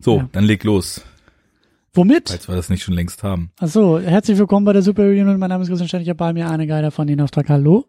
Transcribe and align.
So, 0.00 0.18
Ja. 0.18 0.28
dann 0.32 0.44
leg 0.44 0.64
los, 0.64 1.02
Womit? 1.94 2.28
falls 2.28 2.48
wir 2.48 2.56
das 2.56 2.68
nicht 2.68 2.82
schon 2.82 2.94
längst 2.94 3.22
haben. 3.22 3.50
Achso, 3.58 3.98
herzlich 4.00 4.36
willkommen 4.38 4.66
bei 4.66 4.72
der 4.72 4.82
Super 4.82 5.04
Reunion. 5.04 5.38
Mein 5.38 5.48
Name 5.48 5.62
ist 5.62 5.68
Christian 5.68 5.88
Ständig, 5.88 6.14
bei 6.16 6.32
mir 6.32 6.46
Arne 6.46 6.66
Geider 6.66 6.90
von 6.90 7.06
den 7.06 7.20
Auftrag. 7.20 7.48
Hallo. 7.48 7.86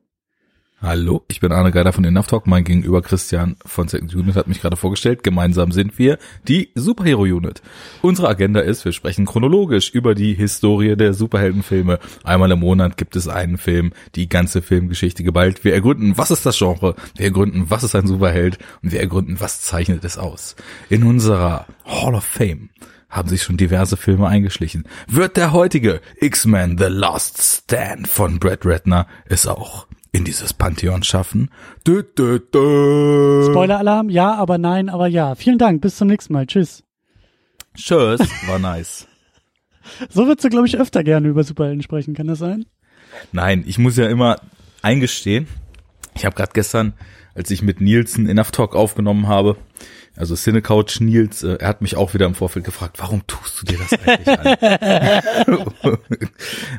Hallo, 0.82 1.24
ich 1.30 1.40
bin 1.40 1.54
Arne 1.54 1.72
Geider 1.72 1.94
von 1.94 2.04
Enough 2.04 2.28
Talk. 2.28 2.48
Mein 2.48 2.66
Gegenüber 2.66 3.02
Christian 3.02 3.56
von 3.66 3.88
Second 3.88 4.14
Unit 4.14 4.36
hat 4.36 4.48
mich 4.48 4.60
gerade 4.60 4.76
vorgestellt. 4.76 5.24
Gemeinsam 5.24 5.72
sind 5.72 5.98
wir 5.98 6.18
die 6.50 6.70
Superhero 6.76 7.22
Unit. 7.22 7.62
Unsere 8.02 8.28
Agenda 8.28 8.60
ist, 8.60 8.84
wir 8.84 8.92
sprechen 8.92 9.26
chronologisch 9.26 9.92
über 9.92 10.16
die 10.16 10.34
Historie 10.34 10.98
der 10.98 11.14
Superheldenfilme. 11.14 12.00
Einmal 12.26 12.52
im 12.52 12.60
Monat 12.60 12.98
gibt 12.98 13.16
es 13.16 13.30
einen 13.30 13.58
Film, 13.58 13.94
die 14.16 14.28
ganze 14.28 14.62
Filmgeschichte 14.62 15.24
geballt. 15.24 15.64
Wir 15.64 15.74
ergründen, 15.74 16.18
was 16.18 16.30
ist 16.30 16.46
das 16.46 16.58
Genre? 16.58 16.96
Wir 17.16 17.28
ergründen, 17.28 17.70
was 17.70 17.86
ist 17.86 17.96
ein 17.96 18.06
Superheld? 18.06 18.60
Und 18.84 18.92
wir 18.92 19.00
ergründen, 19.00 19.40
was 19.40 19.62
zeichnet 19.62 20.04
es 20.04 20.18
aus? 20.18 20.58
In 20.90 21.04
unserer 21.04 21.68
Hall 21.86 22.16
of 22.16 22.26
Fame 22.26 22.70
haben 23.10 23.30
sich 23.30 23.44
schon 23.44 23.56
diverse 23.56 23.96
Filme 23.96 24.28
eingeschlichen. 24.28 24.84
Wird 25.08 25.38
der 25.38 25.54
heutige 25.54 26.02
X-Men 26.20 26.78
The 26.78 26.90
Last 26.90 27.42
Stand 27.42 28.10
von 28.10 28.40
Brad 28.40 28.66
Ratner 28.66 29.08
es 29.26 29.48
auch 29.48 29.88
in 30.16 30.24
dieses 30.24 30.54
Pantheon 30.54 31.04
schaffen? 31.04 31.50
Dö, 31.86 32.02
dö, 32.02 32.40
dö. 32.40 33.50
Spoiler-Alarm, 33.52 34.10
ja, 34.10 34.34
aber 34.34 34.58
nein, 34.58 34.88
aber 34.88 35.08
ja. 35.08 35.36
Vielen 35.36 35.58
Dank, 35.58 35.82
bis 35.82 35.98
zum 35.98 36.08
nächsten 36.08 36.32
Mal. 36.32 36.48
Tschüss. 36.48 36.84
Tschüss, 37.76 38.22
war 38.48 38.58
nice. 38.58 39.08
So 40.10 40.26
würdest 40.26 40.46
du, 40.46 40.50
glaube 40.50 40.68
ich, 40.68 40.80
öfter 40.80 41.04
gerne 41.04 41.28
über 41.28 41.44
Superhelden 41.44 41.84
sprechen, 41.84 42.14
kann 42.14 42.28
das 42.28 42.40
sein? 42.40 42.66
Nein, 43.34 43.66
ich 43.68 43.78
muss 43.78 43.98
ja 43.98 44.08
immer 44.08 44.38
eingestehen, 44.82 45.48
ich 46.16 46.26
habe 46.26 46.36
gerade 46.36 46.54
gestern, 46.54 46.94
als 47.34 47.52
ich 47.52 47.62
mit 47.62 47.82
Nielsen 47.82 48.30
Enough 48.30 48.52
Talk 48.52 48.74
aufgenommen 48.74 49.28
habe, 49.28 49.58
also 50.16 50.36
Cinecouch 50.36 51.00
Nils, 51.00 51.44
äh, 51.44 51.58
er 51.60 51.68
hat 51.68 51.82
mich 51.82 51.96
auch 51.96 52.14
wieder 52.14 52.26
im 52.26 52.36
Vorfeld 52.36 52.66
gefragt, 52.66 52.98
warum 53.00 53.26
tust 53.28 53.62
du 53.62 53.66
dir 53.66 53.78
das 53.78 54.00
eigentlich 54.08 54.40
an? 55.48 55.68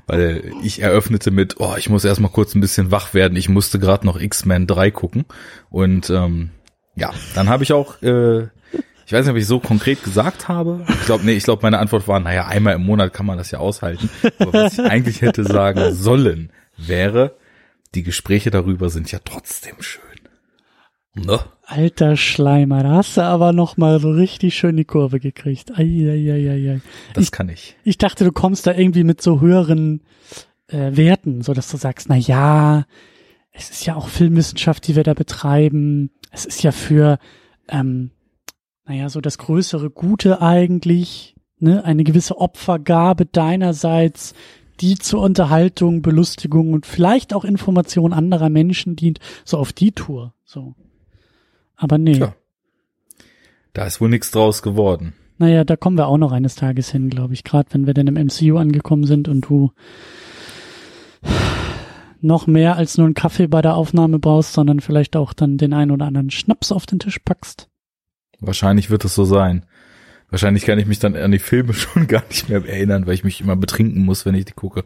Weil 0.06 0.52
ich 0.62 0.80
eröffnete 0.80 1.30
mit, 1.30 1.56
oh, 1.58 1.74
ich 1.76 1.88
muss 1.88 2.04
erstmal 2.04 2.30
kurz 2.30 2.54
ein 2.54 2.60
bisschen 2.60 2.90
wach 2.90 3.14
werden, 3.14 3.36
ich 3.36 3.48
musste 3.48 3.78
gerade 3.78 4.06
noch 4.06 4.20
X-Men 4.20 4.66
3 4.66 4.90
gucken 4.90 5.24
und 5.70 6.10
ähm, 6.10 6.50
ja, 6.94 7.12
dann 7.34 7.48
habe 7.48 7.62
ich 7.62 7.72
auch 7.72 8.00
äh, 8.02 8.48
ich 9.06 9.12
weiß 9.12 9.24
nicht, 9.24 9.30
ob 9.30 9.38
ich 9.38 9.46
so 9.46 9.60
konkret 9.60 10.02
gesagt 10.02 10.48
habe. 10.48 10.84
Ich 10.88 11.06
glaube, 11.06 11.24
nee, 11.24 11.34
ich 11.34 11.44
glaube, 11.44 11.62
meine 11.62 11.78
Antwort 11.78 12.08
war, 12.08 12.18
naja, 12.18 12.48
einmal 12.48 12.74
im 12.74 12.84
Monat 12.84 13.14
kann 13.14 13.24
man 13.24 13.38
das 13.38 13.52
ja 13.52 13.60
aushalten. 13.60 14.10
Aber 14.40 14.52
was 14.52 14.72
ich 14.72 14.80
eigentlich 14.80 15.22
hätte 15.22 15.44
sagen 15.44 15.94
sollen, 15.94 16.50
wäre, 16.76 17.36
die 17.94 18.02
Gespräche 18.02 18.50
darüber 18.50 18.90
sind 18.90 19.12
ja 19.12 19.20
trotzdem 19.24 19.76
schön. 19.78 20.05
Ne? 21.16 21.40
Alter 21.64 22.16
Schleimer, 22.16 22.82
da 22.82 22.90
hast 22.96 23.16
du 23.16 23.22
aber 23.22 23.52
noch 23.52 23.76
mal 23.76 23.98
so 24.00 24.10
richtig 24.10 24.54
schön 24.56 24.76
die 24.76 24.84
Kurve 24.84 25.18
gekriegt. 25.18 25.72
Eieieiei. 25.76 26.80
Das 27.14 27.24
Ich- 27.24 27.30
kann 27.32 27.48
ich. 27.48 27.76
Ich 27.84 27.98
dachte, 27.98 28.24
du 28.24 28.32
kommst 28.32 28.66
da 28.66 28.74
irgendwie 28.74 29.02
mit 29.04 29.22
so 29.22 29.40
höheren 29.40 30.02
äh, 30.68 30.96
Werten, 30.96 31.42
so 31.42 31.54
dass 31.54 31.70
du 31.70 31.76
sagst, 31.76 32.08
na 32.08 32.16
ja, 32.16 32.84
es 33.52 33.70
ist 33.70 33.86
ja 33.86 33.94
auch 33.96 34.08
Filmwissenschaft, 34.08 34.86
die 34.86 34.96
wir 34.96 35.04
da 35.04 35.14
betreiben. 35.14 36.10
Es 36.32 36.44
ist 36.44 36.62
ja 36.62 36.72
für, 36.72 37.18
ähm, 37.68 38.10
naja, 38.84 39.08
so 39.08 39.20
das 39.20 39.38
größere 39.38 39.90
Gute 39.90 40.42
eigentlich, 40.42 41.34
ne, 41.58 41.84
eine 41.84 42.04
gewisse 42.04 42.38
Opfergabe 42.38 43.26
deinerseits, 43.26 44.34
die 44.80 44.96
zur 44.98 45.22
Unterhaltung, 45.22 46.02
Belustigung 46.02 46.74
und 46.74 46.84
vielleicht 46.84 47.32
auch 47.32 47.44
Information 47.44 48.12
anderer 48.12 48.50
Menschen 48.50 48.94
dient, 48.96 49.20
so 49.44 49.56
auf 49.56 49.72
die 49.72 49.92
Tour, 49.92 50.34
so. 50.44 50.74
Aber 51.76 51.98
nee. 51.98 52.14
Tja. 52.14 52.34
Da 53.72 53.86
ist 53.86 54.00
wohl 54.00 54.08
nichts 54.08 54.30
draus 54.30 54.62
geworden. 54.62 55.12
Naja, 55.38 55.64
da 55.64 55.76
kommen 55.76 55.98
wir 55.98 56.06
auch 56.06 56.16
noch 56.16 56.32
eines 56.32 56.54
Tages 56.54 56.90
hin, 56.90 57.10
glaube 57.10 57.34
ich. 57.34 57.44
Gerade 57.44 57.68
wenn 57.72 57.86
wir 57.86 57.92
dann 57.92 58.06
im 58.06 58.14
MCU 58.14 58.56
angekommen 58.56 59.04
sind 59.04 59.28
und 59.28 59.42
du 59.42 59.72
noch 62.22 62.46
mehr 62.46 62.76
als 62.76 62.96
nur 62.96 63.04
einen 63.06 63.14
Kaffee 63.14 63.46
bei 63.46 63.60
der 63.62 63.74
Aufnahme 63.76 64.18
brauchst, 64.18 64.54
sondern 64.54 64.80
vielleicht 64.80 65.16
auch 65.16 65.32
dann 65.34 65.58
den 65.58 65.72
einen 65.74 65.90
oder 65.90 66.06
anderen 66.06 66.30
Schnaps 66.30 66.72
auf 66.72 66.86
den 66.86 66.98
Tisch 66.98 67.18
packst. 67.18 67.68
Wahrscheinlich 68.40 68.90
wird 68.90 69.04
es 69.04 69.14
so 69.14 69.24
sein. 69.24 69.66
Wahrscheinlich 70.30 70.64
kann 70.64 70.78
ich 70.78 70.86
mich 70.86 70.98
dann 70.98 71.14
an 71.14 71.30
die 71.30 71.38
Filme 71.38 71.72
schon 71.74 72.06
gar 72.06 72.24
nicht 72.28 72.48
mehr 72.48 72.64
erinnern, 72.66 73.06
weil 73.06 73.14
ich 73.14 73.24
mich 73.24 73.40
immer 73.40 73.56
betrinken 73.56 74.04
muss, 74.04 74.24
wenn 74.26 74.34
ich 74.34 74.46
die 74.46 74.52
gucke. 74.54 74.84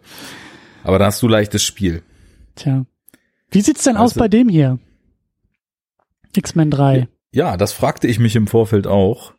Aber 0.82 0.98
da 0.98 1.06
hast 1.06 1.22
du 1.22 1.28
leichtes 1.28 1.62
Spiel. 1.62 2.02
Tja. 2.56 2.84
Wie 3.50 3.60
sieht's 3.60 3.84
denn 3.84 3.96
Also- 3.96 4.04
aus 4.06 4.14
bei 4.14 4.28
dem 4.28 4.48
hier? 4.48 4.78
X-Men 6.36 6.70
3. 6.70 7.08
Ja, 7.32 7.56
das 7.56 7.72
fragte 7.72 8.06
ich 8.06 8.18
mich 8.18 8.36
im 8.36 8.46
Vorfeld 8.46 8.86
auch. 8.86 9.34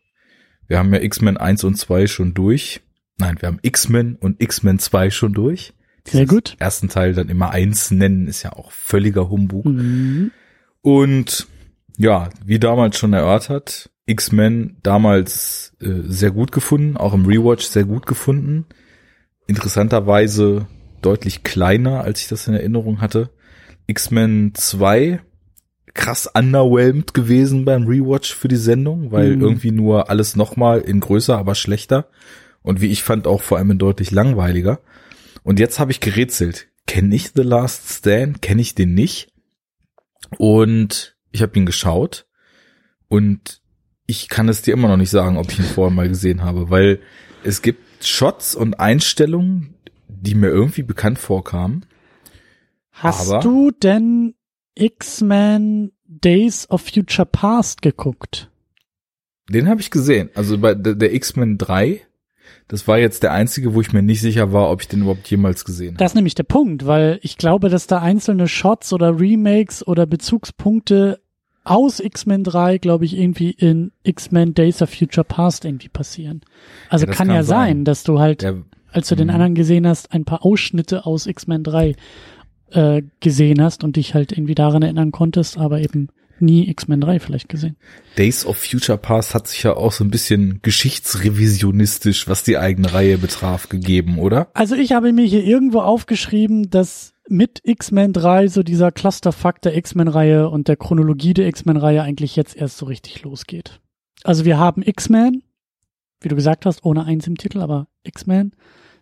Wir 0.67 0.79
haben 0.79 0.93
ja 0.93 1.01
X-Men 1.01 1.37
1 1.37 1.63
und 1.63 1.75
2 1.75 2.07
schon 2.07 2.33
durch. 2.33 2.81
Nein, 3.17 3.35
wir 3.39 3.47
haben 3.47 3.59
X-Men 3.61 4.15
und 4.15 4.41
X-Men 4.41 4.79
2 4.79 5.09
schon 5.11 5.33
durch. 5.33 5.73
Sehr 6.07 6.25
gut. 6.25 6.55
Ersten 6.59 6.89
Teil 6.89 7.13
dann 7.13 7.29
immer 7.29 7.51
eins 7.51 7.91
nennen, 7.91 8.27
ist 8.27 8.43
ja 8.43 8.53
auch 8.53 8.71
völliger 8.71 9.29
Humbug. 9.29 9.65
Mhm. 9.65 10.31
Und 10.81 11.47
ja, 11.97 12.29
wie 12.43 12.59
damals 12.59 12.97
schon 12.97 13.13
erörtert, 13.13 13.91
X-Men 14.05 14.77
damals 14.81 15.75
äh, 15.81 16.01
sehr 16.05 16.31
gut 16.31 16.51
gefunden, 16.51 16.97
auch 16.97 17.13
im 17.13 17.25
Rewatch 17.25 17.65
sehr 17.65 17.83
gut 17.83 18.05
gefunden. 18.05 18.65
Interessanterweise 19.47 20.67
deutlich 21.01 21.43
kleiner, 21.43 22.01
als 22.01 22.21
ich 22.21 22.27
das 22.27 22.47
in 22.47 22.53
Erinnerung 22.53 23.01
hatte. 23.01 23.29
X-Men 23.87 24.53
2 24.55 25.21
krass 25.93 26.27
underwhelmed 26.33 27.13
gewesen 27.13 27.65
beim 27.65 27.85
Rewatch 27.87 28.33
für 28.33 28.47
die 28.47 28.55
Sendung, 28.55 29.11
weil 29.11 29.35
Mhm. 29.35 29.41
irgendwie 29.41 29.71
nur 29.71 30.09
alles 30.09 30.35
nochmal 30.35 30.79
in 30.81 30.99
größer, 30.99 31.37
aber 31.37 31.55
schlechter. 31.55 32.07
Und 32.61 32.81
wie 32.81 32.91
ich 32.91 33.03
fand, 33.03 33.27
auch 33.27 33.41
vor 33.41 33.57
allem 33.57 33.71
in 33.71 33.77
deutlich 33.79 34.11
langweiliger. 34.11 34.79
Und 35.43 35.59
jetzt 35.59 35.79
habe 35.79 35.91
ich 35.91 35.99
gerätselt. 35.99 36.67
Kenne 36.87 37.15
ich 37.15 37.31
The 37.35 37.41
Last 37.41 37.89
Stand? 37.89 38.41
Kenne 38.41 38.61
ich 38.61 38.75
den 38.75 38.93
nicht? 38.93 39.29
Und 40.37 41.15
ich 41.31 41.41
habe 41.41 41.57
ihn 41.57 41.65
geschaut 41.65 42.25
und 43.07 43.61
ich 44.05 44.29
kann 44.29 44.49
es 44.49 44.61
dir 44.61 44.73
immer 44.73 44.87
noch 44.87 44.97
nicht 44.97 45.09
sagen, 45.09 45.37
ob 45.37 45.51
ich 45.51 45.59
ihn 45.59 45.65
vorher 45.65 45.93
mal 45.93 46.07
gesehen 46.09 46.41
habe, 46.43 46.69
weil 46.69 46.99
es 47.43 47.61
gibt 47.61 48.05
Shots 48.05 48.55
und 48.55 48.79
Einstellungen, 48.79 49.75
die 50.07 50.35
mir 50.35 50.47
irgendwie 50.49 50.83
bekannt 50.83 51.19
vorkamen. 51.19 51.85
Hast 52.91 53.31
du 53.43 53.71
denn 53.71 54.35
X-Men 54.75 55.91
Days 56.07 56.69
of 56.69 56.81
Future 56.81 57.25
Past 57.25 57.81
geguckt? 57.81 58.49
Den 59.49 59.67
habe 59.67 59.81
ich 59.81 59.91
gesehen. 59.91 60.29
Also 60.35 60.57
bei 60.57 60.73
der, 60.75 60.95
der 60.95 61.13
X-Men 61.13 61.57
3, 61.57 62.01
das 62.67 62.87
war 62.87 62.97
jetzt 62.97 63.23
der 63.23 63.33
einzige, 63.33 63.73
wo 63.73 63.81
ich 63.81 63.91
mir 63.91 64.01
nicht 64.01 64.21
sicher 64.21 64.53
war, 64.53 64.69
ob 64.71 64.81
ich 64.81 64.87
den 64.87 65.01
überhaupt 65.01 65.29
jemals 65.29 65.65
gesehen 65.65 65.89
habe. 65.89 65.97
Das 65.97 66.11
ist 66.11 66.15
nämlich 66.15 66.35
der 66.35 66.43
Punkt, 66.43 66.85
weil 66.85 67.19
ich 67.21 67.37
glaube, 67.37 67.69
dass 67.69 67.87
da 67.87 67.99
einzelne 67.99 68.47
Shots 68.47 68.93
oder 68.93 69.19
Remakes 69.19 69.85
oder 69.85 70.05
Bezugspunkte 70.05 71.19
aus 71.63 71.99
X-Men 71.99 72.43
3, 72.43 72.77
glaube 72.79 73.05
ich, 73.05 73.15
irgendwie 73.17 73.51
in 73.51 73.91
X-Men 74.03 74.53
Days 74.53 74.81
of 74.81 74.89
Future 74.89 75.25
Past 75.25 75.65
irgendwie 75.65 75.89
passieren. 75.89 76.41
Also 76.89 77.05
Ja, 77.05 77.11
kann, 77.11 77.27
kann 77.27 77.35
ja 77.35 77.43
sein, 77.43 77.57
sein. 77.77 77.85
dass 77.85 78.03
du 78.03 78.19
halt, 78.19 78.41
Der, 78.41 78.63
als 78.91 79.09
du 79.09 79.15
den 79.15 79.27
Mhm. 79.27 79.33
anderen 79.33 79.55
gesehen 79.55 79.85
hast, 79.85 80.11
ein 80.11 80.25
paar 80.25 80.43
Ausschnitte 80.45 81.05
aus 81.05 81.27
X-Men 81.27 81.63
3 81.63 81.95
äh, 82.71 83.03
gesehen 83.19 83.61
hast 83.61 83.83
und 83.83 83.95
dich 83.95 84.13
halt 84.13 84.31
irgendwie 84.31 84.55
daran 84.55 84.81
erinnern 84.81 85.11
konntest, 85.11 85.57
aber 85.57 85.79
eben 85.81 86.09
nie 86.41 86.67
X-Men 86.69 87.01
3 87.01 87.19
vielleicht 87.19 87.49
gesehen. 87.49 87.77
Days 88.17 88.45
of 88.45 88.57
Future 88.57 88.97
Past 88.97 89.33
hat 89.35 89.47
sich 89.47 89.63
ja 89.63 89.75
auch 89.75 89.91
so 89.91 90.03
ein 90.03 90.11
bisschen 90.11 90.59
geschichtsrevisionistisch, 90.61 92.27
was 92.27 92.43
die 92.43 92.57
eigene 92.57 92.93
Reihe 92.93 93.17
betraf, 93.17 93.69
gegeben, 93.69 94.17
oder? 94.19 94.49
Also 94.53 94.75
ich 94.75 94.91
habe 94.91 95.13
mir 95.13 95.25
hier 95.25 95.43
irgendwo 95.43 95.79
aufgeschrieben, 95.79 96.69
dass 96.69 97.13
mit 97.29 97.61
X-Men 97.63 98.13
3 98.13 98.47
so 98.47 98.63
dieser 98.63 98.91
Clusterfuck 98.91 99.61
der 99.61 99.77
X-Men-Reihe 99.77 100.49
und 100.49 100.67
der 100.67 100.75
Chronologie 100.75 101.33
der 101.33 101.47
X-Men-Reihe 101.47 102.01
eigentlich 102.01 102.35
jetzt 102.35 102.57
erst 102.57 102.77
so 102.77 102.87
richtig 102.87 103.21
losgeht. 103.23 103.79
Also 104.23 104.45
wir 104.45 104.57
haben 104.57 104.81
X-Men, 104.83 105.43
wie 106.19 106.29
du 106.29 106.35
gesagt 106.35 106.65
hast, 106.65 106.83
ohne 106.83 107.05
eins 107.05 107.27
im 107.27 107.37
Titel, 107.37 107.61
aber 107.61 107.87
X-Men. 108.03 108.53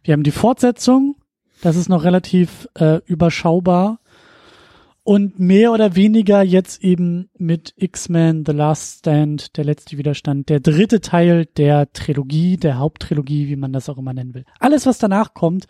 Wir 0.04 0.14
haben 0.14 0.24
die 0.24 0.32
Fortsetzung, 0.32 1.16
das 1.62 1.76
ist 1.76 1.90
noch 1.90 2.04
relativ 2.04 2.68
äh, 2.76 3.00
überschaubar. 3.06 4.00
Und 5.04 5.40
mehr 5.40 5.72
oder 5.72 5.96
weniger 5.96 6.44
jetzt 6.44 6.84
eben 6.84 7.30
mit 7.38 7.74
X-Men 7.78 8.44
The 8.46 8.51
Last 8.51 9.00
Stand, 9.00 9.57
der 9.57 9.63
letzte 9.63 9.98
Widerstand, 9.98 10.50
der 10.50 10.60
dritte 10.60 11.01
Teil 11.01 11.46
der 11.46 11.92
Trilogie, 11.94 12.57
der 12.57 12.78
Haupttrilogie, 12.78 13.48
wie 13.48 13.56
man 13.56 13.74
das 13.74 13.90
auch 13.90 13.98
immer 13.98 14.13
nennen 14.13 14.34
will. 14.34 14.46
Alles, 14.60 14.86
was 14.86 15.00
danach 15.00 15.34
kommt, 15.34 15.66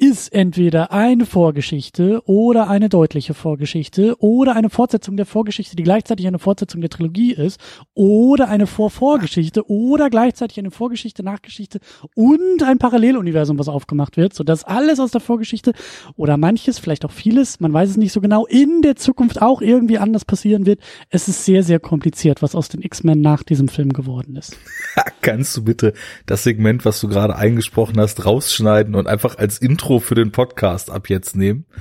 ist 0.00 0.32
entweder 0.32 0.92
eine 0.92 1.26
Vorgeschichte 1.26 2.22
oder 2.24 2.68
eine 2.68 2.88
deutliche 2.88 3.34
Vorgeschichte 3.34 4.16
oder 4.18 4.56
eine 4.56 4.70
Fortsetzung 4.70 5.16
der 5.18 5.26
Vorgeschichte, 5.26 5.76
die 5.76 5.82
gleichzeitig 5.82 6.26
eine 6.26 6.38
Fortsetzung 6.38 6.80
der 6.80 6.88
Trilogie 6.88 7.34
ist 7.34 7.60
oder 7.92 8.48
eine 8.48 8.66
Vorvorgeschichte 8.66 9.68
oder 9.70 10.08
gleichzeitig 10.08 10.58
eine 10.58 10.70
Vorgeschichte, 10.70 11.22
Nachgeschichte 11.22 11.80
und 12.14 12.62
ein 12.62 12.78
Paralleluniversum, 12.78 13.58
was 13.58 13.68
aufgemacht 13.68 14.16
wird, 14.16 14.32
sodass 14.32 14.64
alles 14.64 15.00
aus 15.00 15.10
der 15.10 15.20
Vorgeschichte 15.20 15.74
oder 16.16 16.38
manches, 16.38 16.78
vielleicht 16.78 17.04
auch 17.04 17.12
vieles, 17.12 17.60
man 17.60 17.72
weiß 17.72 17.90
es 17.90 17.96
nicht 17.98 18.12
so 18.12 18.22
genau, 18.22 18.46
in 18.46 18.69
in 18.76 18.82
der 18.82 18.96
Zukunft 18.96 19.42
auch 19.42 19.60
irgendwie 19.60 19.98
anders 19.98 20.24
passieren 20.24 20.66
wird. 20.66 20.80
Es 21.10 21.28
ist 21.28 21.44
sehr, 21.44 21.62
sehr 21.62 21.80
kompliziert, 21.80 22.42
was 22.42 22.54
aus 22.54 22.68
den 22.68 22.82
X-Men 22.82 23.20
nach 23.20 23.42
diesem 23.42 23.68
Film 23.68 23.92
geworden 23.92 24.36
ist. 24.36 24.56
Kannst 25.22 25.56
du 25.56 25.64
bitte 25.64 25.92
das 26.26 26.44
Segment, 26.44 26.84
was 26.84 27.00
du 27.00 27.08
gerade 27.08 27.36
eingesprochen 27.36 28.00
hast, 28.00 28.24
rausschneiden 28.24 28.94
und 28.94 29.06
einfach 29.06 29.36
als 29.38 29.58
Intro 29.58 29.98
für 29.98 30.14
den 30.14 30.32
Podcast 30.32 30.90
ab 30.90 31.08
jetzt 31.08 31.36
nehmen? 31.36 31.66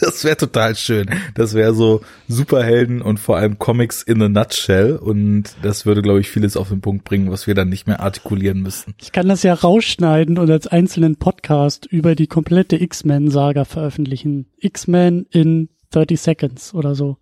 Das 0.00 0.24
wäre 0.24 0.36
total 0.36 0.74
schön. 0.74 1.08
Das 1.34 1.54
wäre 1.54 1.72
so 1.72 2.00
Superhelden 2.26 3.00
und 3.00 3.20
vor 3.20 3.36
allem 3.36 3.60
Comics 3.60 4.02
in 4.02 4.20
a 4.22 4.28
nutshell 4.28 4.96
und 4.96 5.54
das 5.62 5.86
würde, 5.86 6.02
glaube 6.02 6.18
ich, 6.20 6.30
vieles 6.30 6.56
auf 6.56 6.68
den 6.68 6.80
Punkt 6.80 7.04
bringen, 7.04 7.30
was 7.30 7.46
wir 7.46 7.54
dann 7.54 7.68
nicht 7.68 7.86
mehr 7.86 8.00
artikulieren 8.00 8.60
müssten. 8.60 8.94
Ich 9.00 9.12
kann 9.12 9.28
das 9.28 9.44
ja 9.44 9.54
rausschneiden 9.54 10.38
und 10.38 10.50
als 10.50 10.66
einzelnen 10.66 11.14
Podcast 11.14 11.86
über 11.86 12.16
die 12.16 12.26
komplette 12.26 12.74
X-Men-Saga 12.74 13.64
veröffentlichen. 13.64 14.46
X-Men 14.58 15.26
in 15.30 15.68
30 15.94 16.20
Seconds 16.20 16.74
oder 16.74 16.94
so. 16.94 17.16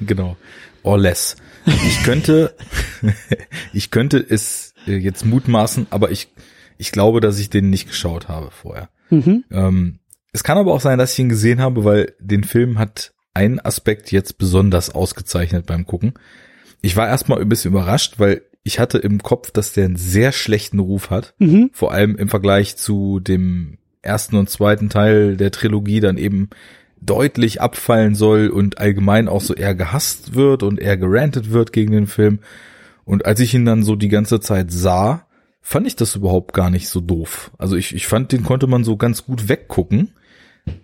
Genau. 0.00 0.36
Or 0.82 0.98
less. 0.98 1.36
Ich 1.66 2.02
könnte, 2.02 2.54
ich 3.72 3.90
könnte 3.90 4.18
es 4.18 4.74
jetzt 4.86 5.24
mutmaßen, 5.24 5.86
aber 5.90 6.10
ich, 6.10 6.28
ich 6.76 6.92
glaube, 6.92 7.20
dass 7.20 7.38
ich 7.38 7.50
den 7.50 7.70
nicht 7.70 7.88
geschaut 7.88 8.28
habe 8.28 8.50
vorher. 8.50 8.90
Mhm. 9.10 9.44
Ähm, 9.50 9.98
es 10.32 10.44
kann 10.44 10.58
aber 10.58 10.74
auch 10.74 10.80
sein, 10.80 10.98
dass 10.98 11.12
ich 11.12 11.18
ihn 11.20 11.28
gesehen 11.28 11.60
habe, 11.60 11.84
weil 11.84 12.14
den 12.18 12.44
Film 12.44 12.78
hat 12.78 13.12
einen 13.34 13.60
Aspekt 13.60 14.12
jetzt 14.12 14.38
besonders 14.38 14.90
ausgezeichnet 14.90 15.66
beim 15.66 15.86
Gucken. 15.86 16.14
Ich 16.82 16.96
war 16.96 17.08
erstmal 17.08 17.40
ein 17.40 17.48
bisschen 17.48 17.72
überrascht, 17.72 18.18
weil 18.18 18.42
ich 18.62 18.78
hatte 18.78 18.98
im 18.98 19.22
Kopf, 19.22 19.50
dass 19.50 19.72
der 19.72 19.84
einen 19.84 19.96
sehr 19.96 20.32
schlechten 20.32 20.78
Ruf 20.78 21.10
hat. 21.10 21.34
Mhm. 21.38 21.70
Vor 21.72 21.92
allem 21.92 22.16
im 22.16 22.28
Vergleich 22.28 22.76
zu 22.76 23.20
dem 23.20 23.78
ersten 24.02 24.36
und 24.36 24.50
zweiten 24.50 24.88
Teil 24.88 25.36
der 25.36 25.50
Trilogie 25.50 26.00
dann 26.00 26.18
eben 26.18 26.50
deutlich 27.06 27.60
abfallen 27.60 28.14
soll 28.14 28.48
und 28.48 28.78
allgemein 28.78 29.28
auch 29.28 29.40
so 29.40 29.54
eher 29.54 29.74
gehasst 29.74 30.34
wird 30.34 30.62
und 30.62 30.80
eher 30.80 30.96
gerantet 30.96 31.50
wird 31.50 31.72
gegen 31.72 31.92
den 31.92 32.06
Film. 32.06 32.38
Und 33.04 33.26
als 33.26 33.40
ich 33.40 33.54
ihn 33.54 33.64
dann 33.64 33.82
so 33.82 33.96
die 33.96 34.08
ganze 34.08 34.40
Zeit 34.40 34.72
sah, 34.72 35.26
fand 35.60 35.86
ich 35.86 35.96
das 35.96 36.16
überhaupt 36.16 36.54
gar 36.54 36.70
nicht 36.70 36.88
so 36.88 37.00
doof. 37.00 37.50
Also 37.58 37.76
ich, 37.76 37.94
ich 37.94 38.06
fand, 38.06 38.32
den 38.32 38.44
konnte 38.44 38.66
man 38.66 38.84
so 38.84 38.96
ganz 38.96 39.24
gut 39.24 39.48
weggucken. 39.48 40.12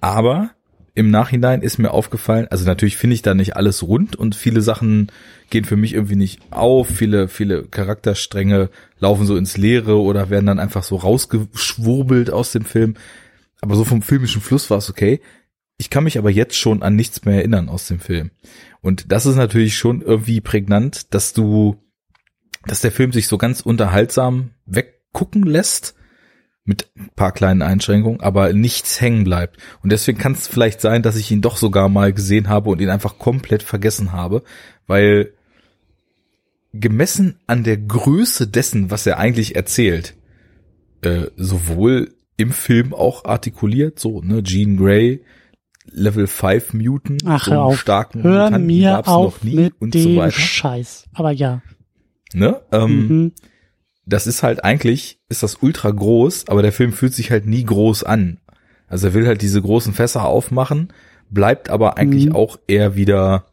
Aber 0.00 0.50
im 0.94 1.10
Nachhinein 1.10 1.62
ist 1.62 1.78
mir 1.78 1.92
aufgefallen, 1.92 2.48
also 2.50 2.64
natürlich 2.64 2.96
finde 2.96 3.14
ich 3.14 3.22
da 3.22 3.34
nicht 3.34 3.56
alles 3.56 3.82
rund 3.82 4.16
und 4.16 4.34
viele 4.34 4.60
Sachen 4.60 5.10
gehen 5.48 5.64
für 5.64 5.76
mich 5.76 5.94
irgendwie 5.94 6.16
nicht 6.16 6.40
auf, 6.50 6.88
viele, 6.88 7.28
viele 7.28 7.64
Charakterstränge 7.64 8.70
laufen 8.98 9.26
so 9.26 9.36
ins 9.36 9.56
Leere 9.56 10.00
oder 10.00 10.30
werden 10.30 10.46
dann 10.46 10.58
einfach 10.58 10.82
so 10.82 10.96
rausgeschwurbelt 10.96 12.30
aus 12.30 12.52
dem 12.52 12.64
Film. 12.64 12.94
Aber 13.60 13.76
so 13.76 13.84
vom 13.84 14.02
filmischen 14.02 14.42
Fluss 14.42 14.70
war 14.70 14.78
es 14.78 14.90
okay. 14.90 15.20
Ich 15.80 15.88
kann 15.88 16.04
mich 16.04 16.18
aber 16.18 16.28
jetzt 16.28 16.56
schon 16.56 16.82
an 16.82 16.94
nichts 16.94 17.24
mehr 17.24 17.36
erinnern 17.36 17.70
aus 17.70 17.88
dem 17.88 18.00
Film. 18.00 18.32
Und 18.82 19.10
das 19.12 19.24
ist 19.24 19.36
natürlich 19.36 19.78
schon 19.78 20.02
irgendwie 20.02 20.42
prägnant, 20.42 21.14
dass 21.14 21.32
du, 21.32 21.82
dass 22.66 22.82
der 22.82 22.92
Film 22.92 23.12
sich 23.12 23.28
so 23.28 23.38
ganz 23.38 23.62
unterhaltsam 23.62 24.50
weggucken 24.66 25.42
lässt 25.42 25.94
mit 26.64 26.90
ein 26.98 27.08
paar 27.16 27.32
kleinen 27.32 27.62
Einschränkungen, 27.62 28.20
aber 28.20 28.52
nichts 28.52 29.00
hängen 29.00 29.24
bleibt. 29.24 29.56
Und 29.82 29.90
deswegen 29.90 30.18
kann 30.18 30.32
es 30.32 30.46
vielleicht 30.48 30.82
sein, 30.82 31.02
dass 31.02 31.16
ich 31.16 31.30
ihn 31.30 31.40
doch 31.40 31.56
sogar 31.56 31.88
mal 31.88 32.12
gesehen 32.12 32.50
habe 32.50 32.68
und 32.68 32.82
ihn 32.82 32.90
einfach 32.90 33.16
komplett 33.16 33.62
vergessen 33.62 34.12
habe, 34.12 34.42
weil 34.86 35.32
gemessen 36.74 37.40
an 37.46 37.64
der 37.64 37.78
Größe 37.78 38.48
dessen, 38.48 38.90
was 38.90 39.06
er 39.06 39.16
eigentlich 39.16 39.56
erzählt, 39.56 40.14
äh, 41.00 41.28
sowohl 41.36 42.12
im 42.36 42.52
Film 42.52 42.92
auch 42.92 43.24
artikuliert, 43.24 43.98
so, 43.98 44.20
ne, 44.20 44.42
Jean 44.42 44.76
Grey, 44.76 45.22
Level 45.92 46.26
5 46.26 46.74
Mutant, 46.74 47.22
Ach, 47.26 47.44
so 47.44 47.68
einen 47.68 47.76
starken 47.76 48.22
Hör 48.22 48.44
Mutanten, 48.44 48.66
mir 48.66 49.08
auf 49.08 49.42
mit 49.42 49.74
und 49.80 49.94
dem 49.94 50.16
so 50.16 50.30
Scheiß. 50.30 51.08
Aber 51.14 51.30
ja. 51.32 51.62
Ne? 52.32 52.60
Ähm, 52.72 53.08
mhm 53.08 53.32
das 54.10 54.26
ist 54.26 54.42
halt 54.42 54.64
eigentlich, 54.64 55.20
ist 55.28 55.42
das 55.42 55.58
ultra 55.62 55.90
groß, 55.90 56.48
aber 56.48 56.62
der 56.62 56.72
Film 56.72 56.92
fühlt 56.92 57.14
sich 57.14 57.30
halt 57.30 57.46
nie 57.46 57.64
groß 57.64 58.04
an. 58.04 58.40
Also 58.88 59.08
er 59.08 59.14
will 59.14 59.26
halt 59.26 59.40
diese 59.40 59.62
großen 59.62 59.94
Fässer 59.94 60.24
aufmachen, 60.24 60.92
bleibt 61.30 61.70
aber 61.70 61.96
eigentlich 61.96 62.26
mhm. 62.26 62.36
auch 62.36 62.58
eher 62.66 62.96
wieder, 62.96 63.46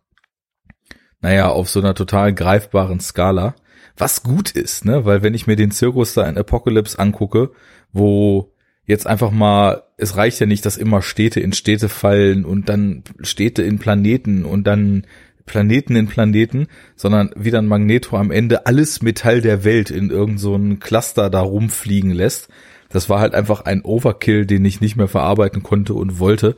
naja, 1.21 1.49
auf 1.49 1.69
so 1.69 1.79
einer 1.79 1.93
total 1.93 2.33
greifbaren 2.33 2.99
Skala. 2.99 3.55
Was 3.95 4.23
gut 4.23 4.51
ist, 4.51 4.85
ne? 4.85 5.05
Weil 5.05 5.21
wenn 5.23 5.33
ich 5.33 5.47
mir 5.47 5.55
den 5.55 5.71
Zirkus 5.71 6.13
da 6.13 6.27
in 6.27 6.37
Apocalypse 6.37 6.97
angucke, 6.97 7.51
wo 7.91 8.53
jetzt 8.87 9.05
einfach 9.05 9.31
mal, 9.31 9.83
es 9.97 10.15
reicht 10.15 10.39
ja 10.39 10.47
nicht, 10.47 10.65
dass 10.65 10.77
immer 10.77 11.01
Städte 11.01 11.39
in 11.39 11.53
Städte 11.53 11.89
fallen 11.89 12.45
und 12.45 12.69
dann 12.69 13.03
Städte 13.21 13.61
in 13.61 13.77
Planeten 13.77 14.45
und 14.45 14.65
dann 14.65 15.03
Planeten 15.45 15.95
in 15.95 16.07
Planeten, 16.07 16.67
sondern 16.95 17.31
wie 17.35 17.51
dann 17.51 17.67
Magneto 17.67 18.17
am 18.17 18.31
Ende 18.31 18.65
alles 18.65 19.01
Metall 19.01 19.41
der 19.41 19.63
Welt 19.63 19.91
in 19.91 20.09
irgendein 20.09 20.37
so 20.37 20.59
Cluster 20.79 21.29
da 21.29 21.41
rumfliegen 21.41 22.11
lässt. 22.11 22.49
Das 22.89 23.09
war 23.09 23.19
halt 23.19 23.35
einfach 23.35 23.61
ein 23.61 23.81
Overkill, 23.83 24.45
den 24.45 24.63
ich 24.65 24.81
nicht 24.81 24.95
mehr 24.95 25.07
verarbeiten 25.07 25.63
konnte 25.63 25.93
und 25.93 26.19
wollte. 26.19 26.55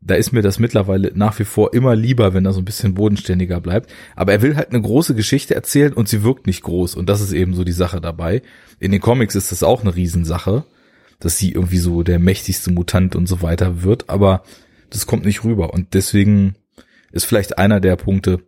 Da 0.00 0.14
ist 0.14 0.32
mir 0.32 0.42
das 0.42 0.58
mittlerweile 0.58 1.12
nach 1.14 1.38
wie 1.38 1.44
vor 1.44 1.72
immer 1.72 1.96
lieber, 1.96 2.34
wenn 2.34 2.44
er 2.44 2.52
so 2.52 2.60
ein 2.60 2.66
bisschen 2.66 2.94
bodenständiger 2.94 3.60
bleibt. 3.60 3.90
Aber 4.14 4.32
er 4.32 4.42
will 4.42 4.54
halt 4.54 4.70
eine 4.70 4.82
große 4.82 5.14
Geschichte 5.14 5.54
erzählen 5.54 5.94
und 5.94 6.08
sie 6.08 6.22
wirkt 6.22 6.46
nicht 6.46 6.62
groß. 6.62 6.94
Und 6.94 7.08
das 7.08 7.20
ist 7.20 7.32
eben 7.32 7.54
so 7.54 7.64
die 7.64 7.72
Sache 7.72 8.00
dabei. 8.00 8.42
In 8.78 8.92
den 8.92 9.00
Comics 9.00 9.34
ist 9.34 9.50
das 9.50 9.62
auch 9.62 9.80
eine 9.80 9.96
Riesensache, 9.96 10.64
dass 11.24 11.38
sie 11.38 11.52
irgendwie 11.52 11.78
so 11.78 12.02
der 12.02 12.18
mächtigste 12.18 12.70
Mutant 12.70 13.16
und 13.16 13.26
so 13.26 13.40
weiter 13.40 13.82
wird. 13.82 14.10
Aber 14.10 14.42
das 14.90 15.06
kommt 15.06 15.24
nicht 15.24 15.42
rüber. 15.44 15.72
Und 15.72 15.94
deswegen 15.94 16.54
ist 17.12 17.24
vielleicht 17.24 17.58
einer 17.58 17.80
der 17.80 17.96
Punkte, 17.96 18.40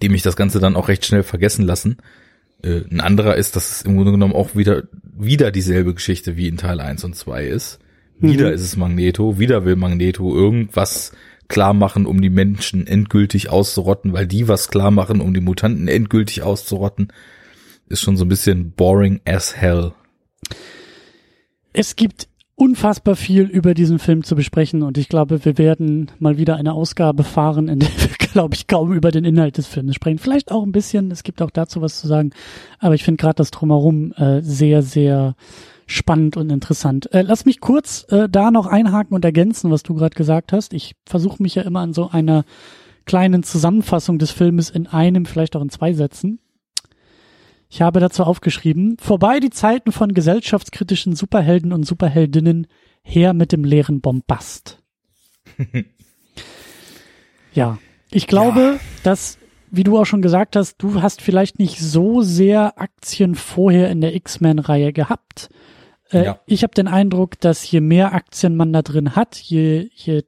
die 0.00 0.08
mich 0.08 0.22
das 0.22 0.36
Ganze 0.36 0.58
dann 0.58 0.76
auch 0.76 0.88
recht 0.88 1.04
schnell 1.04 1.22
vergessen 1.22 1.64
lassen. 1.66 1.98
Äh, 2.62 2.80
ein 2.90 3.00
anderer 3.00 3.36
ist, 3.36 3.56
dass 3.56 3.70
es 3.70 3.82
im 3.82 3.96
Grunde 3.96 4.12
genommen 4.12 4.34
auch 4.34 4.56
wieder, 4.56 4.84
wieder 5.02 5.50
dieselbe 5.50 5.94
Geschichte 5.94 6.36
wie 6.36 6.48
in 6.48 6.56
Teil 6.56 6.80
1 6.80 7.04
und 7.04 7.14
2 7.14 7.46
ist. 7.46 7.78
Wieder 8.20 8.48
mhm. 8.48 8.54
ist 8.54 8.62
es 8.62 8.76
Magneto, 8.76 9.38
wieder 9.38 9.64
will 9.64 9.76
Magneto 9.76 10.34
irgendwas 10.34 11.12
klar 11.46 11.74
machen, 11.74 12.06
um 12.06 12.20
die 12.20 12.30
Menschen 12.30 12.86
endgültig 12.86 13.50
auszurotten, 13.50 14.12
weil 14.12 14.26
die 14.26 14.48
was 14.48 14.68
klar 14.68 14.90
machen, 14.90 15.20
um 15.20 15.34
die 15.34 15.40
Mutanten 15.40 15.88
endgültig 15.88 16.42
auszurotten. 16.42 17.12
Ist 17.88 18.00
schon 18.00 18.16
so 18.16 18.24
ein 18.24 18.28
bisschen 18.28 18.72
boring 18.72 19.20
as 19.24 19.56
hell. 19.56 19.92
Es 21.80 21.94
gibt 21.94 22.26
unfassbar 22.56 23.14
viel 23.14 23.44
über 23.44 23.72
diesen 23.72 24.00
Film 24.00 24.24
zu 24.24 24.34
besprechen 24.34 24.82
und 24.82 24.98
ich 24.98 25.08
glaube, 25.08 25.44
wir 25.44 25.58
werden 25.58 26.10
mal 26.18 26.36
wieder 26.36 26.56
eine 26.56 26.72
Ausgabe 26.72 27.22
fahren, 27.22 27.68
in 27.68 27.78
der 27.78 27.88
wir, 27.96 28.08
glaube 28.32 28.56
ich, 28.56 28.66
kaum 28.66 28.92
über 28.92 29.12
den 29.12 29.24
Inhalt 29.24 29.58
des 29.58 29.68
Films 29.68 29.94
sprechen. 29.94 30.18
Vielleicht 30.18 30.50
auch 30.50 30.64
ein 30.64 30.72
bisschen, 30.72 31.12
es 31.12 31.22
gibt 31.22 31.40
auch 31.40 31.52
dazu 31.52 31.80
was 31.80 32.00
zu 32.00 32.08
sagen, 32.08 32.32
aber 32.80 32.96
ich 32.96 33.04
finde 33.04 33.20
gerade 33.20 33.36
das 33.36 33.52
Drumherum 33.52 34.10
äh, 34.14 34.42
sehr, 34.42 34.82
sehr 34.82 35.36
spannend 35.86 36.36
und 36.36 36.50
interessant. 36.50 37.14
Äh, 37.14 37.22
lass 37.22 37.44
mich 37.44 37.60
kurz 37.60 38.04
äh, 38.08 38.28
da 38.28 38.50
noch 38.50 38.66
einhaken 38.66 39.14
und 39.14 39.24
ergänzen, 39.24 39.70
was 39.70 39.84
du 39.84 39.94
gerade 39.94 40.16
gesagt 40.16 40.52
hast. 40.52 40.74
Ich 40.74 40.96
versuche 41.06 41.40
mich 41.40 41.54
ja 41.54 41.62
immer 41.62 41.78
an 41.78 41.92
so 41.92 42.10
einer 42.10 42.44
kleinen 43.04 43.44
Zusammenfassung 43.44 44.18
des 44.18 44.32
Filmes 44.32 44.68
in 44.68 44.88
einem, 44.88 45.26
vielleicht 45.26 45.54
auch 45.54 45.62
in 45.62 45.70
zwei 45.70 45.92
Sätzen 45.92 46.40
ich 47.68 47.82
habe 47.82 48.00
dazu 48.00 48.24
aufgeschrieben, 48.24 48.96
vorbei 48.98 49.40
die 49.40 49.50
Zeiten 49.50 49.92
von 49.92 50.14
gesellschaftskritischen 50.14 51.14
Superhelden 51.14 51.72
und 51.72 51.84
Superheldinnen, 51.84 52.66
her 53.02 53.32
mit 53.32 53.52
dem 53.52 53.64
leeren 53.64 54.00
Bombast. 54.00 54.82
ja, 57.52 57.78
ich 58.10 58.26
glaube, 58.26 58.60
ja. 58.60 58.80
dass, 59.02 59.38
wie 59.70 59.84
du 59.84 59.98
auch 59.98 60.04
schon 60.04 60.22
gesagt 60.22 60.56
hast, 60.56 60.76
du 60.78 61.02
hast 61.02 61.22
vielleicht 61.22 61.58
nicht 61.58 61.78
so 61.78 62.22
sehr 62.22 62.78
Aktien 62.80 63.34
vorher 63.34 63.90
in 63.90 64.00
der 64.00 64.14
X-Men-Reihe 64.14 64.92
gehabt. 64.92 65.48
Äh, 66.10 66.24
ja. 66.24 66.40
Ich 66.46 66.62
habe 66.62 66.74
den 66.74 66.88
Eindruck, 66.88 67.40
dass 67.40 67.70
je 67.70 67.80
mehr 67.80 68.12
Aktien 68.12 68.56
man 68.56 68.72
da 68.72 68.82
drin 68.82 69.14
hat, 69.16 69.36
je, 69.36 69.88
je, 69.94 70.22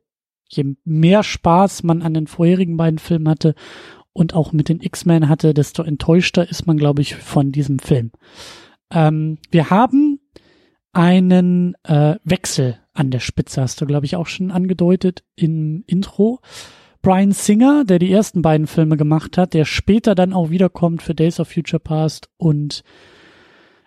je 0.48 0.76
mehr 0.84 1.22
Spaß 1.22 1.82
man 1.82 2.02
an 2.02 2.14
den 2.14 2.26
vorherigen 2.26 2.76
beiden 2.76 2.98
Filmen 2.98 3.28
hatte, 3.28 3.54
und 4.20 4.34
auch 4.34 4.52
mit 4.52 4.68
den 4.68 4.80
X-Men 4.80 5.30
hatte, 5.30 5.54
desto 5.54 5.82
enttäuschter 5.82 6.46
ist 6.46 6.66
man, 6.66 6.76
glaube 6.76 7.00
ich, 7.00 7.16
von 7.16 7.52
diesem 7.52 7.78
Film. 7.78 8.12
Ähm, 8.92 9.38
wir 9.50 9.70
haben 9.70 10.20
einen 10.92 11.74
äh, 11.84 12.16
Wechsel 12.22 12.78
an 12.92 13.10
der 13.10 13.20
Spitze, 13.20 13.62
hast 13.62 13.80
du, 13.80 13.86
glaube 13.86 14.04
ich, 14.04 14.16
auch 14.16 14.26
schon 14.26 14.50
angedeutet 14.50 15.24
im 15.36 15.84
Intro. 15.86 16.40
Brian 17.00 17.32
Singer, 17.32 17.84
der 17.86 17.98
die 17.98 18.12
ersten 18.12 18.42
beiden 18.42 18.66
Filme 18.66 18.98
gemacht 18.98 19.38
hat, 19.38 19.54
der 19.54 19.64
später 19.64 20.14
dann 20.14 20.34
auch 20.34 20.50
wiederkommt 20.50 21.00
für 21.00 21.14
Days 21.14 21.40
of 21.40 21.48
Future 21.48 21.80
Past 21.80 22.28
und 22.36 22.82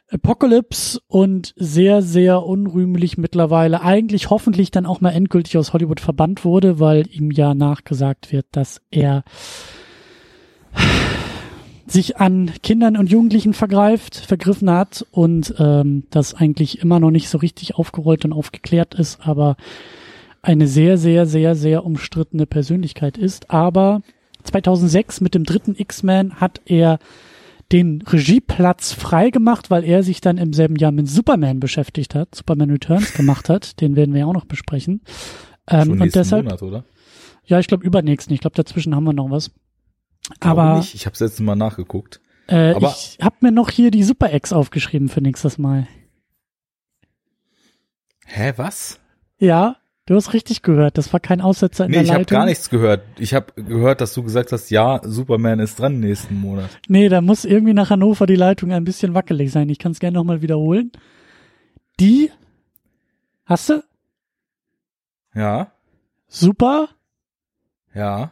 Apocalypse 0.09 0.99
und 1.05 1.53
sehr, 1.57 2.01
sehr 2.01 2.41
unrühmlich 2.41 3.19
mittlerweile 3.19 3.83
eigentlich 3.83 4.31
hoffentlich 4.31 4.71
dann 4.71 4.87
auch 4.87 4.99
mal 4.99 5.11
endgültig 5.11 5.59
aus 5.59 5.73
Hollywood 5.73 5.99
verbannt 5.99 6.43
wurde, 6.43 6.79
weil 6.79 7.05
ihm 7.11 7.29
ja 7.29 7.53
nachgesagt 7.53 8.31
wird, 8.31 8.47
dass 8.51 8.81
er 8.89 9.23
sich 11.85 12.17
an 12.17 12.51
Kindern 12.63 12.97
und 12.97 13.09
Jugendlichen 13.11 13.53
vergreift, 13.53 14.15
vergriffen 14.15 14.69
hat 14.69 15.05
und 15.11 15.53
ähm, 15.59 16.03
das 16.09 16.33
eigentlich 16.33 16.79
immer 16.79 16.99
noch 16.99 17.11
nicht 17.11 17.29
so 17.29 17.37
richtig 17.37 17.75
aufgerollt 17.75 18.25
und 18.25 18.33
aufgeklärt 18.33 18.95
ist, 18.95 19.27
aber 19.27 19.57
eine 20.41 20.67
sehr, 20.67 20.97
sehr, 20.97 21.25
sehr, 21.25 21.55
sehr 21.55 21.85
umstrittene 21.85 22.45
Persönlichkeit 22.45 23.17
ist. 23.17 23.49
Aber 23.49 24.01
2006 24.43 25.21
mit 25.21 25.35
dem 25.35 25.45
dritten 25.45 25.75
X-Men 25.77 26.35
hat 26.35 26.61
er 26.65 26.99
den 27.71 28.01
Regieplatz 28.01 28.93
freigemacht, 28.93 29.71
weil 29.71 29.83
er 29.83 30.03
sich 30.03 30.21
dann 30.21 30.37
im 30.37 30.53
selben 30.53 30.75
Jahr 30.75 30.91
mit 30.91 31.07
Superman 31.07 31.59
beschäftigt 31.59 32.13
hat, 32.13 32.35
Superman 32.35 32.69
Returns 32.69 33.13
gemacht 33.13 33.49
hat. 33.49 33.81
Den 33.81 33.95
werden 33.95 34.13
wir 34.13 34.21
ja 34.21 34.25
auch 34.25 34.33
noch 34.33 34.45
besprechen. 34.45 35.01
Ähm, 35.67 35.85
Schon 35.85 36.01
und 36.01 36.15
deshalb, 36.15 36.43
Monat, 36.45 36.61
oder? 36.61 36.83
ja, 37.45 37.59
ich 37.59 37.67
glaube 37.67 37.85
übernächsten. 37.85 38.33
Ich 38.33 38.41
glaube, 38.41 38.55
dazwischen 38.55 38.95
haben 38.95 39.05
wir 39.05 39.13
noch 39.13 39.29
was. 39.29 39.51
Glaube 40.39 40.61
Aber 40.61 40.77
nicht. 40.77 40.95
Ich 40.95 41.05
habe 41.05 41.15
letztes 41.19 41.39
Mal 41.39 41.55
nachgeguckt. 41.55 42.21
äh, 42.47 42.73
aber- 42.73 42.89
ich 42.97 43.17
habe 43.21 43.35
mir 43.41 43.51
noch 43.51 43.69
hier 43.69 43.91
die 43.91 44.03
Super 44.03 44.33
X 44.33 44.53
aufgeschrieben 44.53 45.09
für 45.09 45.21
nächstes 45.21 45.57
Mal. 45.57 45.87
Hä, 48.25 48.53
was? 48.55 48.99
Ja, 49.37 49.77
du 50.05 50.15
hast 50.15 50.33
richtig 50.33 50.61
gehört. 50.61 50.97
Das 50.97 51.11
war 51.13 51.19
kein 51.19 51.41
Aussetzer 51.41 51.85
in 51.85 51.91
Nee, 51.91 51.97
der 51.97 52.03
ich 52.03 52.09
habe 52.11 52.19
Leitung. 52.21 52.37
gar 52.37 52.45
nichts 52.45 52.69
gehört. 52.69 53.03
Ich 53.19 53.33
habe 53.33 53.53
gehört, 53.61 54.01
dass 54.01 54.13
du 54.13 54.23
gesagt 54.23 54.51
hast, 54.51 54.69
ja, 54.71 55.01
Superman 55.03 55.59
ist 55.59 55.79
dran 55.79 55.99
nächsten 55.99 56.35
Monat. 56.39 56.69
Nee, 56.87 57.09
da 57.09 57.21
muss 57.21 57.45
irgendwie 57.45 57.73
nach 57.73 57.89
Hannover 57.89 58.25
die 58.25 58.35
Leitung 58.35 58.71
ein 58.71 58.85
bisschen 58.85 59.13
wackelig 59.13 59.51
sein. 59.51 59.69
Ich 59.69 59.79
kann 59.79 59.91
es 59.91 59.99
gerne 59.99 60.15
nochmal 60.15 60.41
wiederholen. 60.41 60.91
Die, 61.99 62.31
hast 63.45 63.69
du? 63.69 63.83
Ja, 65.35 65.71
Super, 66.27 66.89
ja, 67.93 68.31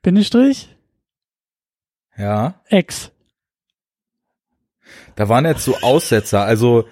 Bindestrich, 0.00 0.74
ja. 2.18 2.60
X. 2.68 3.10
Da 5.16 5.28
waren 5.28 5.44
jetzt 5.44 5.64
so 5.64 5.76
Aussetzer. 5.82 6.42
Also 6.44 6.84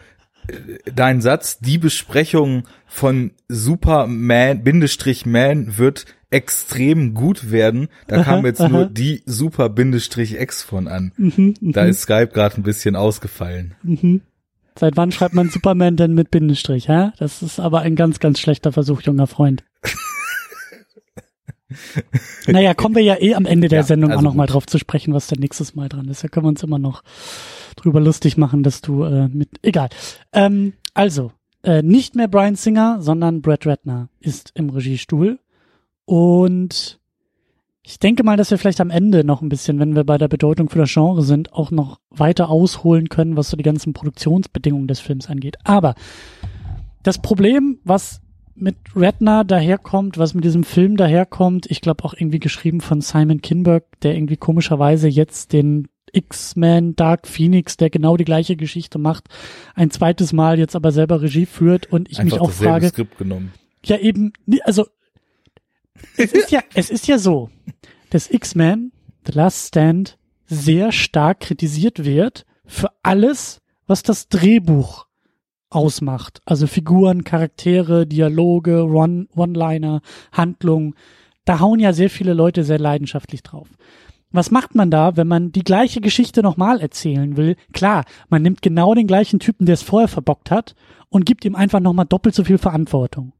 äh, 0.49 0.91
dein 0.95 1.21
Satz, 1.21 1.59
die 1.59 1.79
Besprechung 1.79 2.65
von 2.87 3.33
Superman, 3.49 4.63
Bindestrich 4.63 5.27
Man 5.27 5.79
wird 5.79 6.07
extrem 6.31 7.15
gut 7.15 7.51
werden. 7.51 7.89
Da 8.09 8.23
kam 8.23 8.41
Aha, 8.41 8.47
jetzt 8.47 8.61
aha. 8.61 8.69
nur 8.69 8.87
die 8.91 9.23
Super 9.27 9.69
Bindestrich 9.69 10.39
X 10.39 10.63
von 10.63 10.89
an. 10.89 11.13
Mhm, 11.17 11.55
mhm, 11.61 11.73
Da 11.73 11.85
ist 11.85 12.03
Skype 12.03 12.29
gerade 12.29 12.57
ein 12.57 12.63
bisschen 12.65 12.97
ausgefallen. 12.97 13.75
mhm. 13.83 14.23
Seit 14.79 14.99
wann 14.99 15.11
schreibt 15.11 15.33
man 15.33 15.49
Superman 15.49 15.97
denn 15.97 16.13
mit 16.13 16.31
Bindestrich, 16.31 16.87
hä? 16.87 17.11
Das 17.19 17.41
ist 17.41 17.59
aber 17.59 17.81
ein 17.81 17.97
ganz, 17.97 18.21
ganz 18.21 18.39
schlechter 18.39 18.73
Versuch, 18.73 19.01
junger 19.01 19.27
Freund. 19.27 19.65
naja, 22.47 22.75
kommen 22.75 22.95
wir 22.95 23.03
ja 23.03 23.17
eh 23.21 23.35
am 23.35 23.47
Ende 23.47 23.69
der 23.69 23.81
Ja, 23.81 23.85
Sendung 23.85 24.11
auch 24.11 24.17
also 24.17 24.25
nochmal 24.29 24.47
gut. 24.47 24.55
drauf 24.55 24.67
zu 24.67 24.79
sprechen, 24.79 25.15
was 25.15 25.27
denn 25.27 25.41
nächstes 25.41 25.75
Mal 25.75 25.89
dran 25.89 26.09
ist. 26.09 26.23
Da 26.23 26.29
können 26.29 26.47
wir 26.47 26.51
uns 26.51 26.63
immer 26.63 26.79
noch 26.79 27.03
drüber 27.77 28.01
lustig 28.01 28.37
machen, 28.37 28.63
dass 28.63 28.81
du 28.81 29.05
äh, 29.05 29.29
mit. 29.29 29.49
Egal. 29.63 29.89
Ähm, 30.33 30.75
also, 30.95 31.33
äh, 31.63 31.83
nicht 31.83 32.15
mehr 32.15 32.29
Brian 32.29 32.55
Singer, 32.55 32.99
sondern 33.01 33.43
Brad 33.43 33.67
Ratner 33.67 34.09
ist 34.21 34.53
im 34.55 34.71
Regiestuhl. 34.71 35.41
Und 36.05 37.01
ich 37.83 37.99
denke 37.99 38.23
mal, 38.25 38.37
dass 38.37 38.51
wir 38.51 38.59
vielleicht 38.59 38.81
am 38.81 38.91
Ende 38.91 39.25
noch 39.25 39.43
ein 39.43 39.49
bisschen, 39.49 39.79
wenn 39.79 39.95
wir 39.95 40.05
bei 40.05 40.19
der 40.19 40.29
Bedeutung 40.29 40.69
für 40.69 40.79
das 40.79 40.93
Genre 40.93 41.23
sind, 41.23 41.53
auch 41.53 41.71
noch 41.71 42.01
weiter 42.11 42.49
ausholen 42.49 43.09
können, 43.09 43.37
was 43.37 43.51
so 43.51 43.57
die 43.57 43.63
ganzen 43.63 43.93
Produktionsbedingungen 43.93 44.89
des 44.89 45.01
Films 45.01 45.29
angeht. 45.29 45.57
Aber 45.65 45.95
das 47.03 47.21
Problem, 47.21 47.79
was 47.85 48.21
mit 48.57 48.77
Ratner 48.95 49.45
daherkommt, 49.45 50.19
was 50.19 50.35
mit 50.35 50.45
diesem 50.45 50.65
Film 50.65 50.97
daherkommt, 50.97 51.71
ich 51.71 51.81
glaube 51.81 52.05
auch 52.05 52.15
irgendwie 52.15 52.39
geschrieben 52.39 52.81
von 52.81 53.01
Simon 53.01 53.43
Kinberg, 53.43 53.85
der 54.01 54.15
irgendwie 54.15 54.37
komischerweise 54.37 55.09
jetzt 55.09 55.53
den 55.53 55.89
X-Men 56.13 56.97
Dark 56.97 57.27
Phoenix, 57.27 57.77
der 57.77 57.91
genau 57.91 58.17
die 58.17 58.25
gleiche 58.25 58.57
Geschichte 58.57 58.99
macht, 58.99 59.29
ein 59.75 59.91
zweites 59.91 60.33
Mal 60.33 60.59
jetzt 60.59 60.75
aber 60.75 60.93
selber 60.93 61.21
Regie 61.21 61.47
führt 61.47 61.93
und 61.93 62.11
ich 62.11 62.19
Einfach 62.19 62.39
mich 62.39 62.41
auch 62.41 62.51
frage, 62.51 62.89
Skript 62.89 63.19
genommen. 63.19 63.53
ja, 63.85 63.99
eben, 63.99 64.33
also 64.65 64.87
es 66.17 66.33
ist 66.33 66.51
ja, 66.51 66.61
es 66.75 66.91
ist 66.91 67.07
ja 67.07 67.19
so, 67.19 67.51
dass 68.11 68.31
X-Men, 68.31 68.93
The 69.27 69.33
Last 69.33 69.69
Stand, 69.69 70.19
sehr 70.47 70.93
stark 70.93 71.41
kritisiert 71.41 72.05
wird 72.05 72.47
für 72.65 72.91
alles, 73.03 73.61
was 73.87 74.03
das 74.03 74.29
Drehbuch 74.29 75.06
ausmacht. 75.71 76.41
Also 76.45 76.67
Figuren, 76.67 77.25
Charaktere, 77.25 78.07
Dialoge, 78.07 78.85
One- 78.85 79.27
One-Liner, 79.35 80.01
Handlung. 80.33 80.95
Da 81.45 81.61
hauen 81.61 81.81
ja 81.81 81.93
sehr 81.93 82.11
viele 82.11 82.35
Leute 82.35 82.65
sehr 82.65 82.79
leidenschaftlich 82.79 83.43
drauf. 83.43 83.69
Was 84.33 84.51
macht 84.51 84.75
man 84.75 84.91
da, 84.91 85.17
wenn 85.17 85.29
man 85.29 85.53
die 85.53 85.63
gleiche 85.65 86.01
Geschichte 86.01 86.43
nochmal 86.43 86.81
erzählen 86.81 87.37
will? 87.37 87.57
Klar, 87.73 88.05
man 88.29 88.43
nimmt 88.43 88.61
genau 88.61 88.95
den 88.95 89.07
gleichen 89.07 89.39
Typen, 89.39 89.67
der 89.67 89.75
es 89.75 89.83
vorher 89.83 90.09
verbockt 90.09 90.51
hat, 90.51 90.75
und 91.09 91.25
gibt 91.25 91.45
ihm 91.45 91.55
einfach 91.55 91.81
nochmal 91.81 92.07
doppelt 92.07 92.35
so 92.35 92.45
viel 92.45 92.59
Verantwortung. 92.59 93.33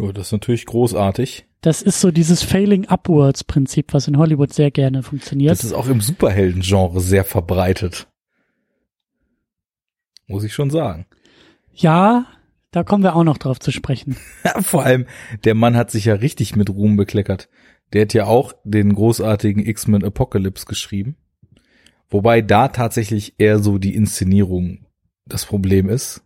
Oh, 0.00 0.12
das 0.12 0.28
ist 0.28 0.32
natürlich 0.32 0.66
großartig. 0.66 1.46
Das 1.60 1.82
ist 1.82 2.00
so 2.00 2.10
dieses 2.10 2.42
Failing 2.42 2.86
Upwards 2.86 3.44
Prinzip, 3.44 3.92
was 3.92 4.06
in 4.08 4.18
Hollywood 4.18 4.52
sehr 4.52 4.70
gerne 4.70 5.02
funktioniert. 5.02 5.52
Das 5.52 5.64
ist 5.64 5.72
auch 5.72 5.88
im 5.88 6.00
Superhelden-Genre 6.00 7.00
sehr 7.00 7.24
verbreitet. 7.24 8.06
Muss 10.26 10.44
ich 10.44 10.52
schon 10.54 10.70
sagen. 10.70 11.06
ja, 11.72 12.26
da 12.70 12.82
kommen 12.82 13.04
wir 13.04 13.14
auch 13.14 13.22
noch 13.22 13.38
drauf 13.38 13.60
zu 13.60 13.70
sprechen. 13.70 14.16
Vor 14.62 14.82
allem, 14.84 15.06
der 15.44 15.54
Mann 15.54 15.76
hat 15.76 15.92
sich 15.92 16.06
ja 16.06 16.14
richtig 16.14 16.56
mit 16.56 16.70
Ruhm 16.70 16.96
bekleckert. 16.96 17.48
Der 17.92 18.02
hat 18.02 18.14
ja 18.14 18.26
auch 18.26 18.52
den 18.64 18.94
großartigen 18.94 19.64
X-Men 19.64 20.02
Apocalypse 20.04 20.66
geschrieben. 20.66 21.16
Wobei 22.10 22.42
da 22.42 22.68
tatsächlich 22.68 23.34
eher 23.38 23.60
so 23.60 23.78
die 23.78 23.94
Inszenierung 23.94 24.86
das 25.26 25.46
Problem 25.46 25.88
ist. 25.88 26.22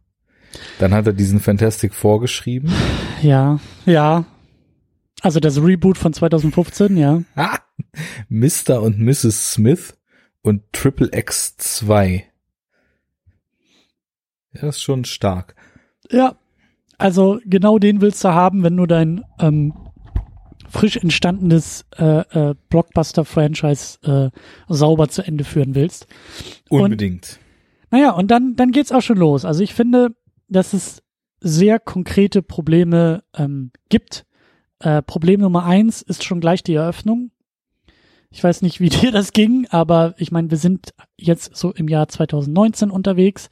Dann 0.79 0.95
hat 0.95 1.07
er 1.07 1.13
diesen 1.13 1.41
Fantastic 1.41 1.93
vorgeschrieben. 1.95 2.73
Ja, 3.21 3.61
ja. 3.85 4.25
Also 5.21 5.41
das 5.41 5.61
Reboot 5.63 5.99
von 5.99 6.15
2015, 6.15 6.97
ja. 6.97 7.23
Ah, 7.35 7.59
Mr. 8.29 8.81
und 8.81 8.99
Mrs. 8.99 9.53
Smith 9.53 9.99
und 10.41 10.63
Triple 10.73 11.11
X 11.13 11.57
2. 11.59 12.25
Das 14.53 14.77
ist 14.77 14.83
schon 14.83 15.05
stark. 15.05 15.55
Ja. 16.11 16.37
Also 16.97 17.39
genau 17.45 17.79
den 17.79 18.01
willst 18.01 18.25
du 18.25 18.31
haben, 18.31 18.65
wenn 18.65 18.77
du 18.77 18.87
dein 18.87 19.25
ähm, 19.39 19.73
frisch 20.69 20.97
entstandenes 20.97 21.85
äh, 21.97 22.51
äh, 22.51 22.55
Blockbuster-Franchise 22.71 23.99
äh, 24.03 24.31
sauber 24.69 25.09
zu 25.09 25.23
Ende 25.23 25.45
führen 25.45 25.75
willst. 25.75 26.07
Und- 26.69 26.83
Unbedingt. 26.83 27.39
Naja, 27.91 28.11
und 28.11 28.31
dann, 28.31 28.55
dann 28.57 28.71
geht's 28.73 28.93
auch 28.93 29.01
schon 29.01 29.17
los. 29.17 29.45
Also 29.45 29.63
ich 29.63 29.73
finde, 29.75 30.15
dass 30.49 30.73
es 30.75 31.03
sehr 31.41 31.79
konkrete 31.79 32.43
Probleme 32.43 33.23
ähm, 33.37 33.71
gibt. 33.89 34.27
Äh, 34.81 35.01
Problem 35.03 35.41
Nummer 35.41 35.65
eins 35.65 36.03
ist 36.03 36.25
schon 36.25 36.41
gleich 36.41 36.63
die 36.63 36.75
Eröffnung. 36.75 37.31
Ich 38.31 38.43
weiß 38.45 38.61
nicht, 38.63 38.81
wie 38.81 38.89
dir 38.91 39.13
das 39.13 39.33
ging, 39.33 39.67
aber 39.71 40.15
ich 40.19 40.33
meine, 40.33 40.51
wir 40.51 40.59
sind 40.59 40.93
jetzt 41.17 41.57
so 41.57 41.71
im 41.73 41.89
Jahr 41.89 42.09
2019 42.09 42.91
unterwegs. 42.91 43.49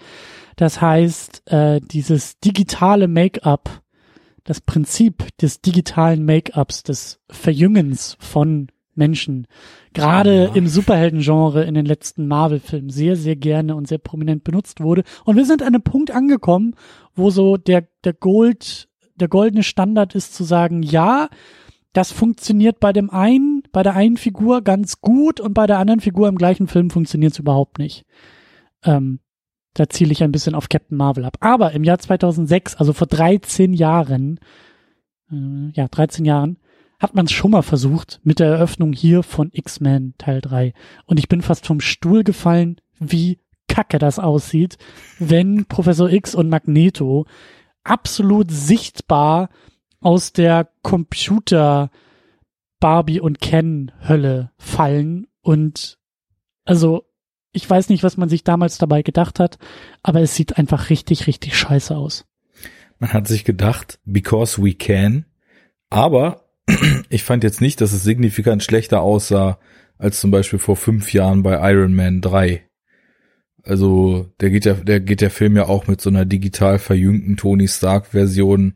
Das 0.56 0.80
heißt, 0.80 1.50
äh, 1.50 1.80
dieses 1.80 2.38
digitale 2.40 3.08
Make-up, 3.08 3.82
das 4.44 4.60
Prinzip 4.60 5.36
des 5.38 5.60
digitalen 5.60 6.24
Make-ups, 6.24 6.82
des 6.82 7.20
Verjüngens 7.30 8.16
von 8.20 8.68
Menschen, 8.94 9.46
gerade 9.92 10.44
Ja. 10.44 10.54
im 10.54 10.66
Superhelden-Genre 10.66 11.64
in 11.64 11.74
den 11.74 11.84
letzten 11.84 12.26
Marvel-Filmen 12.26 12.88
sehr, 12.88 13.16
sehr 13.16 13.36
gerne 13.36 13.76
und 13.76 13.86
sehr 13.86 13.98
prominent 13.98 14.44
benutzt 14.44 14.80
wurde. 14.80 15.04
Und 15.24 15.36
wir 15.36 15.44
sind 15.44 15.60
an 15.62 15.68
einem 15.74 15.82
Punkt 15.82 16.10
angekommen, 16.10 16.74
wo 17.14 17.28
so 17.30 17.58
der, 17.58 17.86
der 18.04 18.14
Gold, 18.14 18.88
der 19.16 19.28
goldene 19.28 19.62
Standard 19.62 20.14
ist 20.14 20.34
zu 20.34 20.44
sagen, 20.44 20.82
ja, 20.82 21.28
das 21.92 22.12
funktioniert 22.12 22.80
bei 22.80 22.92
dem 22.92 23.10
einen, 23.10 23.62
bei 23.72 23.82
der 23.82 23.94
einen 23.94 24.16
Figur 24.16 24.62
ganz 24.62 25.00
gut 25.00 25.40
und 25.40 25.52
bei 25.52 25.66
der 25.66 25.78
anderen 25.78 26.00
Figur 26.00 26.28
im 26.28 26.36
gleichen 26.36 26.66
Film 26.66 26.88
funktioniert 26.88 27.32
es 27.32 27.38
überhaupt 27.38 27.78
nicht. 27.78 28.04
Ähm, 28.82 29.18
da 29.78 29.88
ziele 29.88 30.12
ich 30.12 30.22
ein 30.22 30.32
bisschen 30.32 30.54
auf 30.54 30.68
Captain 30.68 30.96
Marvel 30.96 31.24
ab. 31.24 31.36
Aber 31.40 31.72
im 31.72 31.84
Jahr 31.84 31.98
2006, 31.98 32.76
also 32.76 32.92
vor 32.92 33.06
13 33.06 33.72
Jahren, 33.72 34.40
äh, 35.30 35.70
ja, 35.72 35.88
13 35.88 36.24
Jahren, 36.24 36.58
hat 36.98 37.14
man 37.14 37.26
es 37.26 37.32
schon 37.32 37.50
mal 37.50 37.62
versucht 37.62 38.20
mit 38.24 38.40
der 38.40 38.48
Eröffnung 38.48 38.92
hier 38.92 39.22
von 39.22 39.50
X-Men 39.52 40.14
Teil 40.16 40.40
3. 40.40 40.72
Und 41.04 41.18
ich 41.18 41.28
bin 41.28 41.42
fast 41.42 41.66
vom 41.66 41.80
Stuhl 41.80 42.24
gefallen, 42.24 42.80
wie 42.98 43.38
kacke 43.68 43.98
das 43.98 44.18
aussieht, 44.18 44.78
wenn 45.18 45.66
Professor 45.66 46.10
X 46.10 46.34
und 46.34 46.48
Magneto 46.48 47.26
absolut 47.84 48.50
sichtbar 48.50 49.50
aus 50.00 50.32
der 50.32 50.70
Computer 50.82 51.90
Barbie 52.80 53.20
und 53.20 53.40
Ken 53.40 53.92
Hölle 54.06 54.52
fallen 54.56 55.26
und 55.42 55.98
also 56.64 57.04
ich 57.56 57.68
weiß 57.68 57.88
nicht, 57.88 58.02
was 58.02 58.16
man 58.16 58.28
sich 58.28 58.44
damals 58.44 58.78
dabei 58.78 59.02
gedacht 59.02 59.40
hat, 59.40 59.58
aber 60.02 60.20
es 60.20 60.34
sieht 60.34 60.58
einfach 60.58 60.90
richtig, 60.90 61.26
richtig 61.26 61.56
scheiße 61.56 61.96
aus. 61.96 62.26
Man 62.98 63.12
hat 63.12 63.26
sich 63.26 63.44
gedacht, 63.44 63.98
because 64.04 64.62
we 64.62 64.74
can. 64.74 65.24
Aber 65.90 66.44
ich 67.08 67.24
fand 67.24 67.44
jetzt 67.44 67.60
nicht, 67.60 67.80
dass 67.80 67.92
es 67.92 68.02
signifikant 68.04 68.62
schlechter 68.62 69.00
aussah 69.00 69.58
als 69.98 70.20
zum 70.20 70.30
Beispiel 70.30 70.58
vor 70.58 70.76
fünf 70.76 71.12
Jahren 71.12 71.42
bei 71.42 71.54
Iron 71.72 71.94
Man 71.94 72.20
3. 72.20 72.62
Also, 73.62 74.30
der 74.40 74.50
geht 74.50 74.64
ja, 74.64 74.74
der 74.74 75.00
geht 75.00 75.20
der 75.20 75.30
Film 75.30 75.56
ja 75.56 75.64
auch 75.66 75.86
mit 75.86 76.00
so 76.00 76.10
einer 76.10 76.24
digital 76.24 76.78
verjüngten 76.78 77.36
Tony 77.36 77.66
Stark 77.66 78.06
Version 78.08 78.74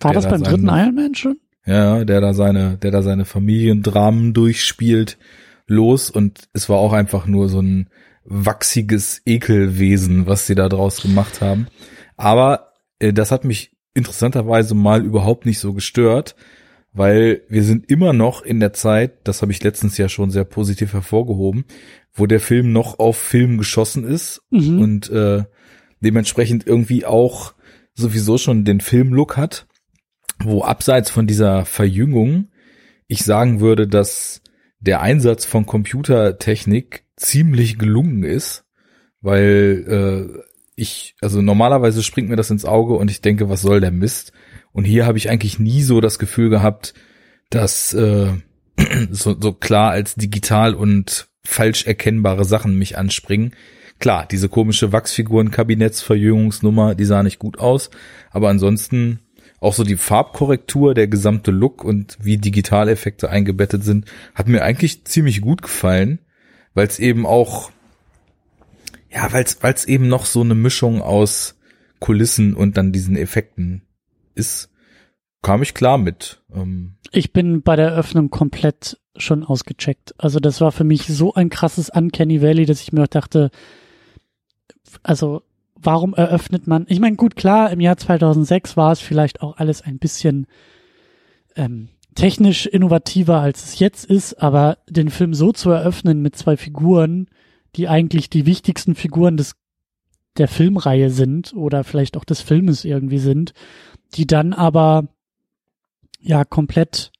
War 0.00 0.14
das 0.14 0.24
da 0.24 0.30
beim 0.30 0.42
dritten 0.42 0.66
seinen- 0.66 0.84
Iron 0.84 0.94
Man 0.94 1.14
schon? 1.14 1.36
Ja, 1.66 2.04
der 2.04 2.20
da 2.20 2.32
seine, 2.34 2.78
der 2.78 2.90
da 2.90 3.02
seine 3.02 3.24
Familiendramen 3.24 4.32
durchspielt, 4.32 5.18
los 5.66 6.10
und 6.10 6.48
es 6.52 6.68
war 6.68 6.78
auch 6.78 6.92
einfach 6.92 7.26
nur 7.26 7.48
so 7.48 7.60
ein 7.60 7.88
wachsiges 8.24 9.22
Ekelwesen, 9.26 10.26
was 10.26 10.46
sie 10.46 10.54
da 10.54 10.68
draus 10.68 11.02
gemacht 11.02 11.40
haben. 11.40 11.66
Aber 12.16 12.72
äh, 12.98 13.12
das 13.12 13.30
hat 13.30 13.44
mich 13.44 13.72
interessanterweise 13.94 14.74
mal 14.74 15.04
überhaupt 15.04 15.44
nicht 15.46 15.58
so 15.58 15.72
gestört, 15.72 16.34
weil 16.92 17.42
wir 17.48 17.62
sind 17.64 17.90
immer 17.90 18.12
noch 18.12 18.42
in 18.42 18.60
der 18.60 18.72
Zeit, 18.72 19.12
das 19.24 19.42
habe 19.42 19.52
ich 19.52 19.62
letztens 19.62 19.96
ja 19.98 20.08
schon 20.08 20.30
sehr 20.30 20.44
positiv 20.44 20.92
hervorgehoben, 20.92 21.64
wo 22.12 22.26
der 22.26 22.40
Film 22.40 22.72
noch 22.72 22.98
auf 22.98 23.16
Film 23.16 23.58
geschossen 23.58 24.04
ist 24.04 24.42
Mhm. 24.50 24.78
und 24.80 25.10
äh, 25.10 25.44
dementsprechend 26.00 26.66
irgendwie 26.66 27.06
auch 27.06 27.54
sowieso 27.94 28.38
schon 28.38 28.64
den 28.64 28.80
Filmlook 28.80 29.36
hat, 29.36 29.66
wo 30.38 30.62
abseits 30.62 31.10
von 31.10 31.26
dieser 31.26 31.64
Verjüngung 31.64 32.48
ich 33.06 33.24
sagen 33.24 33.60
würde, 33.60 33.86
dass 33.86 34.42
der 34.80 35.00
Einsatz 35.00 35.44
von 35.44 35.66
Computertechnik 35.66 37.01
ziemlich 37.16 37.78
gelungen 37.78 38.24
ist, 38.24 38.64
weil 39.20 39.84
äh, 39.88 40.42
ich, 40.74 41.14
also 41.20 41.42
normalerweise 41.42 42.02
springt 42.02 42.28
mir 42.28 42.36
das 42.36 42.50
ins 42.50 42.64
Auge 42.64 42.94
und 42.94 43.10
ich 43.10 43.20
denke, 43.20 43.48
was 43.48 43.62
soll 43.62 43.80
der 43.80 43.90
Mist? 43.90 44.32
Und 44.72 44.84
hier 44.84 45.06
habe 45.06 45.18
ich 45.18 45.30
eigentlich 45.30 45.58
nie 45.58 45.82
so 45.82 46.00
das 46.00 46.18
Gefühl 46.18 46.50
gehabt, 46.50 46.94
dass 47.50 47.92
äh, 47.92 48.28
so, 49.10 49.36
so 49.38 49.52
klar 49.52 49.90
als 49.90 50.14
digital 50.14 50.74
und 50.74 51.28
falsch 51.44 51.86
erkennbare 51.86 52.44
Sachen 52.44 52.78
mich 52.78 52.96
anspringen. 52.96 53.54
Klar, 53.98 54.26
diese 54.30 54.48
komische 54.48 54.92
Wachsfiguren-Kabinettsverjüngungsnummer, 54.92 56.94
die 56.94 57.04
sah 57.04 57.22
nicht 57.22 57.38
gut 57.38 57.58
aus, 57.58 57.90
aber 58.30 58.48
ansonsten 58.48 59.20
auch 59.60 59.74
so 59.74 59.84
die 59.84 59.96
Farbkorrektur, 59.96 60.94
der 60.94 61.06
gesamte 61.06 61.52
Look 61.52 61.84
und 61.84 62.16
wie 62.20 62.38
Digitaleffekte 62.38 63.30
eingebettet 63.30 63.84
sind, 63.84 64.06
hat 64.34 64.48
mir 64.48 64.64
eigentlich 64.64 65.04
ziemlich 65.04 65.40
gut 65.40 65.62
gefallen, 65.62 66.18
weil 66.74 66.86
es 66.86 66.98
eben 66.98 67.26
auch, 67.26 67.70
ja, 69.10 69.32
weil 69.32 69.44
es 69.44 69.84
eben 69.84 70.08
noch 70.08 70.26
so 70.26 70.40
eine 70.40 70.54
Mischung 70.54 71.02
aus 71.02 71.58
Kulissen 72.00 72.54
und 72.54 72.76
dann 72.76 72.92
diesen 72.92 73.16
Effekten 73.16 73.82
ist, 74.34 74.70
kam 75.42 75.62
ich 75.62 75.74
klar 75.74 75.98
mit. 75.98 76.42
Ähm, 76.54 76.96
Ich 77.10 77.32
bin 77.32 77.62
bei 77.62 77.76
der 77.76 77.90
Eröffnung 77.90 78.30
komplett 78.30 78.98
schon 79.16 79.44
ausgecheckt. 79.44 80.14
Also 80.18 80.40
das 80.40 80.60
war 80.60 80.72
für 80.72 80.84
mich 80.84 81.06
so 81.06 81.34
ein 81.34 81.50
krasses 81.50 81.90
Uncanny 81.90 82.40
Valley, 82.40 82.64
dass 82.64 82.80
ich 82.80 82.92
mir 82.92 83.06
dachte, 83.06 83.50
also 85.02 85.42
warum 85.74 86.14
eröffnet 86.14 86.66
man? 86.66 86.86
Ich 86.88 87.00
meine, 87.00 87.16
gut, 87.16 87.36
klar, 87.36 87.70
im 87.70 87.80
Jahr 87.80 87.96
2006 87.96 88.76
war 88.76 88.92
es 88.92 89.00
vielleicht 89.00 89.42
auch 89.42 89.56
alles 89.56 89.82
ein 89.82 89.98
bisschen 89.98 90.46
ähm, 91.56 91.88
technisch 92.14 92.66
innovativer, 92.66 93.40
als 93.40 93.64
es 93.64 93.78
jetzt 93.78 94.04
ist, 94.04 94.34
aber 94.34 94.78
den 94.88 95.10
Film 95.10 95.34
so 95.34 95.52
zu 95.52 95.70
eröffnen 95.70 96.22
mit 96.22 96.36
zwei 96.36 96.56
Figuren, 96.56 97.28
die 97.76 97.88
eigentlich 97.88 98.30
die 98.30 98.46
wichtigsten 98.46 98.94
Figuren 98.94 99.36
des 99.36 99.54
der 100.38 100.48
Filmreihe 100.48 101.10
sind 101.10 101.52
oder 101.54 101.84
vielleicht 101.84 102.16
auch 102.16 102.24
des 102.24 102.40
Filmes 102.40 102.86
irgendwie 102.86 103.18
sind, 103.18 103.52
die 104.14 104.26
dann 104.26 104.54
aber 104.54 105.08
ja 106.20 106.44
komplett 106.44 107.12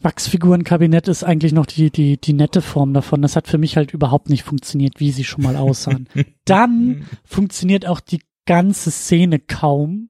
Wachsfigurenkabinett 0.00 1.08
ist 1.08 1.22
eigentlich 1.22 1.52
noch 1.52 1.66
die, 1.66 1.90
die, 1.90 2.20
die 2.20 2.32
nette 2.32 2.60
Form 2.60 2.92
davon. 2.92 3.22
Das 3.22 3.36
hat 3.36 3.46
für 3.46 3.58
mich 3.58 3.76
halt 3.76 3.94
überhaupt 3.94 4.28
nicht 4.28 4.42
funktioniert, 4.42 4.98
wie 4.98 5.12
sie 5.12 5.24
schon 5.24 5.44
mal 5.44 5.56
aussahen. 5.56 6.08
Dann 6.44 7.06
funktioniert 7.24 7.86
auch 7.86 8.00
die 8.00 8.20
ganze 8.44 8.90
Szene 8.90 9.38
kaum, 9.38 10.08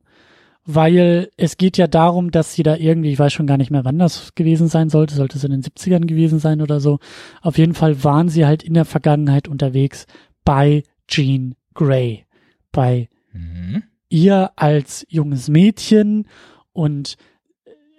weil 0.65 1.31
es 1.37 1.57
geht 1.57 1.77
ja 1.77 1.87
darum, 1.87 2.31
dass 2.31 2.55
sie 2.55 2.63
da 2.63 2.77
irgendwie, 2.77 3.13
ich 3.13 3.19
weiß 3.19 3.33
schon 3.33 3.47
gar 3.47 3.57
nicht 3.57 3.71
mehr, 3.71 3.85
wann 3.85 3.99
das 3.99 4.35
gewesen 4.35 4.69
sein 4.69 4.89
sollte, 4.89 5.15
sollte 5.15 5.37
es 5.37 5.45
in 5.45 5.51
den 5.51 5.63
70ern 5.63 6.07
gewesen 6.07 6.39
sein 6.39 6.61
oder 6.63 6.79
so. 6.79 7.01
Auf 7.41 7.59
jeden 7.59 7.75
Fall 7.75 8.05
waren 8.05 8.29
sie 8.29 8.47
halt 8.47 8.63
in 8.63 8.75
der 8.75 8.85
Vergangenheit 8.85 9.49
unterwegs 9.49 10.07
bei 10.45 10.85
Jean 11.09 11.55
Grey, 11.75 12.27
bei 12.71 13.09
mhm. 13.33 13.83
ihr 14.09 14.53
als 14.57 15.05
junges 15.09 15.49
Mädchen 15.49 16.27
und 16.73 17.17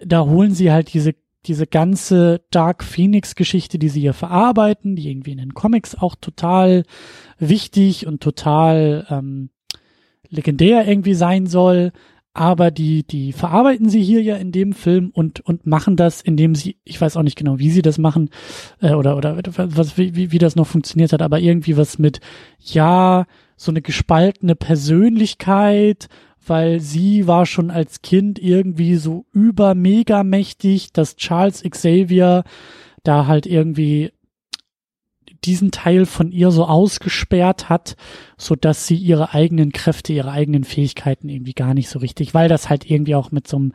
da 0.06 0.26
holen 0.26 0.54
sie 0.54 0.71
halt 0.71 0.93
diese 0.93 1.15
diese 1.45 1.67
ganze 1.67 2.41
Dark 2.52 2.86
Phoenix 2.86 3.36
Geschichte, 3.36 3.78
die 3.78 3.89
sie 3.89 3.99
hier 3.99 4.13
verarbeiten, 4.13 4.95
die 4.95 5.10
irgendwie 5.10 5.34
in 5.34 5.39
den 5.39 5.54
Comics 5.54 5.93
auch 5.93 6.15
total 6.15 6.84
wichtig 7.38 8.08
und 8.08 8.21
total 8.21 9.06
ähm, 9.10 9.49
legendär 10.30 10.88
irgendwie 10.88 11.13
sein 11.13 11.47
soll, 11.47 11.91
aber 12.34 12.72
die 12.72 13.04
die 13.04 13.32
verarbeiten 13.32 13.89
sie 13.89 14.02
hier 14.02 14.22
ja 14.22 14.36
in 14.38 14.52
dem 14.52 14.74
Film 14.74 15.12
und 15.13 15.41
und 15.41 15.67
machen 15.67 15.96
das, 15.96 16.22
indem 16.22 16.56
sie, 16.56 16.78
ich 16.84 17.00
weiß 17.00 17.15
auch 17.17 17.24
nicht 17.24 17.38
genau, 17.38 17.60
wie 17.60 17.69
sie 17.69 17.82
das 17.84 17.98
machen 17.98 18.30
äh, 18.82 18.93
oder 18.93 19.17
oder 19.17 19.38
was 19.58 19.98
wie, 19.98 20.15
wie 20.15 20.32
wie 20.32 20.39
das 20.39 20.56
noch 20.56 20.67
funktioniert 20.67 21.13
hat, 21.13 21.22
aber 21.22 21.39
irgendwie 21.39 21.78
was 21.78 22.00
mit 22.00 22.22
ja 22.60 23.26
so 23.56 23.72
eine 23.72 23.82
gespaltene 23.82 24.56
Persönlichkeit, 24.56 26.08
weil 26.46 26.80
sie 26.80 27.28
war 27.28 27.46
schon 27.46 27.69
als 27.69 28.02
Kind 28.02 28.39
irgendwie 28.39 28.96
so 28.96 29.26
über 29.32 29.76
mega 29.76 30.24
mächtig, 30.24 30.91
dass 30.91 31.15
Charles 31.17 31.63
Xavier 31.63 32.43
da 33.04 33.28
halt 33.28 33.46
irgendwie 33.46 34.12
diesen 35.45 35.71
Teil 35.71 36.06
von 36.06 36.32
ihr 36.32 36.51
so 36.51 36.65
ausgesperrt 36.65 37.69
hat, 37.69 37.95
so 38.38 38.56
dass 38.56 38.88
sie 38.88 38.95
ihre 38.95 39.34
eigenen 39.34 39.71
Kräfte, 39.71 40.13
ihre 40.13 40.32
eigenen 40.32 40.63
Fähigkeiten 40.63 41.29
irgendwie 41.29 41.53
gar 41.53 41.73
nicht 41.73 41.89
so 41.89 41.99
richtig, 41.99 42.34
weil 42.34 42.49
das 42.49 42.69
halt 42.69 42.89
irgendwie 42.89 43.15
auch 43.15 43.32
mit 43.32 43.47
so 43.47 43.58
einem 43.58 43.73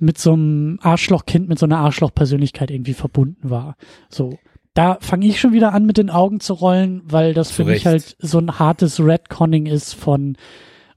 mit 0.00 0.18
so 0.18 0.32
einem 0.32 0.78
Arschlochkind, 0.80 1.48
mit 1.48 1.58
so 1.58 1.66
einer 1.66 1.78
Arschlochpersönlichkeit 1.78 2.70
irgendwie 2.70 2.94
verbunden 2.94 3.50
war. 3.50 3.76
So. 4.08 4.38
Da 4.74 4.98
fange 5.00 5.26
ich 5.26 5.40
schon 5.40 5.52
wieder 5.52 5.72
an, 5.72 5.86
mit 5.86 5.98
den 5.98 6.08
Augen 6.08 6.38
zu 6.38 6.54
rollen, 6.54 7.02
weil 7.04 7.34
das 7.34 7.50
für 7.50 7.64
Zu 7.64 7.70
mich 7.70 7.84
halt 7.84 8.16
so 8.20 8.38
ein 8.38 8.60
hartes 8.60 9.00
Redconning 9.00 9.66
ist 9.66 9.94
von 9.94 10.36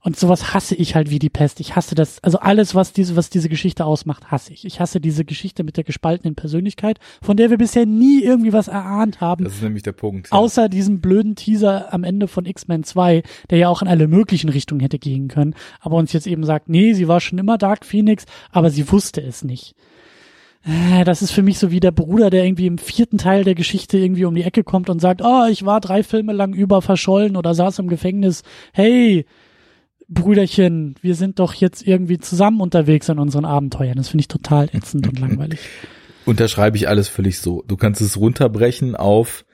und 0.04 0.16
sowas 0.16 0.52
hasse 0.52 0.74
ich 0.74 0.94
halt 0.96 1.10
wie 1.10 1.18
die 1.20 1.30
Pest. 1.30 1.60
Ich 1.60 1.76
hasse 1.76 1.94
das, 1.94 2.22
also 2.24 2.38
alles, 2.38 2.74
was 2.74 2.92
diese, 2.92 3.14
was 3.14 3.30
diese 3.30 3.48
Geschichte 3.48 3.84
ausmacht, 3.84 4.30
hasse 4.32 4.52
ich. 4.52 4.64
Ich 4.64 4.80
hasse 4.80 5.00
diese 5.00 5.24
Geschichte 5.24 5.62
mit 5.62 5.76
der 5.76 5.84
gespaltenen 5.84 6.34
Persönlichkeit, 6.34 6.98
von 7.22 7.36
der 7.36 7.50
wir 7.50 7.58
bisher 7.58 7.86
nie 7.86 8.22
irgendwie 8.22 8.52
was 8.52 8.66
erahnt 8.68 9.20
haben. 9.20 9.44
Das 9.44 9.54
ist 9.54 9.62
nämlich 9.62 9.84
der 9.84 9.92
Punkt. 9.92 10.28
ja. 10.30 10.36
Außer 10.36 10.68
diesem 10.68 11.00
blöden 11.00 11.36
Teaser 11.36 11.92
am 11.94 12.02
Ende 12.02 12.26
von 12.26 12.46
X-Men 12.46 12.82
2, 12.82 13.22
der 13.50 13.58
ja 13.58 13.68
auch 13.68 13.80
in 13.82 13.88
alle 13.88 14.08
möglichen 14.08 14.48
Richtungen 14.48 14.80
hätte 14.80 14.98
gehen 14.98 15.28
können, 15.28 15.54
aber 15.80 15.96
uns 15.96 16.12
jetzt 16.12 16.26
eben 16.26 16.44
sagt, 16.44 16.68
nee, 16.68 16.94
sie 16.94 17.06
war 17.06 17.20
schon 17.20 17.38
immer 17.38 17.56
Dark 17.56 17.84
Phoenix, 17.86 18.26
aber 18.50 18.70
sie 18.70 18.90
wusste 18.90 19.20
es 19.22 19.44
nicht. 19.44 19.76
Äh, 20.64 21.04
Das 21.04 21.22
ist 21.22 21.30
für 21.30 21.42
mich 21.42 21.58
so 21.58 21.70
wie 21.70 21.80
der 21.80 21.90
Bruder, 21.92 22.30
der 22.30 22.44
irgendwie 22.44 22.66
im 22.66 22.78
vierten 22.78 23.18
Teil 23.18 23.44
der 23.44 23.54
Geschichte 23.54 23.98
irgendwie 23.98 24.24
um 24.24 24.34
die 24.34 24.42
Ecke 24.44 24.64
kommt 24.64 24.90
und 24.90 25.00
sagt, 25.00 25.22
oh, 25.22 25.46
ich 25.50 25.64
war 25.64 25.80
drei 25.80 26.02
Filme 26.02 26.32
lang 26.32 26.54
über 26.54 26.82
verschollen 26.82 27.36
oder 27.36 27.54
saß 27.54 27.78
im 27.78 27.88
Gefängnis. 27.88 28.42
Hey, 28.72 29.26
Brüderchen, 30.14 30.94
wir 31.00 31.14
sind 31.14 31.38
doch 31.38 31.54
jetzt 31.54 31.86
irgendwie 31.86 32.18
zusammen 32.18 32.60
unterwegs 32.60 33.08
in 33.08 33.18
unseren 33.18 33.44
Abenteuern. 33.44 33.96
Das 33.96 34.08
finde 34.08 34.22
ich 34.22 34.28
total 34.28 34.68
ätzend 34.72 35.08
und 35.08 35.18
langweilig. 35.20 35.58
unterschreibe 36.24 36.76
ich 36.76 36.88
alles 36.88 37.08
völlig 37.08 37.38
so. 37.38 37.62
Du 37.66 37.76
kannst 37.76 38.00
es 38.00 38.16
runterbrechen 38.16 38.94
auf, 38.96 39.44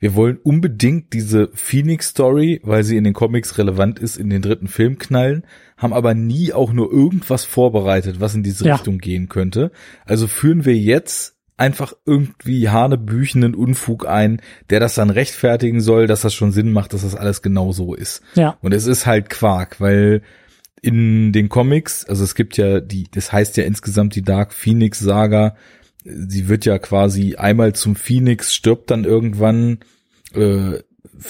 wir 0.00 0.14
wollen 0.14 0.38
unbedingt 0.42 1.12
diese 1.12 1.50
Phoenix-Story, 1.54 2.60
weil 2.62 2.84
sie 2.84 2.96
in 2.96 3.04
den 3.04 3.14
Comics 3.14 3.58
relevant 3.58 3.98
ist, 3.98 4.16
in 4.16 4.30
den 4.30 4.42
dritten 4.42 4.68
Film 4.68 4.98
knallen, 4.98 5.44
haben 5.76 5.92
aber 5.92 6.14
nie 6.14 6.52
auch 6.52 6.72
nur 6.72 6.92
irgendwas 6.92 7.44
vorbereitet, 7.44 8.20
was 8.20 8.34
in 8.34 8.42
diese 8.44 8.66
Ja. 8.66 8.76
Richtung 8.76 8.98
gehen 8.98 9.28
könnte. 9.28 9.72
Also 10.04 10.26
führen 10.28 10.64
wir 10.64 10.76
jetzt 10.76 11.36
einfach 11.58 11.92
irgendwie 12.06 12.68
hanebüchenden 12.68 13.54
Unfug 13.54 14.06
ein, 14.06 14.40
der 14.70 14.80
das 14.80 14.94
dann 14.94 15.10
rechtfertigen 15.10 15.80
soll, 15.80 16.06
dass 16.06 16.22
das 16.22 16.32
schon 16.32 16.52
Sinn 16.52 16.72
macht, 16.72 16.94
dass 16.94 17.02
das 17.02 17.16
alles 17.16 17.42
genau 17.42 17.72
so 17.72 17.94
ist. 17.94 18.22
Ja, 18.34 18.56
Und 18.62 18.72
es 18.72 18.86
ist 18.86 19.06
halt 19.06 19.28
Quark, 19.28 19.80
weil 19.80 20.22
in 20.80 21.32
den 21.32 21.48
Comics, 21.48 22.04
also 22.04 22.22
es 22.22 22.36
gibt 22.36 22.56
ja 22.56 22.80
die, 22.80 23.08
das 23.10 23.32
heißt 23.32 23.56
ja 23.56 23.64
insgesamt 23.64 24.14
die 24.14 24.22
Dark 24.22 24.52
Phoenix 24.52 25.00
Saga, 25.00 25.56
sie 26.04 26.48
wird 26.48 26.64
ja 26.64 26.78
quasi 26.78 27.34
einmal 27.34 27.74
zum 27.74 27.96
Phoenix, 27.96 28.54
stirbt 28.54 28.90
dann 28.92 29.04
irgendwann, 29.04 29.80
äh, 30.34 30.78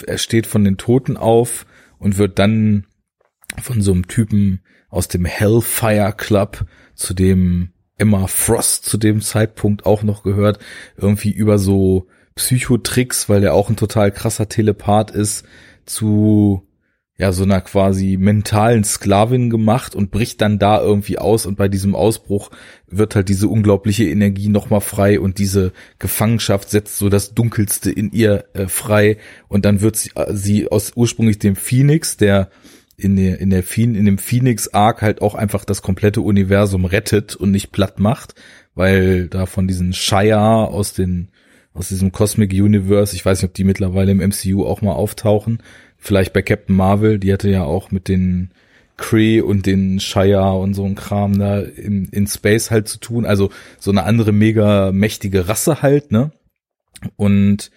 er 0.07 0.19
steht 0.19 0.47
von 0.47 0.65
den 0.65 0.77
Toten 0.77 1.17
auf 1.17 1.65
und 1.99 2.19
wird 2.19 2.39
dann 2.39 2.87
von 3.63 3.81
so 3.81 3.93
einem 3.93 4.07
Typen 4.07 4.61
aus 4.91 5.09
dem 5.09 5.25
Hellfire 5.25 6.13
Club, 6.15 6.67
zu 6.95 7.15
dem 7.15 7.71
Emma 7.99 8.27
Frost 8.27 8.87
zu 8.87 8.97
dem 8.97 9.21
Zeitpunkt 9.21 9.85
auch 9.85 10.03
noch 10.03 10.23
gehört, 10.23 10.59
irgendwie 10.97 11.33
über 11.33 11.59
so 11.59 12.07
Psychotricks, 12.37 13.29
weil 13.29 13.41
der 13.41 13.55
auch 13.55 13.69
ein 13.69 13.77
total 13.77 14.13
krasser 14.13 14.49
Telepath 14.49 15.11
ist, 15.11 15.45
zu 15.85 16.69
ja 17.19 17.33
so 17.33 17.43
einer 17.43 17.61
quasi 17.61 18.17
mentalen 18.17 18.85
Sklavin 18.85 19.51
gemacht 19.51 19.97
und 19.97 20.13
bricht 20.13 20.41
dann 20.41 20.61
da 20.61 20.81
irgendwie 20.81 21.19
aus. 21.19 21.47
Und 21.47 21.57
bei 21.57 21.69
diesem 21.69 21.97
Ausbruch 21.97 22.51
wird 22.87 23.17
halt 23.17 23.29
diese 23.29 23.49
unglaubliche 23.49 24.05
Energie 24.05 24.49
nochmal 24.49 24.81
frei 24.81 25.19
und 25.19 25.39
diese 25.39 25.73
Gefangenschaft 25.99 26.71
setzt 26.71 26.97
so 26.97 27.09
das 27.09 27.35
Dunkelste 27.35 27.91
in 27.91 28.13
ihr 28.13 28.45
äh, 28.53 28.69
frei. 28.69 29.19
Und 29.49 29.65
dann 29.65 29.81
wird 29.81 29.97
sie, 29.97 30.13
äh, 30.15 30.33
sie 30.33 30.71
aus 30.71 30.93
ursprünglich 30.95 31.41
dem 31.41 31.57
Phoenix, 31.57 32.17
der 32.17 32.51
in 32.99 33.15
der, 33.15 33.41
in 33.41 33.51
der 33.51 33.65
in 33.77 34.05
dem 34.05 34.19
Phoenix 34.19 34.69
Arc 34.69 35.03
halt 35.03 35.23
auch 35.23 35.37
einfach 35.37 35.65
das 35.65 35.83
komplette 35.83 36.21
Universum 36.21 36.85
rettet 36.85 37.37
und 37.37 37.53
nicht 37.53 37.71
platt 37.71 38.01
macht, 38.01 38.35
weil 38.75 39.29
da 39.29 39.47
von 39.47 39.69
diesen 39.69 39.93
Shire 39.93 40.69
aus 40.69 40.95
den, 40.95 41.29
aus 41.75 41.89
diesem 41.89 42.11
Cosmic 42.11 42.53
Universe, 42.53 43.15
ich 43.15 43.25
weiß 43.25 43.41
nicht, 43.41 43.51
ob 43.51 43.55
die 43.55 43.65
mittlerweile 43.65 44.11
im 44.11 44.19
MCU 44.19 44.67
auch 44.67 44.83
mal 44.83 44.95
auftauchen, 44.95 45.63
vielleicht 45.97 46.33
bei 46.33 46.43
Captain 46.43 46.75
Marvel, 46.75 47.21
die 47.21 47.33
hatte 47.33 47.49
ja 47.49 47.63
auch 47.63 47.93
mit 47.93 48.09
den 48.09 48.51
Kree 48.97 49.41
und 49.41 49.67
den 49.67 50.01
Shire 50.01 50.59
und 50.59 50.75
so 50.75 50.85
ein 50.85 50.97
Kram 50.97 51.39
da 51.39 51.61
in, 51.61 52.07
in 52.07 52.27
Space 52.27 52.73
halt 52.73 52.89
zu 52.89 52.99
tun, 52.99 53.27
also 53.27 53.51
so 53.79 53.93
eine 53.93 54.03
andere 54.03 54.33
mega 54.33 54.91
mächtige 54.91 55.47
Rasse 55.47 55.83
halt, 55.83 56.11
ne? 56.11 56.33
Und 57.15 57.71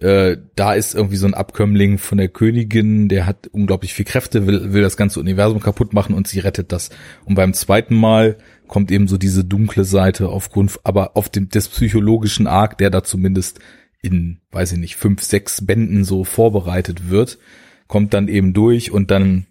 äh, 0.00 0.38
da 0.56 0.72
ist 0.72 0.94
irgendwie 0.94 1.16
so 1.16 1.26
ein 1.26 1.34
Abkömmling 1.34 1.98
von 1.98 2.18
der 2.18 2.28
Königin, 2.28 3.08
der 3.08 3.26
hat 3.26 3.48
unglaublich 3.52 3.92
viel 3.92 4.06
Kräfte, 4.06 4.46
will, 4.46 4.72
will 4.72 4.82
das 4.82 4.96
ganze 4.96 5.20
Universum 5.20 5.60
kaputt 5.60 5.92
machen 5.92 6.14
und 6.14 6.26
sie 6.26 6.38
rettet 6.38 6.72
das. 6.72 6.88
Und 7.26 7.34
beim 7.34 7.52
zweiten 7.52 7.94
Mal 7.94 8.38
kommt 8.66 8.90
eben 8.90 9.08
so 9.08 9.18
diese 9.18 9.44
dunkle 9.44 9.84
Seite 9.84 10.30
aufgrund, 10.30 10.80
aber 10.84 11.16
auf 11.16 11.28
dem 11.28 11.50
des 11.50 11.68
psychologischen 11.68 12.46
Arc, 12.46 12.78
der 12.78 12.88
da 12.88 13.04
zumindest 13.04 13.60
in, 14.00 14.40
weiß 14.52 14.72
ich 14.72 14.78
nicht, 14.78 14.96
fünf, 14.96 15.22
sechs 15.22 15.66
Bänden 15.66 16.04
so 16.04 16.24
vorbereitet 16.24 17.10
wird, 17.10 17.38
kommt 17.86 18.14
dann 18.14 18.28
eben 18.28 18.54
durch 18.54 18.90
und 18.90 19.10
dann 19.10 19.46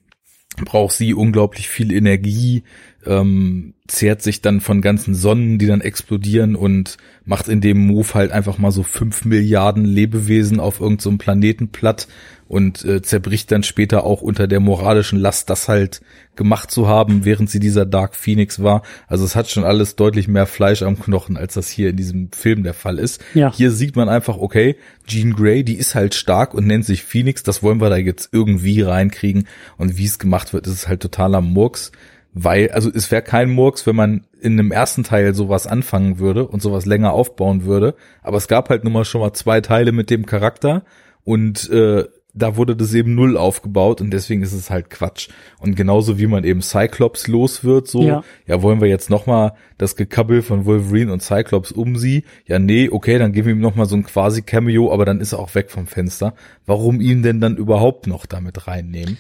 braucht 0.66 0.96
sie 0.96 1.14
unglaublich 1.14 1.70
viel 1.70 1.92
Energie, 1.92 2.64
ähm, 3.06 3.74
zehrt 3.88 4.22
sich 4.22 4.42
dann 4.42 4.62
von 4.62 4.82
ganzen 4.82 5.16
Sonnen, 5.16 5.58
die 5.58 5.68
dann 5.68 5.82
explodieren 5.82 6.56
und 6.56 6.98
macht 7.26 7.48
in 7.48 7.62
dem 7.62 7.86
Move 7.88 8.14
halt 8.14 8.32
einfach 8.32 8.58
mal 8.58 8.72
so 8.72 8.84
fünf 8.84 9.26
Milliarden 9.26 9.86
Lebewesen 9.86 10.60
auf 10.60 10.80
irgendeinem 10.80 11.16
so 11.16 11.18
Planeten 11.18 11.70
platt 11.70 12.08
und 12.48 12.84
äh, 12.84 13.02
zerbricht 13.02 13.52
dann 13.52 13.64
später 13.64 14.04
auch 14.04 14.22
unter 14.22 14.48
der 14.48 14.60
moralischen 14.60 15.20
Last, 15.20 15.50
das 15.50 15.70
halt 15.70 16.02
gemacht 16.36 16.72
zu 16.72 16.88
haben, 16.88 17.24
während 17.24 17.50
sie 17.50 17.60
dieser 17.60 17.86
Dark 17.86 18.16
Phoenix 18.16 18.62
war. 18.62 18.82
Also 19.08 19.24
es 19.24 19.36
hat 19.36 19.50
schon 19.50 19.64
alles 19.64 19.96
deutlich 19.96 20.28
mehr 20.28 20.48
Fleisch 20.48 20.82
am 20.82 21.00
Knochen, 21.00 21.38
als 21.38 21.54
das 21.54 21.70
hier 21.70 21.92
in 21.92 21.96
diesem 21.96 22.32
Film 22.32 22.64
der 22.64 22.74
Fall 22.74 22.98
ist. 22.98 23.22
Ja. 23.34 23.54
Hier 23.54 23.72
sieht 23.72 23.96
man 23.96 24.10
einfach, 24.10 24.38
okay, 24.38 24.76
Jean 25.06 25.34
Grey, 25.34 25.64
die 25.64 25.76
ist 25.76 25.96
halt 25.96 26.16
stark 26.16 26.54
und 26.54 26.66
nennt 26.66 26.86
sich 26.86 27.04
Phoenix, 27.04 27.44
das 27.44 27.62
wollen 27.62 27.82
wir 27.82 27.90
da 27.90 27.98
jetzt 27.98 28.30
irgendwie 28.32 28.82
reinkriegen. 28.82 29.48
Und 29.78 29.98
wie 29.98 30.06
es 30.06 30.18
gemacht 30.18 30.52
wird, 30.52 30.66
ist 30.66 30.74
es 30.74 30.88
halt 30.88 31.02
totaler 31.02 31.42
Murks 31.42 31.92
weil, 32.34 32.72
also 32.72 32.90
es 32.94 33.12
wäre 33.12 33.22
kein 33.22 33.50
Murks, 33.50 33.88
wenn 33.88 33.96
man 33.96 34.26
in 34.40 34.54
einem 34.54 34.72
ersten 34.72 35.04
Teil 35.04 35.34
sowas 35.34 35.68
anfangen 35.68 36.20
würde 36.20 36.48
und 36.48 36.62
sowas 36.62 36.86
länger 36.86 37.14
aufbauen 37.14 37.66
würde, 37.66 37.96
aber 38.22 38.38
es 38.38 38.48
gab 38.48 38.70
halt 38.70 38.84
nun 38.84 38.94
mal 38.94 39.06
schon 39.06 39.22
mal 39.22 39.34
zwei 39.34 39.62
Teile 39.62 39.92
mit 39.92 40.10
dem 40.10 40.26
Charakter 40.26 40.84
und 41.24 41.70
äh, 41.70 42.06
da 42.34 42.56
wurde 42.56 42.76
das 42.76 42.94
eben 42.94 43.16
null 43.16 43.38
aufgebaut 43.38 44.02
und 44.02 44.12
deswegen 44.12 44.44
ist 44.44 44.54
es 44.54 44.70
halt 44.70 44.90
Quatsch. 44.90 45.30
Und 45.60 45.76
genauso 45.76 46.20
wie 46.20 46.28
man 46.28 46.44
eben 46.44 46.62
Cyclops 46.62 47.28
los 47.28 47.64
wird, 47.64 47.88
so, 47.88 48.04
ja, 48.04 48.24
ja 48.46 48.62
wollen 48.62 48.82
wir 48.82 48.88
jetzt 48.88 49.10
nochmal 49.10 49.54
das 49.78 49.96
Gekabbel 49.96 50.44
von 50.44 50.66
Wolverine 50.66 51.12
und 51.12 51.24
Cyclops 51.24 51.72
um 51.72 51.98
sie? 51.98 52.24
Ja, 52.46 52.60
nee, 52.60 52.90
okay, 52.90 53.18
dann 53.18 53.34
geben 53.34 53.48
wir 53.48 53.56
ihm 53.56 53.62
nochmal 53.62 53.88
so 53.88 53.96
ein 53.96 54.04
quasi 54.04 54.44
Cameo, 54.44 54.94
aber 54.94 55.06
dann 55.06 55.22
ist 55.22 55.34
er 55.34 55.40
auch 55.40 55.56
weg 55.56 55.72
vom 55.72 55.88
Fenster. 55.88 56.36
Warum 56.66 57.02
ihn 57.02 57.24
denn 57.24 57.42
dann 57.42 57.58
überhaupt 57.58 58.06
noch 58.06 58.28
damit 58.28 58.68
reinnehmen? 58.68 59.18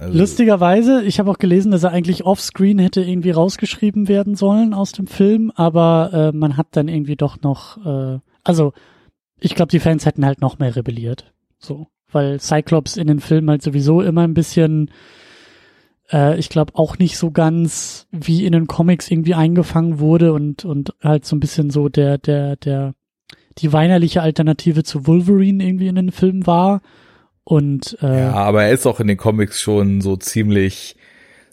Also 0.00 0.18
Lustigerweise, 0.18 1.02
ich 1.02 1.18
habe 1.18 1.30
auch 1.30 1.36
gelesen, 1.36 1.72
dass 1.72 1.82
er 1.82 1.90
eigentlich 1.90 2.24
offscreen 2.24 2.78
hätte 2.78 3.02
irgendwie 3.02 3.32
rausgeschrieben 3.32 4.08
werden 4.08 4.34
sollen 4.34 4.72
aus 4.72 4.92
dem 4.92 5.06
Film, 5.06 5.52
aber 5.54 6.10
äh, 6.32 6.36
man 6.36 6.56
hat 6.56 6.68
dann 6.70 6.88
irgendwie 6.88 7.16
doch 7.16 7.42
noch, 7.42 7.84
äh, 7.84 8.18
also 8.42 8.72
ich 9.38 9.54
glaube, 9.54 9.70
die 9.70 9.78
Fans 9.78 10.06
hätten 10.06 10.24
halt 10.24 10.40
noch 10.40 10.58
mehr 10.58 10.74
rebelliert, 10.74 11.34
so, 11.58 11.88
weil 12.10 12.40
Cyclops 12.40 12.96
in 12.96 13.08
den 13.08 13.20
Filmen 13.20 13.50
halt 13.50 13.60
sowieso 13.60 14.00
immer 14.00 14.22
ein 14.22 14.32
bisschen, 14.32 14.90
äh, 16.10 16.38
ich 16.38 16.48
glaube 16.48 16.76
auch 16.76 16.96
nicht 16.96 17.18
so 17.18 17.30
ganz 17.30 18.06
wie 18.10 18.46
in 18.46 18.52
den 18.52 18.66
Comics 18.66 19.10
irgendwie 19.10 19.34
eingefangen 19.34 19.98
wurde 19.98 20.32
und 20.32 20.64
und 20.64 20.94
halt 21.02 21.26
so 21.26 21.36
ein 21.36 21.40
bisschen 21.40 21.68
so 21.68 21.90
der 21.90 22.16
der 22.16 22.56
der 22.56 22.94
die 23.58 23.74
weinerliche 23.74 24.22
Alternative 24.22 24.82
zu 24.82 25.06
Wolverine 25.06 25.62
irgendwie 25.62 25.88
in 25.88 25.96
den 25.96 26.10
Filmen 26.10 26.46
war 26.46 26.80
und 27.44 27.98
äh, 28.02 28.20
ja, 28.20 28.32
aber 28.32 28.64
er 28.64 28.72
ist 28.72 28.86
auch 28.86 29.00
in 29.00 29.06
den 29.06 29.16
Comics 29.16 29.60
schon 29.60 30.00
so 30.00 30.16
ziemlich 30.16 30.96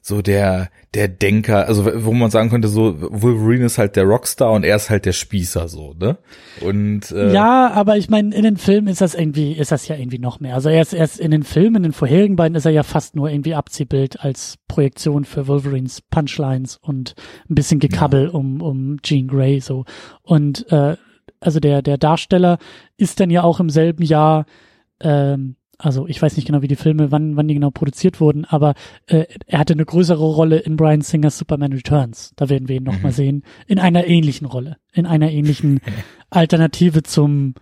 so 0.08 0.22
der 0.22 0.70
der 0.94 1.10
Denker, 1.10 1.68
also 1.68 1.86
wo 2.06 2.14
man 2.14 2.32
sagen 2.32 2.50
könnte, 2.50 2.70
so 2.70 2.96
Wolverine 2.98 3.66
ist 3.66 3.78
halt 3.78 3.98
der 3.98 4.06
Rockstar 4.06 4.54
und 4.54 4.64
er 4.64 4.78
ist 4.78 4.90
halt 4.90 5.06
der 5.06 5.12
Spießer 5.12 5.68
so, 5.68 5.94
ne? 6.00 6.18
Und 6.62 7.12
äh, 7.12 7.34
ja, 7.34 7.70
aber 7.72 7.98
ich 7.98 8.10
meine, 8.10 8.34
in 8.34 8.44
den 8.44 8.56
Filmen 8.56 8.88
ist 8.88 9.02
das 9.02 9.16
irgendwie, 9.16 9.52
ist 9.52 9.74
das 9.74 9.88
ja 9.90 9.98
irgendwie 9.98 10.18
noch 10.18 10.40
mehr. 10.40 10.56
Also 10.56 10.70
er 10.70 10.82
ist 10.82 10.94
erst 10.94 11.20
in 11.20 11.32
den 11.32 11.44
Filmen, 11.44 11.78
in 11.78 11.84
den 11.84 11.92
vorherigen 11.92 12.38
beiden 12.38 12.56
ist 12.56 12.66
er 12.66 12.72
ja 12.72 12.84
fast 12.84 13.16
nur 13.18 13.30
irgendwie 13.30 13.54
Abziehbild 13.54 14.22
als 14.22 14.56
Projektion 14.70 15.26
für 15.26 15.48
Wolverines 15.48 16.02
Punchlines 16.02 16.78
und 16.78 17.16
ein 17.50 17.56
bisschen 17.56 17.80
Gekabbel 17.80 18.28
ja. 18.28 18.30
um 18.32 18.62
um 18.62 19.02
Jean 19.02 19.28
Grey 19.28 19.60
so 19.60 19.84
und 20.24 20.72
äh, 20.72 20.96
also 21.42 21.60
der 21.60 21.82
der 21.82 21.98
Darsteller 21.98 22.60
ist 22.96 23.20
dann 23.20 23.30
ja 23.30 23.44
auch 23.44 23.60
im 23.60 23.70
selben 23.70 24.04
Jahr 24.04 24.46
ähm, 25.02 25.58
also 25.78 26.08
ich 26.08 26.22
weiß 26.22 26.36
nicht 26.36 26.46
genau, 26.46 26.62
wie 26.62 26.68
die 26.68 26.76
Filme, 26.76 27.12
wann, 27.12 27.36
wann 27.36 27.48
die 27.48 27.54
genau 27.54 27.70
produziert 27.70 28.20
wurden, 28.20 28.46
aber 28.46 28.74
äh, 29.06 29.26
er 29.46 29.60
hatte 29.60 29.74
eine 29.74 29.86
größere 29.86 30.24
Rolle 30.24 30.58
in 30.58 30.76
Brian 30.76 31.02
Singers 31.02 31.38
Superman 31.38 31.74
Returns. 31.74 32.34
Da 32.36 32.50
werden 32.50 32.68
wir 32.68 32.78
ihn 32.78 32.84
nochmal 32.84 33.12
mhm. 33.12 33.16
sehen. 33.16 33.44
In 33.68 33.78
einer 33.80 34.08
ähnlichen 34.08 34.48
Rolle. 34.48 34.78
In 34.92 35.06
einer 35.06 35.32
ähnlichen 35.32 35.80
Alternative 36.30 37.04
zum 37.04 37.54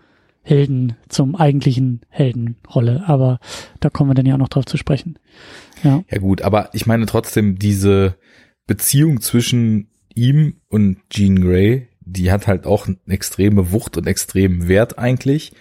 Helden, 0.44 0.96
zum 1.10 1.36
eigentlichen 1.36 2.02
Heldenrolle. 2.10 3.04
Aber 3.08 3.40
da 3.80 3.90
kommen 3.90 4.12
wir 4.12 4.16
dann 4.16 4.26
ja 4.26 4.36
auch 4.36 4.40
noch 4.40 4.50
drauf 4.50 4.66
zu 4.66 4.78
sprechen. 4.78 5.20
Ja, 5.84 6.04
ja 6.10 6.20
gut, 6.20 6.42
aber 6.42 6.70
ich 6.74 6.86
meine 6.86 7.08
trotzdem 7.08 7.60
diese 7.60 8.16
Beziehung 8.68 9.20
zwischen 9.22 9.90
ihm 10.14 10.62
und 10.70 11.00
Jean 11.10 11.42
Grey, 11.42 11.90
die 12.00 12.32
hat 12.32 12.48
halt 12.48 12.66
auch 12.66 12.88
eine 12.88 12.98
extreme 13.08 13.72
Wucht 13.72 13.98
und 13.98 14.08
extremen 14.08 14.68
Wert 14.68 14.98
eigentlich. 14.98 15.52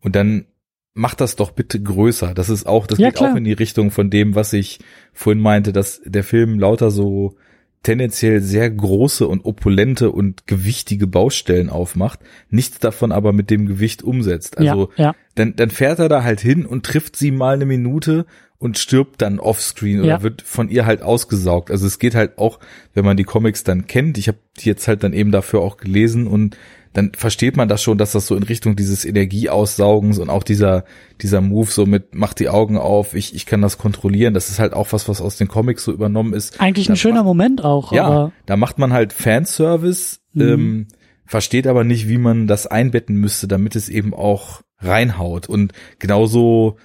Und 0.00 0.16
dann 0.16 0.46
mach 0.94 1.14
das 1.14 1.36
doch 1.36 1.52
bitte 1.52 1.80
größer. 1.82 2.34
Das 2.34 2.48
ist 2.48 2.66
auch, 2.66 2.86
das 2.86 2.98
ja, 2.98 3.08
geht 3.08 3.16
klar. 3.16 3.32
auch 3.32 3.36
in 3.36 3.44
die 3.44 3.52
Richtung 3.52 3.90
von 3.90 4.10
dem, 4.10 4.34
was 4.34 4.52
ich 4.52 4.80
vorhin 5.12 5.42
meinte, 5.42 5.72
dass 5.72 6.02
der 6.04 6.24
Film 6.24 6.58
lauter 6.58 6.90
so 6.90 7.36
tendenziell 7.82 8.40
sehr 8.40 8.70
große 8.70 9.26
und 9.26 9.44
opulente 9.44 10.12
und 10.12 10.46
gewichtige 10.46 11.06
Baustellen 11.06 11.68
aufmacht, 11.68 12.20
nichts 12.48 12.78
davon 12.78 13.10
aber 13.10 13.32
mit 13.32 13.50
dem 13.50 13.66
Gewicht 13.66 14.02
umsetzt. 14.02 14.56
Also 14.58 14.90
ja, 14.96 15.06
ja. 15.06 15.14
Dann, 15.34 15.56
dann 15.56 15.70
fährt 15.70 15.98
er 15.98 16.08
da 16.08 16.22
halt 16.22 16.40
hin 16.40 16.64
und 16.64 16.86
trifft 16.86 17.16
sie 17.16 17.32
mal 17.32 17.54
eine 17.54 17.66
Minute 17.66 18.26
und 18.58 18.78
stirbt 18.78 19.20
dann 19.20 19.40
offscreen 19.40 20.00
oder 20.00 20.08
ja. 20.08 20.22
wird 20.22 20.42
von 20.42 20.68
ihr 20.68 20.86
halt 20.86 21.02
ausgesaugt. 21.02 21.72
Also 21.72 21.86
es 21.86 21.98
geht 21.98 22.14
halt 22.14 22.38
auch, 22.38 22.60
wenn 22.94 23.04
man 23.04 23.16
die 23.16 23.24
Comics 23.24 23.64
dann 23.64 23.88
kennt, 23.88 24.18
ich 24.18 24.28
habe 24.28 24.38
die 24.58 24.68
jetzt 24.68 24.86
halt 24.86 25.02
dann 25.02 25.12
eben 25.12 25.32
dafür 25.32 25.62
auch 25.62 25.76
gelesen 25.76 26.28
und 26.28 26.56
dann 26.92 27.12
versteht 27.14 27.56
man 27.56 27.68
das 27.68 27.82
schon, 27.82 27.96
dass 27.96 28.12
das 28.12 28.26
so 28.26 28.36
in 28.36 28.42
Richtung 28.42 28.76
dieses 28.76 29.04
Energieaussaugens 29.04 30.18
und 30.18 30.28
auch 30.28 30.42
dieser, 30.42 30.84
dieser 31.20 31.40
Move 31.40 31.70
so 31.70 31.86
mit, 31.86 32.14
mach 32.14 32.34
die 32.34 32.48
Augen 32.48 32.76
auf, 32.76 33.14
ich, 33.14 33.34
ich 33.34 33.46
kann 33.46 33.62
das 33.62 33.78
kontrollieren, 33.78 34.34
das 34.34 34.50
ist 34.50 34.58
halt 34.58 34.74
auch 34.74 34.92
was, 34.92 35.08
was 35.08 35.20
aus 35.20 35.36
den 35.36 35.48
Comics 35.48 35.84
so 35.84 35.92
übernommen 35.92 36.34
ist. 36.34 36.60
Eigentlich 36.60 36.90
ein 36.90 36.96
schöner 36.96 37.16
macht, 37.16 37.24
Moment 37.24 37.64
auch. 37.64 37.92
Ja, 37.92 38.04
aber 38.04 38.32
da 38.44 38.56
macht 38.56 38.78
man 38.78 38.92
halt 38.92 39.12
Fanservice, 39.12 40.20
mhm. 40.34 40.42
ähm, 40.42 40.86
versteht 41.24 41.66
aber 41.66 41.82
nicht, 41.84 42.08
wie 42.08 42.18
man 42.18 42.46
das 42.46 42.66
einbetten 42.66 43.16
müsste, 43.16 43.48
damit 43.48 43.74
es 43.74 43.88
eben 43.88 44.12
auch 44.12 44.60
reinhaut. 44.78 45.48
Und 45.48 45.72
genauso 45.98 46.76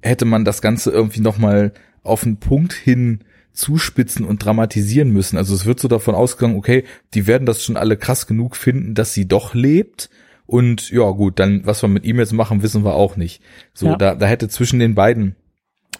hätte 0.00 0.24
man 0.24 0.46
das 0.46 0.62
Ganze 0.62 0.90
irgendwie 0.90 1.20
nochmal 1.20 1.72
auf 2.02 2.24
einen 2.24 2.38
Punkt 2.38 2.72
hin 2.72 3.24
zuspitzen 3.60 4.24
und 4.24 4.44
dramatisieren 4.44 5.10
müssen. 5.10 5.36
Also 5.36 5.54
es 5.54 5.66
wird 5.66 5.78
so 5.78 5.88
davon 5.88 6.14
ausgegangen, 6.14 6.56
okay, 6.56 6.84
die 7.14 7.26
werden 7.26 7.46
das 7.46 7.62
schon 7.62 7.76
alle 7.76 7.96
krass 7.96 8.26
genug 8.26 8.56
finden, 8.56 8.94
dass 8.94 9.14
sie 9.14 9.28
doch 9.28 9.54
lebt. 9.54 10.10
Und 10.46 10.90
ja, 10.90 11.08
gut, 11.10 11.38
dann, 11.38 11.64
was 11.64 11.82
wir 11.82 11.88
mit 11.88 12.04
ihm 12.04 12.18
jetzt 12.18 12.32
machen, 12.32 12.62
wissen 12.62 12.84
wir 12.84 12.94
auch 12.94 13.16
nicht. 13.16 13.42
So, 13.72 13.86
ja. 13.86 13.96
da, 13.96 14.14
da 14.14 14.26
hätte 14.26 14.48
zwischen 14.48 14.80
den 14.80 14.94
beiden 14.94 15.36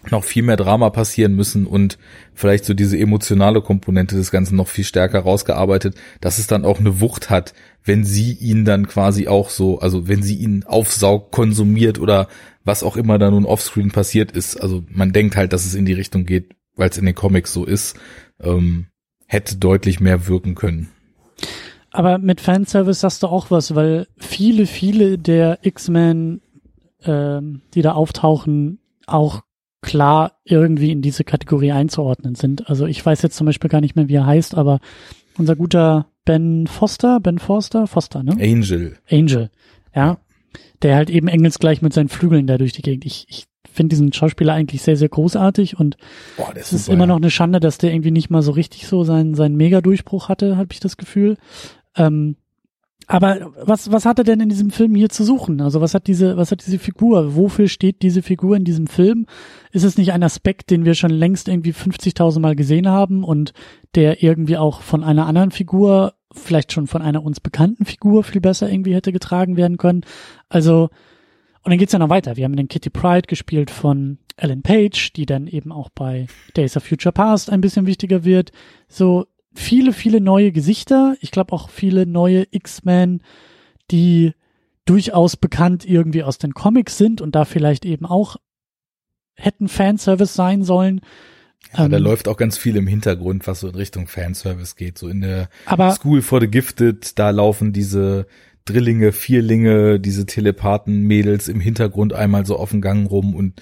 noch 0.09 0.23
viel 0.23 0.41
mehr 0.41 0.57
Drama 0.57 0.89
passieren 0.89 1.35
müssen 1.35 1.67
und 1.67 1.99
vielleicht 2.33 2.65
so 2.65 2.73
diese 2.73 2.97
emotionale 2.97 3.61
Komponente 3.61 4.15
des 4.15 4.31
Ganzen 4.31 4.55
noch 4.55 4.67
viel 4.67 4.83
stärker 4.83 5.19
rausgearbeitet, 5.19 5.95
dass 6.21 6.39
es 6.39 6.47
dann 6.47 6.65
auch 6.65 6.79
eine 6.79 6.99
Wucht 6.99 7.29
hat, 7.29 7.53
wenn 7.83 8.03
sie 8.03 8.33
ihn 8.33 8.65
dann 8.65 8.87
quasi 8.87 9.27
auch 9.27 9.49
so, 9.49 9.79
also 9.79 10.07
wenn 10.07 10.23
sie 10.23 10.35
ihn 10.35 10.63
aufsaugt, 10.65 11.31
konsumiert 11.31 11.99
oder 11.99 12.27
was 12.63 12.83
auch 12.83 12.97
immer 12.97 13.19
da 13.19 13.29
nun 13.29 13.45
offscreen 13.45 13.91
passiert 13.91 14.31
ist. 14.31 14.59
Also 14.59 14.83
man 14.89 15.13
denkt 15.13 15.35
halt, 15.35 15.53
dass 15.53 15.65
es 15.65 15.75
in 15.75 15.85
die 15.85 15.93
Richtung 15.93 16.25
geht, 16.25 16.55
weil 16.75 16.89
es 16.89 16.97
in 16.97 17.05
den 17.05 17.15
Comics 17.15 17.53
so 17.53 17.65
ist, 17.65 17.97
ähm, 18.39 18.87
hätte 19.27 19.57
deutlich 19.57 19.99
mehr 19.99 20.27
wirken 20.27 20.55
können. 20.55 20.89
Aber 21.91 22.17
mit 22.17 22.39
Fanservice 22.39 23.01
sagst 23.01 23.23
du 23.23 23.27
auch 23.27 23.51
was, 23.51 23.75
weil 23.75 24.07
viele, 24.17 24.65
viele 24.65 25.17
der 25.17 25.59
X-Men, 25.61 26.41
ähm, 27.03 27.61
die 27.73 27.81
da 27.81 27.93
auftauchen, 27.93 28.79
auch 29.07 29.41
klar 29.81 30.39
irgendwie 30.45 30.91
in 30.91 31.01
diese 31.01 31.23
Kategorie 31.23 31.71
einzuordnen 31.71 32.35
sind. 32.35 32.69
Also 32.69 32.85
ich 32.85 33.05
weiß 33.05 33.21
jetzt 33.23 33.35
zum 33.35 33.45
Beispiel 33.45 33.69
gar 33.69 33.81
nicht 33.81 33.95
mehr, 33.95 34.07
wie 34.07 34.15
er 34.15 34.25
heißt, 34.25 34.55
aber 34.55 34.79
unser 35.37 35.55
guter 35.55 36.07
Ben 36.23 36.67
Foster, 36.67 37.19
Ben 37.19 37.39
Forster, 37.39 37.87
Foster, 37.87 38.23
ne? 38.23 38.33
Angel. 38.39 38.97
Angel, 39.09 39.49
ja. 39.93 40.19
Der 40.81 40.95
halt 40.95 41.09
eben 41.09 41.27
engelsgleich 41.27 41.81
mit 41.81 41.93
seinen 41.93 42.09
Flügeln 42.09 42.47
da 42.47 42.57
durch 42.57 42.73
die 42.73 42.81
Gegend. 42.81 43.05
Ich, 43.05 43.25
ich 43.27 43.45
finde 43.71 43.89
diesen 43.89 44.13
Schauspieler 44.13 44.53
eigentlich 44.53 44.81
sehr, 44.81 44.97
sehr 44.97 45.09
großartig 45.09 45.79
und 45.79 45.97
Boah, 46.37 46.51
es 46.55 46.73
ist 46.73 46.89
immer 46.89 47.07
noch 47.07 47.17
eine 47.17 47.31
Schande, 47.31 47.59
dass 47.59 47.77
der 47.77 47.93
irgendwie 47.93 48.11
nicht 48.11 48.29
mal 48.29 48.41
so 48.41 48.51
richtig 48.51 48.87
so 48.87 49.03
seinen, 49.03 49.35
seinen 49.35 49.55
Mega-Durchbruch 49.55 50.29
hatte, 50.29 50.57
habe 50.57 50.69
ich 50.71 50.79
das 50.79 50.97
Gefühl. 50.97 51.37
Ähm, 51.95 52.35
aber 53.07 53.51
was, 53.61 53.91
was 53.91 54.05
hat 54.05 54.19
er 54.19 54.23
denn 54.23 54.39
in 54.39 54.47
diesem 54.47 54.69
Film 54.69 54.95
hier 54.95 55.09
zu 55.09 55.25
suchen? 55.25 55.59
Also 55.59 55.81
was 55.81 55.93
hat 55.93 56.07
diese, 56.07 56.37
was 56.37 56.51
hat 56.51 56.65
diese 56.65 56.79
Figur? 56.79 57.35
Wofür 57.35 57.67
steht 57.67 58.03
diese 58.03 58.21
Figur 58.21 58.55
in 58.55 58.63
diesem 58.63 58.87
Film? 58.87 59.25
Ist 59.71 59.83
es 59.83 59.97
nicht 59.97 60.13
ein 60.13 60.23
Aspekt, 60.23 60.69
den 60.69 60.85
wir 60.85 60.93
schon 60.93 61.11
längst 61.11 61.49
irgendwie 61.49 61.73
50.000 61.73 62.39
Mal 62.39 62.55
gesehen 62.55 62.87
haben 62.87 63.25
und 63.25 63.51
der 63.95 64.23
irgendwie 64.23 64.55
auch 64.55 64.81
von 64.81 65.03
einer 65.03 65.25
anderen 65.25 65.51
Figur, 65.51 66.13
vielleicht 66.31 66.71
schon 66.71 66.87
von 66.87 67.01
einer 67.01 67.21
uns 67.21 67.41
bekannten 67.41 67.83
Figur 67.83 68.23
viel 68.23 68.39
besser 68.39 68.71
irgendwie 68.71 68.95
hätte 68.95 69.11
getragen 69.11 69.57
werden 69.57 69.75
können? 69.75 70.05
Also, 70.47 70.89
und 71.63 71.69
dann 71.69 71.77
geht's 71.77 71.93
ja 71.93 71.99
noch 71.99 72.09
weiter. 72.09 72.37
Wir 72.37 72.45
haben 72.45 72.55
den 72.55 72.67
Kitty 72.67 72.89
Pride 72.89 73.27
gespielt 73.27 73.69
von 73.69 74.17
Ellen 74.35 74.63
Page, 74.63 75.13
die 75.13 75.25
dann 75.25 75.47
eben 75.47 75.71
auch 75.71 75.89
bei 75.89 76.27
Days 76.55 76.75
of 76.75 76.83
Future 76.83 77.13
Past 77.13 77.51
ein 77.51 77.61
bisschen 77.61 77.85
wichtiger 77.85 78.23
wird. 78.23 78.51
So, 78.87 79.27
viele, 79.53 79.93
viele 79.93 80.21
neue 80.21 80.51
Gesichter. 80.51 81.15
Ich 81.21 81.31
glaube 81.31 81.53
auch 81.53 81.69
viele 81.69 82.05
neue 82.05 82.47
X-Men, 82.49 83.21
die 83.91 84.33
durchaus 84.85 85.37
bekannt 85.37 85.85
irgendwie 85.85 86.23
aus 86.23 86.37
den 86.37 86.53
Comics 86.53 86.97
sind 86.97 87.21
und 87.21 87.35
da 87.35 87.45
vielleicht 87.45 87.85
eben 87.85 88.05
auch 88.05 88.37
hätten 89.35 89.67
Fanservice 89.67 90.33
sein 90.33 90.63
sollen. 90.63 91.01
Ja, 91.73 91.85
ähm, 91.85 91.91
da 91.91 91.97
läuft 91.97 92.27
auch 92.27 92.37
ganz 92.37 92.57
viel 92.57 92.75
im 92.75 92.87
Hintergrund, 92.87 93.45
was 93.47 93.59
so 93.59 93.69
in 93.69 93.75
Richtung 93.75 94.07
Fanservice 94.07 94.75
geht. 94.75 94.97
So 94.97 95.07
in 95.07 95.21
der 95.21 95.49
aber, 95.65 95.91
School 95.91 96.21
for 96.21 96.41
the 96.41 96.47
Gifted, 96.47 97.19
da 97.19 97.29
laufen 97.29 97.71
diese 97.71 98.25
Drillinge, 98.65 99.11
Vierlinge, 99.11 99.99
diese 99.99 100.25
Telepathen-Mädels 100.25 101.47
im 101.47 101.59
Hintergrund 101.59 102.13
einmal 102.13 102.45
so 102.45 102.57
auf 102.57 102.71
dem 102.71 102.81
Gang 102.81 103.09
rum 103.09 103.35
und 103.35 103.61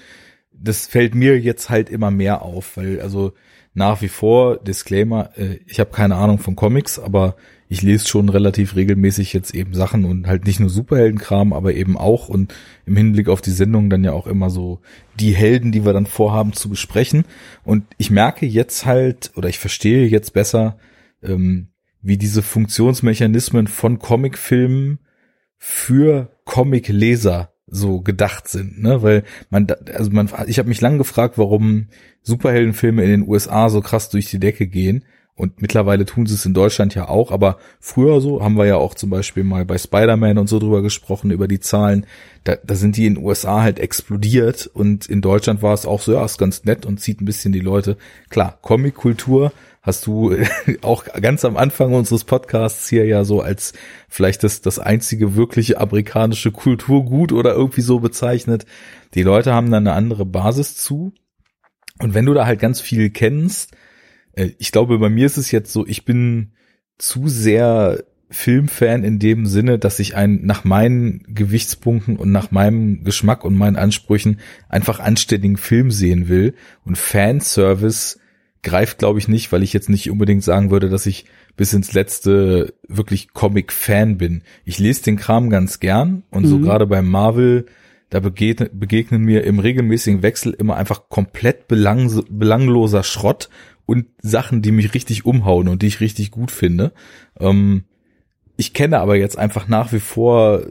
das 0.52 0.86
fällt 0.86 1.14
mir 1.14 1.38
jetzt 1.38 1.70
halt 1.70 1.88
immer 1.88 2.10
mehr 2.10 2.42
auf, 2.42 2.76
weil 2.76 3.00
also 3.00 3.32
nach 3.72 4.02
wie 4.02 4.08
vor, 4.08 4.58
Disclaimer, 4.58 5.30
äh, 5.36 5.60
ich 5.66 5.78
habe 5.80 5.90
keine 5.90 6.16
Ahnung 6.16 6.38
von 6.38 6.56
Comics, 6.56 6.98
aber 6.98 7.36
ich 7.68 7.82
lese 7.82 8.08
schon 8.08 8.28
relativ 8.28 8.74
regelmäßig 8.74 9.32
jetzt 9.32 9.54
eben 9.54 9.74
Sachen 9.74 10.04
und 10.04 10.26
halt 10.26 10.44
nicht 10.44 10.58
nur 10.58 10.68
Superheldenkram, 10.68 11.52
aber 11.52 11.72
eben 11.74 11.96
auch 11.96 12.28
und 12.28 12.52
im 12.84 12.96
Hinblick 12.96 13.28
auf 13.28 13.40
die 13.40 13.52
Sendung 13.52 13.88
dann 13.88 14.02
ja 14.02 14.12
auch 14.12 14.26
immer 14.26 14.50
so 14.50 14.80
die 15.20 15.32
Helden, 15.36 15.70
die 15.70 15.84
wir 15.84 15.92
dann 15.92 16.06
vorhaben 16.06 16.52
zu 16.52 16.68
besprechen. 16.68 17.24
Und 17.62 17.84
ich 17.96 18.10
merke 18.10 18.44
jetzt 18.44 18.86
halt, 18.86 19.30
oder 19.36 19.48
ich 19.48 19.60
verstehe 19.60 20.06
jetzt 20.08 20.32
besser, 20.32 20.78
ähm, 21.22 21.68
wie 22.02 22.16
diese 22.16 22.42
Funktionsmechanismen 22.42 23.66
von 23.66 23.98
Comicfilmen 23.98 25.00
für 25.56 26.30
Comicleser 26.44 27.52
so 27.66 28.00
gedacht 28.00 28.48
sind, 28.48 28.82
ne? 28.82 29.02
Weil 29.02 29.24
man, 29.48 29.66
also 29.94 30.10
man, 30.10 30.28
ich 30.46 30.58
habe 30.58 30.68
mich 30.68 30.80
lang 30.80 30.98
gefragt, 30.98 31.38
warum 31.38 31.88
Superheldenfilme 32.22 33.04
in 33.04 33.10
den 33.10 33.28
USA 33.28 33.68
so 33.68 33.80
krass 33.80 34.08
durch 34.08 34.26
die 34.26 34.40
Decke 34.40 34.66
gehen. 34.66 35.04
Und 35.36 35.62
mittlerweile 35.62 36.04
tun 36.04 36.26
sie 36.26 36.34
es 36.34 36.44
in 36.44 36.52
Deutschland 36.52 36.94
ja 36.94 37.08
auch, 37.08 37.32
aber 37.32 37.56
früher 37.78 38.20
so 38.20 38.42
haben 38.42 38.58
wir 38.58 38.66
ja 38.66 38.76
auch 38.76 38.94
zum 38.94 39.08
Beispiel 39.08 39.42
mal 39.42 39.64
bei 39.64 39.78
Spider-Man 39.78 40.36
und 40.36 40.48
so 40.48 40.58
drüber 40.58 40.82
gesprochen, 40.82 41.30
über 41.30 41.48
die 41.48 41.60
Zahlen. 41.60 42.04
Da, 42.44 42.56
da 42.56 42.74
sind 42.74 42.98
die 42.98 43.06
in 43.06 43.14
den 43.14 43.24
USA 43.24 43.62
halt 43.62 43.78
explodiert 43.78 44.66
und 44.66 45.06
in 45.06 45.22
Deutschland 45.22 45.62
war 45.62 45.72
es 45.72 45.86
auch 45.86 46.02
so, 46.02 46.12
ja, 46.12 46.22
ist 46.26 46.36
ganz 46.36 46.64
nett 46.64 46.84
und 46.84 47.00
zieht 47.00 47.22
ein 47.22 47.24
bisschen 47.24 47.54
die 47.54 47.60
Leute. 47.60 47.96
Klar, 48.28 48.58
Comic-Kultur 48.60 49.52
hast 49.82 50.06
du 50.06 50.36
auch 50.82 51.04
ganz 51.04 51.44
am 51.44 51.56
Anfang 51.56 51.94
unseres 51.94 52.24
Podcasts 52.24 52.88
hier 52.88 53.06
ja 53.06 53.24
so 53.24 53.40
als 53.40 53.72
vielleicht 54.08 54.42
das, 54.44 54.60
das 54.60 54.78
einzige 54.78 55.36
wirkliche 55.36 55.80
amerikanische 55.80 56.52
Kulturgut 56.52 57.32
oder 57.32 57.52
irgendwie 57.52 57.80
so 57.80 58.00
bezeichnet. 58.00 58.66
Die 59.14 59.22
Leute 59.22 59.52
haben 59.52 59.70
da 59.70 59.78
eine 59.78 59.92
andere 59.92 60.26
Basis 60.26 60.76
zu. 60.76 61.12
Und 61.98 62.14
wenn 62.14 62.26
du 62.26 62.34
da 62.34 62.46
halt 62.46 62.60
ganz 62.60 62.80
viel 62.80 63.10
kennst, 63.10 63.76
äh, 64.32 64.50
ich 64.58 64.72
glaube, 64.72 64.98
bei 64.98 65.08
mir 65.08 65.26
ist 65.26 65.38
es 65.38 65.50
jetzt 65.50 65.72
so, 65.72 65.86
ich 65.86 66.04
bin 66.04 66.52
zu 66.98 67.28
sehr 67.28 68.04
Filmfan 68.30 69.02
in 69.02 69.18
dem 69.18 69.46
Sinne, 69.46 69.78
dass 69.78 69.98
ich 69.98 70.14
einen 70.14 70.46
nach 70.46 70.62
meinen 70.62 71.24
Gewichtspunkten 71.34 72.16
und 72.16 72.30
nach 72.30 72.52
meinem 72.52 73.02
Geschmack 73.02 73.44
und 73.44 73.56
meinen 73.56 73.76
Ansprüchen 73.76 74.38
einfach 74.68 75.00
anständigen 75.00 75.56
Film 75.56 75.90
sehen 75.90 76.28
will. 76.28 76.54
Und 76.84 76.96
Fanservice 76.96 78.20
greift, 78.62 78.98
glaube 78.98 79.18
ich, 79.18 79.28
nicht, 79.28 79.52
weil 79.52 79.62
ich 79.62 79.72
jetzt 79.72 79.88
nicht 79.88 80.10
unbedingt 80.10 80.44
sagen 80.44 80.70
würde, 80.70 80.88
dass 80.88 81.06
ich 81.06 81.24
bis 81.56 81.72
ins 81.72 81.92
letzte 81.92 82.74
wirklich 82.88 83.32
Comic-Fan 83.32 84.18
bin. 84.18 84.42
Ich 84.64 84.78
lese 84.78 85.02
den 85.04 85.16
Kram 85.16 85.50
ganz 85.50 85.80
gern 85.80 86.22
und 86.30 86.44
mhm. 86.44 86.48
so 86.48 86.58
gerade 86.58 86.86
beim 86.86 87.08
Marvel, 87.08 87.66
da 88.10 88.20
begegnen, 88.20 88.70
begegnen 88.72 89.22
mir 89.22 89.44
im 89.44 89.58
regelmäßigen 89.58 90.22
Wechsel 90.22 90.52
immer 90.52 90.76
einfach 90.76 91.08
komplett 91.08 91.68
belang, 91.68 92.24
belangloser 92.28 93.02
Schrott 93.02 93.48
und 93.86 94.06
Sachen, 94.20 94.62
die 94.62 94.72
mich 94.72 94.94
richtig 94.94 95.24
umhauen 95.24 95.68
und 95.68 95.82
die 95.82 95.86
ich 95.86 96.00
richtig 96.00 96.30
gut 96.30 96.50
finde. 96.50 96.92
Ähm, 97.38 97.84
ich 98.56 98.74
kenne 98.74 99.00
aber 99.00 99.16
jetzt 99.16 99.38
einfach 99.38 99.68
nach 99.68 99.92
wie 99.92 100.00
vor 100.00 100.62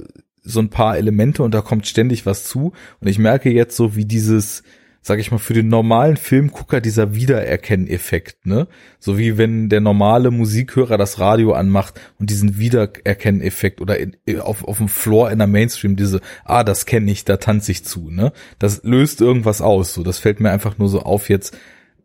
so 0.44 0.60
ein 0.60 0.70
paar 0.70 0.98
Elemente 0.98 1.44
und 1.44 1.54
da 1.54 1.62
kommt 1.62 1.88
ständig 1.88 2.26
was 2.26 2.44
zu 2.44 2.74
und 3.00 3.08
ich 3.08 3.20
merke 3.20 3.52
jetzt 3.52 3.76
so, 3.76 3.96
wie 3.96 4.06
dieses 4.06 4.64
sag 5.02 5.20
ich 5.20 5.32
mal, 5.32 5.38
für 5.38 5.54
den 5.54 5.70
normalen 5.70 6.18
Filmgucker 6.18 6.82
dieser 6.82 7.16
Wiedererkenneffekt, 7.16 8.46
ne? 8.46 8.68
So 9.00 9.18
wie 9.18 9.38
wenn 9.38 9.70
der 9.70 9.80
normale 9.80 10.32
Musikhörer 10.32 10.98
das 10.98 11.20
Radio 11.20 11.54
anmacht 11.54 12.00
und 12.20 12.30
diesen 12.30 12.58
Wiedererkenneffekt 12.60 13.82
oder 13.82 13.98
in, 13.98 14.16
auf, 14.40 14.64
auf 14.64 14.78
dem 14.78 14.90
Floor 14.90 15.32
in 15.32 15.40
der 15.40 15.48
Mainstream 15.48 15.96
diese, 15.96 16.22
ah, 16.44 16.64
das 16.64 16.86
kenne 16.86 17.12
ich, 17.12 17.26
da 17.26 17.38
tanze 17.38 17.72
ich 17.72 17.86
zu, 17.86 18.10
ne? 18.10 18.34
Das 18.60 18.84
löst 18.84 19.22
irgendwas 19.22 19.62
aus, 19.62 19.94
so. 19.94 20.04
Das 20.04 20.20
fällt 20.20 20.40
mir 20.40 20.52
einfach 20.52 20.78
nur 20.78 20.90
so 20.90 21.02
auf 21.02 21.30
jetzt, 21.30 21.58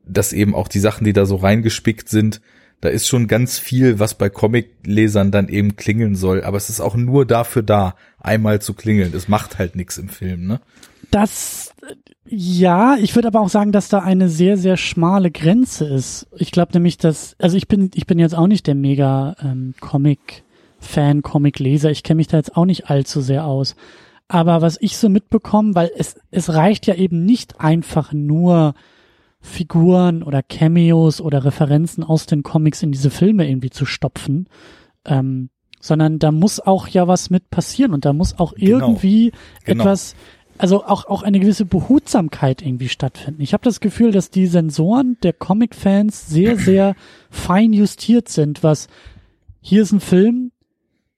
dass 0.06 0.32
eben 0.32 0.54
auch 0.54 0.68
die 0.68 0.80
Sachen, 0.80 1.04
die 1.04 1.12
da 1.12 1.26
so 1.26 1.36
reingespickt 1.36 2.08
sind, 2.08 2.40
da 2.80 2.90
ist 2.90 3.08
schon 3.08 3.28
ganz 3.28 3.58
viel, 3.58 3.98
was 3.98 4.14
bei 4.14 4.28
Comic-Lesern 4.28 5.30
dann 5.30 5.48
eben 5.48 5.76
klingeln 5.76 6.16
soll, 6.16 6.44
aber 6.44 6.58
es 6.58 6.68
ist 6.68 6.80
auch 6.80 6.96
nur 6.96 7.24
dafür 7.24 7.62
da, 7.62 7.96
einmal 8.18 8.60
zu 8.60 8.74
klingeln. 8.74 9.14
Es 9.14 9.26
macht 9.26 9.58
halt 9.58 9.74
nichts 9.74 9.96
im 9.96 10.08
Film, 10.08 10.46
ne? 10.46 10.60
Das 11.10 11.74
ja, 12.26 12.96
ich 12.96 13.14
würde 13.14 13.28
aber 13.28 13.40
auch 13.40 13.50
sagen, 13.50 13.70
dass 13.70 13.88
da 13.88 13.98
eine 13.98 14.28
sehr, 14.28 14.56
sehr 14.56 14.76
schmale 14.76 15.30
Grenze 15.30 15.86
ist. 15.86 16.26
Ich 16.36 16.52
glaube 16.52 16.72
nämlich, 16.72 16.96
dass, 16.96 17.36
also 17.38 17.56
ich 17.56 17.68
bin, 17.68 17.90
ich 17.94 18.06
bin 18.06 18.18
jetzt 18.18 18.34
auch 18.34 18.46
nicht 18.46 18.66
der 18.66 18.74
mega 18.74 19.36
ähm, 19.42 19.74
Comic-Fan, 19.80 21.20
Comic-Leser. 21.20 21.90
Ich 21.90 22.02
kenne 22.02 22.16
mich 22.16 22.28
da 22.28 22.38
jetzt 22.38 22.56
auch 22.56 22.64
nicht 22.64 22.88
allzu 22.88 23.20
sehr 23.20 23.44
aus. 23.44 23.76
Aber 24.26 24.62
was 24.62 24.78
ich 24.80 24.96
so 24.96 25.10
mitbekomme, 25.10 25.74
weil 25.74 25.90
es, 25.96 26.16
es 26.30 26.54
reicht 26.54 26.86
ja 26.86 26.94
eben 26.94 27.26
nicht 27.26 27.60
einfach 27.60 28.14
nur 28.14 28.74
Figuren 29.42 30.22
oder 30.22 30.42
Cameos 30.42 31.20
oder 31.20 31.44
Referenzen 31.44 32.02
aus 32.02 32.24
den 32.24 32.42
Comics 32.42 32.82
in 32.82 32.90
diese 32.90 33.10
Filme 33.10 33.46
irgendwie 33.46 33.68
zu 33.68 33.84
stopfen, 33.84 34.48
ähm, 35.04 35.50
sondern 35.78 36.18
da 36.18 36.32
muss 36.32 36.58
auch 36.58 36.88
ja 36.88 37.06
was 37.06 37.28
mit 37.28 37.50
passieren 37.50 37.92
und 37.92 38.06
da 38.06 38.14
muss 38.14 38.38
auch 38.38 38.54
genau. 38.54 38.70
irgendwie 38.78 39.32
genau. 39.66 39.82
etwas 39.82 40.14
also 40.58 40.84
auch, 40.84 41.06
auch 41.06 41.22
eine 41.22 41.40
gewisse 41.40 41.64
Behutsamkeit 41.64 42.62
irgendwie 42.62 42.88
stattfinden. 42.88 43.42
Ich 43.42 43.52
habe 43.52 43.64
das 43.64 43.80
Gefühl, 43.80 44.12
dass 44.12 44.30
die 44.30 44.46
Sensoren 44.46 45.16
der 45.22 45.32
Comic-Fans 45.32 46.28
sehr, 46.28 46.56
sehr 46.58 46.94
fein 47.30 47.72
justiert 47.72 48.28
sind, 48.28 48.62
was 48.62 48.88
hier 49.60 49.82
ist 49.82 49.92
ein 49.92 50.00
Film, 50.00 50.52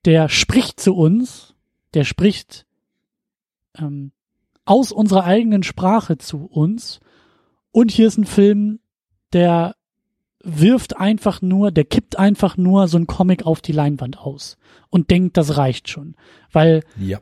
der 0.05 0.29
spricht 0.29 0.81
zu 0.81 0.95
uns, 0.95 1.55
der 1.95 2.05
spricht 2.05 2.65
ähm, 3.79 4.13
aus 4.65 4.93
unserer 4.93 5.25
eigenen 5.25 5.63
Sprache 5.63 6.19
zu 6.19 6.45
uns 6.47 7.01
und 7.73 7.91
hier 7.91 8.07
ist 8.07 8.19
ein 8.19 8.25
Film, 8.25 8.81
der 9.33 9.75
wirft 10.43 10.97
einfach 10.97 11.43
nur, 11.43 11.73
der 11.73 11.85
kippt 11.85 12.19
einfach 12.19 12.57
nur 12.57 12.87
so 12.87 12.99
ein 12.99 13.09
Comic 13.09 13.45
auf 13.45 13.61
die 13.61 13.73
Leinwand 13.73 14.19
aus 14.19 14.57
und 14.91 15.11
denkt, 15.11 15.37
das 15.37 15.57
reicht 15.57 15.89
schon. 15.89 16.15
Weil 16.53 16.85
ja. 16.99 17.19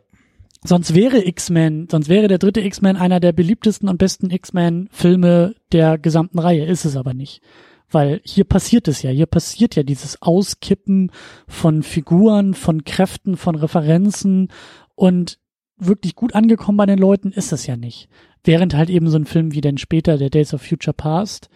Sonst 0.67 0.95
wäre 0.95 1.23
X-Men, 1.23 1.89
sonst 1.91 2.09
wäre 2.09 2.27
der 2.27 2.39
dritte 2.39 2.63
X-Men 2.63 2.97
einer 2.97 3.21
der 3.21 3.33
beliebtesten 3.33 3.89
und 3.89 3.99
besten 3.99 4.31
X-Men-Filme 4.31 5.55
der 5.73 5.99
gesamten 5.99 6.39
Reihe. 6.39 6.65
Ist 6.65 6.87
es 6.87 6.97
aber 6.97 7.13
nicht. 7.13 7.43
Weil 7.91 8.23
hier 8.25 8.45
passiert 8.45 8.89
es 8.89 9.03
ja. 9.03 9.11
Hier 9.11 9.27
passiert 9.27 9.77
ja 9.77 9.83
dieses 9.83 10.23
Auskippen 10.23 11.13
von 11.47 11.83
Figuren, 11.83 12.55
von 12.55 12.85
Kräften, 12.85 13.37
von 13.37 13.57
Referenzen 13.57 14.49
und 14.95 15.39
wirklich 15.77 16.15
gut 16.15 16.35
angekommen 16.35 16.79
bei 16.79 16.87
den 16.87 16.99
Leuten 16.99 17.31
ist 17.31 17.53
es 17.53 17.67
ja 17.67 17.77
nicht. 17.77 18.09
Während 18.43 18.75
halt 18.75 18.89
eben 18.89 19.11
so 19.11 19.19
ein 19.19 19.27
Film 19.27 19.53
wie 19.53 19.61
denn 19.61 19.77
später 19.77 20.17
der 20.17 20.31
Days 20.31 20.55
of 20.55 20.63
Future 20.63 20.95
Past, 20.95 21.51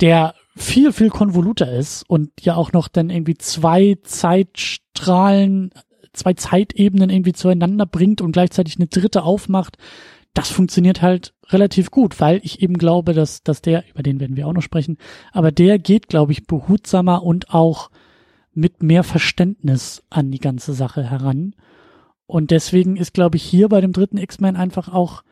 der 0.00 0.34
viel, 0.54 0.92
viel 0.92 1.10
konvoluter 1.10 1.72
ist 1.72 2.08
und 2.08 2.30
ja 2.40 2.54
auch 2.54 2.72
noch 2.72 2.86
dann 2.86 3.10
irgendwie 3.10 3.36
zwei 3.36 3.96
Zeitstrahlen 4.02 5.70
zwei 6.16 6.34
Zeitebenen 6.34 7.10
irgendwie 7.10 7.32
zueinander 7.32 7.86
bringt 7.86 8.20
und 8.20 8.32
gleichzeitig 8.32 8.76
eine 8.76 8.86
dritte 8.86 9.22
aufmacht, 9.22 9.78
das 10.34 10.50
funktioniert 10.50 11.00
halt 11.00 11.34
relativ 11.48 11.90
gut, 11.90 12.20
weil 12.20 12.40
ich 12.42 12.60
eben 12.60 12.74
glaube, 12.74 13.14
dass, 13.14 13.42
dass 13.42 13.62
der, 13.62 13.84
über 13.88 14.02
den 14.02 14.20
werden 14.20 14.36
wir 14.36 14.46
auch 14.46 14.52
noch 14.52 14.62
sprechen, 14.62 14.98
aber 15.32 15.50
der 15.52 15.78
geht, 15.78 16.08
glaube 16.08 16.32
ich, 16.32 16.46
behutsamer 16.46 17.22
und 17.22 17.54
auch 17.54 17.90
mit 18.52 18.82
mehr 18.82 19.02
Verständnis 19.02 20.02
an 20.10 20.30
die 20.30 20.38
ganze 20.38 20.72
Sache 20.72 21.02
heran. 21.02 21.54
Und 22.26 22.50
deswegen 22.50 22.96
ist, 22.96 23.14
glaube 23.14 23.36
ich, 23.36 23.44
hier 23.44 23.68
bei 23.68 23.80
dem 23.80 23.92
dritten 23.92 24.18
X-Men 24.18 24.56
einfach 24.56 24.92
auch 24.92 25.22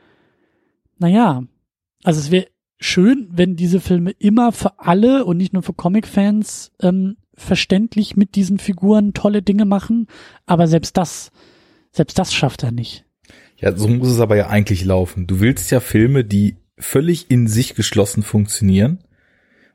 naja, 0.99 1.43
also 2.03 2.21
es 2.21 2.31
wäre 2.31 2.49
schön, 2.79 3.29
wenn 3.31 3.57
diese 3.57 3.81
Filme 3.81 4.13
immer 4.13 4.53
für 4.53 4.79
alle 4.79 5.25
und 5.25 5.37
nicht 5.37 5.53
nur 5.53 5.63
für 5.63 5.73
Comic-Fans 5.73 6.73
ähm, 6.81 7.17
verständlich 7.37 8.17
mit 8.17 8.35
diesen 8.35 8.59
Figuren 8.59 9.13
tolle 9.13 9.43
Dinge 9.43 9.65
machen, 9.65 10.07
aber 10.47 10.67
selbst 10.67 10.97
das, 10.97 11.33
selbst 11.91 12.19
das 12.19 12.33
schafft 12.33 12.63
er 12.63 12.73
nicht. 12.73 13.05
Ja, 13.57 13.77
so 13.77 13.89
muss 13.89 14.09
es 14.09 14.21
aber 14.21 14.37
ja 14.37 14.49
eigentlich 14.49 14.85
laufen. 14.85 15.27
Du 15.27 15.41
willst 15.41 15.71
ja 15.71 15.81
Filme, 15.81 16.25
die 16.25 16.57
völlig 16.79 17.31
in 17.31 17.47
sich 17.47 17.75
geschlossen 17.75 18.23
funktionieren. 18.23 18.99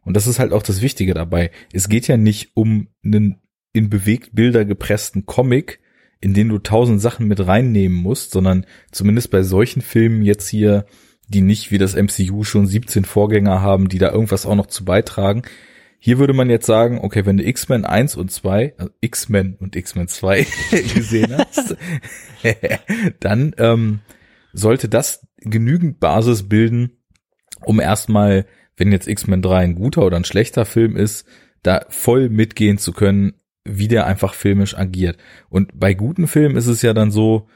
Und 0.04 0.16
das 0.16 0.28
ist 0.28 0.40
halt 0.40 0.54
auch 0.54 0.64
das 0.64 0.82
Wichtige 0.82 1.14
dabei. 1.14 1.52
Es 1.74 1.90
geht 1.90 2.08
ja 2.08 2.18
nicht 2.18 2.52
um 2.56 2.88
einen 3.04 3.38
in 3.74 3.90
Bewegtbilder 3.90 4.66
gepressten 4.66 5.26
Comic, 5.26 5.80
in 6.22 6.34
den 6.34 6.50
du 6.50 6.58
tausend 6.60 7.02
Sachen 7.02 7.28
mit 7.28 7.46
reinnehmen 7.46 7.98
musst, 7.98 8.32
sondern 8.32 8.66
zumindest 8.92 9.32
bei 9.32 9.44
solchen 9.44 9.82
Filmen 9.82 10.24
jetzt 10.24 10.50
hier, 10.50 10.86
die 11.28 11.42
nicht 11.42 11.72
wie 11.72 11.78
das 11.78 11.96
MCU 11.96 12.44
schon 12.44 12.66
17 12.66 13.06
Vorgänger 13.06 13.62
haben, 13.62 13.88
die 13.88 14.00
da 14.00 14.12
irgendwas 14.12 14.46
auch 14.46 14.56
noch 14.56 14.68
zu 14.68 14.84
beitragen. 14.84 15.44
Hier 16.00 16.18
würde 16.18 16.34
man 16.34 16.50
jetzt 16.50 16.66
sagen, 16.66 17.00
okay, 17.02 17.26
wenn 17.26 17.38
du 17.38 17.46
X-Men 17.46 17.86
1 17.86 18.16
und 18.16 18.32
2, 18.32 18.74
also 18.78 18.92
X-Men 19.02 19.56
und 19.60 19.76
X-Men 19.76 20.08
2 20.08 20.48
gesehen 20.96 21.38
hast, 21.38 21.76
dann 23.20 23.54
ähm, 23.58 24.00
sollte 24.54 24.88
das 24.88 25.28
genügend 25.38 26.00
Basis 26.00 26.48
bilden, 26.48 26.92
um 27.66 27.82
erstmal, 27.82 28.46
wenn 28.78 28.94
jetzt 28.94 29.08
X-Men 29.08 29.42
3 29.42 29.58
ein 29.58 29.76
guter 29.76 30.06
oder 30.06 30.16
ein 30.16 30.24
schlechter 30.24 30.66
Film 30.66 30.96
ist, 30.96 31.28
da 31.64 31.86
voll 31.90 32.30
mitgehen 32.30 32.78
zu 32.78 32.94
können, 32.94 33.34
wie 33.66 33.90
der 33.90 34.06
einfach 34.06 34.34
filmisch 34.34 34.78
agiert. 34.78 35.18
Und 35.50 35.78
bei 35.78 35.94
guten 35.94 36.28
Filmen 36.28 36.56
ist 36.56 36.68
es 36.68 36.82
ja 36.82 36.94
dann 36.94 37.12
so, 37.12 37.48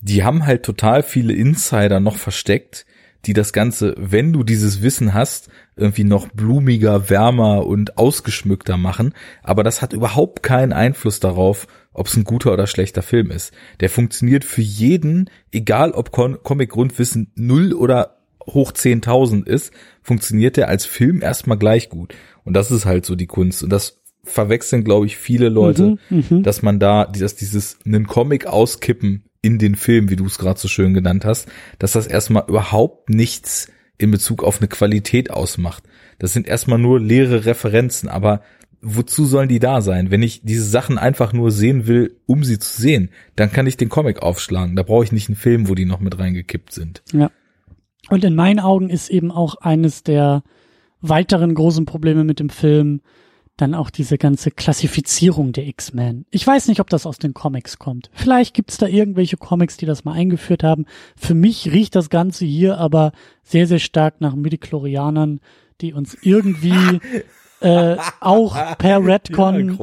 die 0.00 0.24
haben 0.24 0.44
halt 0.44 0.64
total 0.64 1.02
viele 1.02 1.32
Insider 1.32 2.00
noch 2.00 2.16
versteckt, 2.16 2.86
die 3.26 3.32
das 3.32 3.52
Ganze, 3.52 3.94
wenn 3.96 4.32
du 4.32 4.42
dieses 4.42 4.82
Wissen 4.82 5.14
hast, 5.14 5.48
irgendwie 5.76 6.04
noch 6.04 6.28
blumiger, 6.28 7.10
wärmer 7.10 7.66
und 7.66 7.98
ausgeschmückter 7.98 8.76
machen. 8.76 9.12
Aber 9.42 9.62
das 9.64 9.82
hat 9.82 9.92
überhaupt 9.92 10.42
keinen 10.42 10.72
Einfluss 10.72 11.20
darauf, 11.20 11.66
ob 11.92 12.06
es 12.06 12.16
ein 12.16 12.24
guter 12.24 12.52
oder 12.52 12.66
schlechter 12.66 13.02
Film 13.02 13.30
ist. 13.30 13.52
Der 13.80 13.90
funktioniert 13.90 14.44
für 14.44 14.62
jeden, 14.62 15.30
egal 15.52 15.92
ob 15.92 16.12
Comic-Grundwissen 16.12 17.32
null 17.34 17.72
oder 17.72 18.18
hoch 18.46 18.72
10.000 18.72 19.46
ist, 19.46 19.72
funktioniert 20.02 20.56
der 20.56 20.68
als 20.68 20.84
Film 20.86 21.22
erstmal 21.22 21.58
gleich 21.58 21.88
gut. 21.88 22.14
Und 22.44 22.54
das 22.54 22.70
ist 22.70 22.84
halt 22.84 23.06
so 23.06 23.14
die 23.16 23.26
Kunst. 23.26 23.62
Und 23.62 23.70
das 23.70 24.02
verwechseln, 24.22 24.84
glaube 24.84 25.06
ich, 25.06 25.16
viele 25.16 25.48
Leute, 25.48 25.96
mhm, 26.08 26.24
mhm, 26.28 26.42
dass 26.42 26.62
man 26.62 26.78
da, 26.78 27.06
dass 27.06 27.36
dieses 27.36 27.78
einen 27.84 28.06
Comic 28.06 28.46
auskippen 28.46 29.24
in 29.42 29.58
den 29.58 29.74
Film, 29.74 30.08
wie 30.08 30.16
du 30.16 30.26
es 30.26 30.38
gerade 30.38 30.58
so 30.58 30.68
schön 30.68 30.94
genannt 30.94 31.24
hast, 31.24 31.48
dass 31.78 31.92
das 31.92 32.06
erstmal 32.06 32.44
überhaupt 32.48 33.10
nichts 33.10 33.68
in 33.98 34.10
Bezug 34.10 34.42
auf 34.42 34.58
eine 34.58 34.68
Qualität 34.68 35.30
ausmacht. 35.30 35.84
Das 36.18 36.32
sind 36.32 36.46
erstmal 36.46 36.78
nur 36.78 37.00
leere 37.00 37.44
Referenzen, 37.44 38.08
aber 38.08 38.42
wozu 38.80 39.24
sollen 39.24 39.48
die 39.48 39.58
da 39.58 39.80
sein? 39.80 40.10
Wenn 40.10 40.22
ich 40.22 40.42
diese 40.42 40.64
Sachen 40.64 40.98
einfach 40.98 41.32
nur 41.32 41.50
sehen 41.50 41.86
will, 41.86 42.16
um 42.26 42.44
sie 42.44 42.58
zu 42.58 42.80
sehen, 42.80 43.10
dann 43.34 43.50
kann 43.50 43.66
ich 43.66 43.76
den 43.76 43.88
Comic 43.88 44.22
aufschlagen. 44.22 44.76
Da 44.76 44.82
brauche 44.82 45.04
ich 45.04 45.12
nicht 45.12 45.28
einen 45.28 45.36
Film, 45.36 45.68
wo 45.68 45.74
die 45.74 45.86
noch 45.86 46.00
mit 46.00 46.18
reingekippt 46.18 46.72
sind. 46.72 47.02
Ja. 47.12 47.30
Und 48.10 48.24
in 48.24 48.34
meinen 48.34 48.60
Augen 48.60 48.90
ist 48.90 49.08
eben 49.08 49.30
auch 49.30 49.56
eines 49.56 50.02
der 50.02 50.42
weiteren 51.00 51.54
großen 51.54 51.86
Probleme 51.86 52.24
mit 52.24 52.40
dem 52.40 52.50
Film, 52.50 53.00
dann 53.56 53.74
auch 53.74 53.90
diese 53.90 54.18
ganze 54.18 54.50
Klassifizierung 54.50 55.52
der 55.52 55.66
X-Men. 55.68 56.26
Ich 56.30 56.44
weiß 56.44 56.66
nicht, 56.66 56.80
ob 56.80 56.90
das 56.90 57.06
aus 57.06 57.18
den 57.18 57.34
Comics 57.34 57.78
kommt. 57.78 58.10
Vielleicht 58.12 58.54
gibt's 58.54 58.78
da 58.78 58.86
irgendwelche 58.86 59.36
Comics, 59.36 59.76
die 59.76 59.86
das 59.86 60.04
mal 60.04 60.12
eingeführt 60.12 60.64
haben. 60.64 60.86
Für 61.16 61.34
mich 61.34 61.70
riecht 61.70 61.94
das 61.94 62.10
Ganze 62.10 62.44
hier 62.44 62.78
aber 62.78 63.12
sehr, 63.42 63.66
sehr 63.66 63.78
stark 63.78 64.20
nach 64.20 64.34
Midichlorianern, 64.34 65.40
die 65.80 65.92
uns 65.92 66.16
irgendwie 66.22 67.00
äh, 67.60 67.96
auch 68.20 68.76
per 68.76 69.04
Redcon 69.04 69.78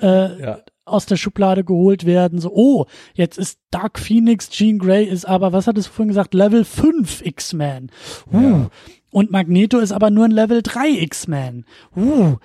ja, 0.00 0.26
äh, 0.26 0.42
ja. 0.42 0.58
aus 0.84 1.06
der 1.06 1.16
Schublade 1.16 1.62
geholt 1.62 2.04
werden. 2.04 2.40
So, 2.40 2.50
oh, 2.52 2.86
jetzt 3.14 3.38
ist 3.38 3.60
Dark 3.70 4.00
Phoenix, 4.00 4.50
Jean 4.50 4.78
Grey 4.78 5.04
ist 5.04 5.24
aber, 5.24 5.52
was 5.52 5.68
hat 5.68 5.78
es 5.78 5.86
vorhin 5.86 6.08
gesagt, 6.08 6.34
Level 6.34 6.64
5 6.64 7.24
X-Men. 7.24 7.92
Uh. 8.32 8.40
Ja. 8.40 8.70
Und 9.10 9.30
Magneto 9.30 9.78
ist 9.78 9.92
aber 9.92 10.10
nur 10.10 10.24
ein 10.24 10.32
Level 10.32 10.62
3 10.62 10.90
X-Men. 11.00 11.64
Uh, 11.96 12.36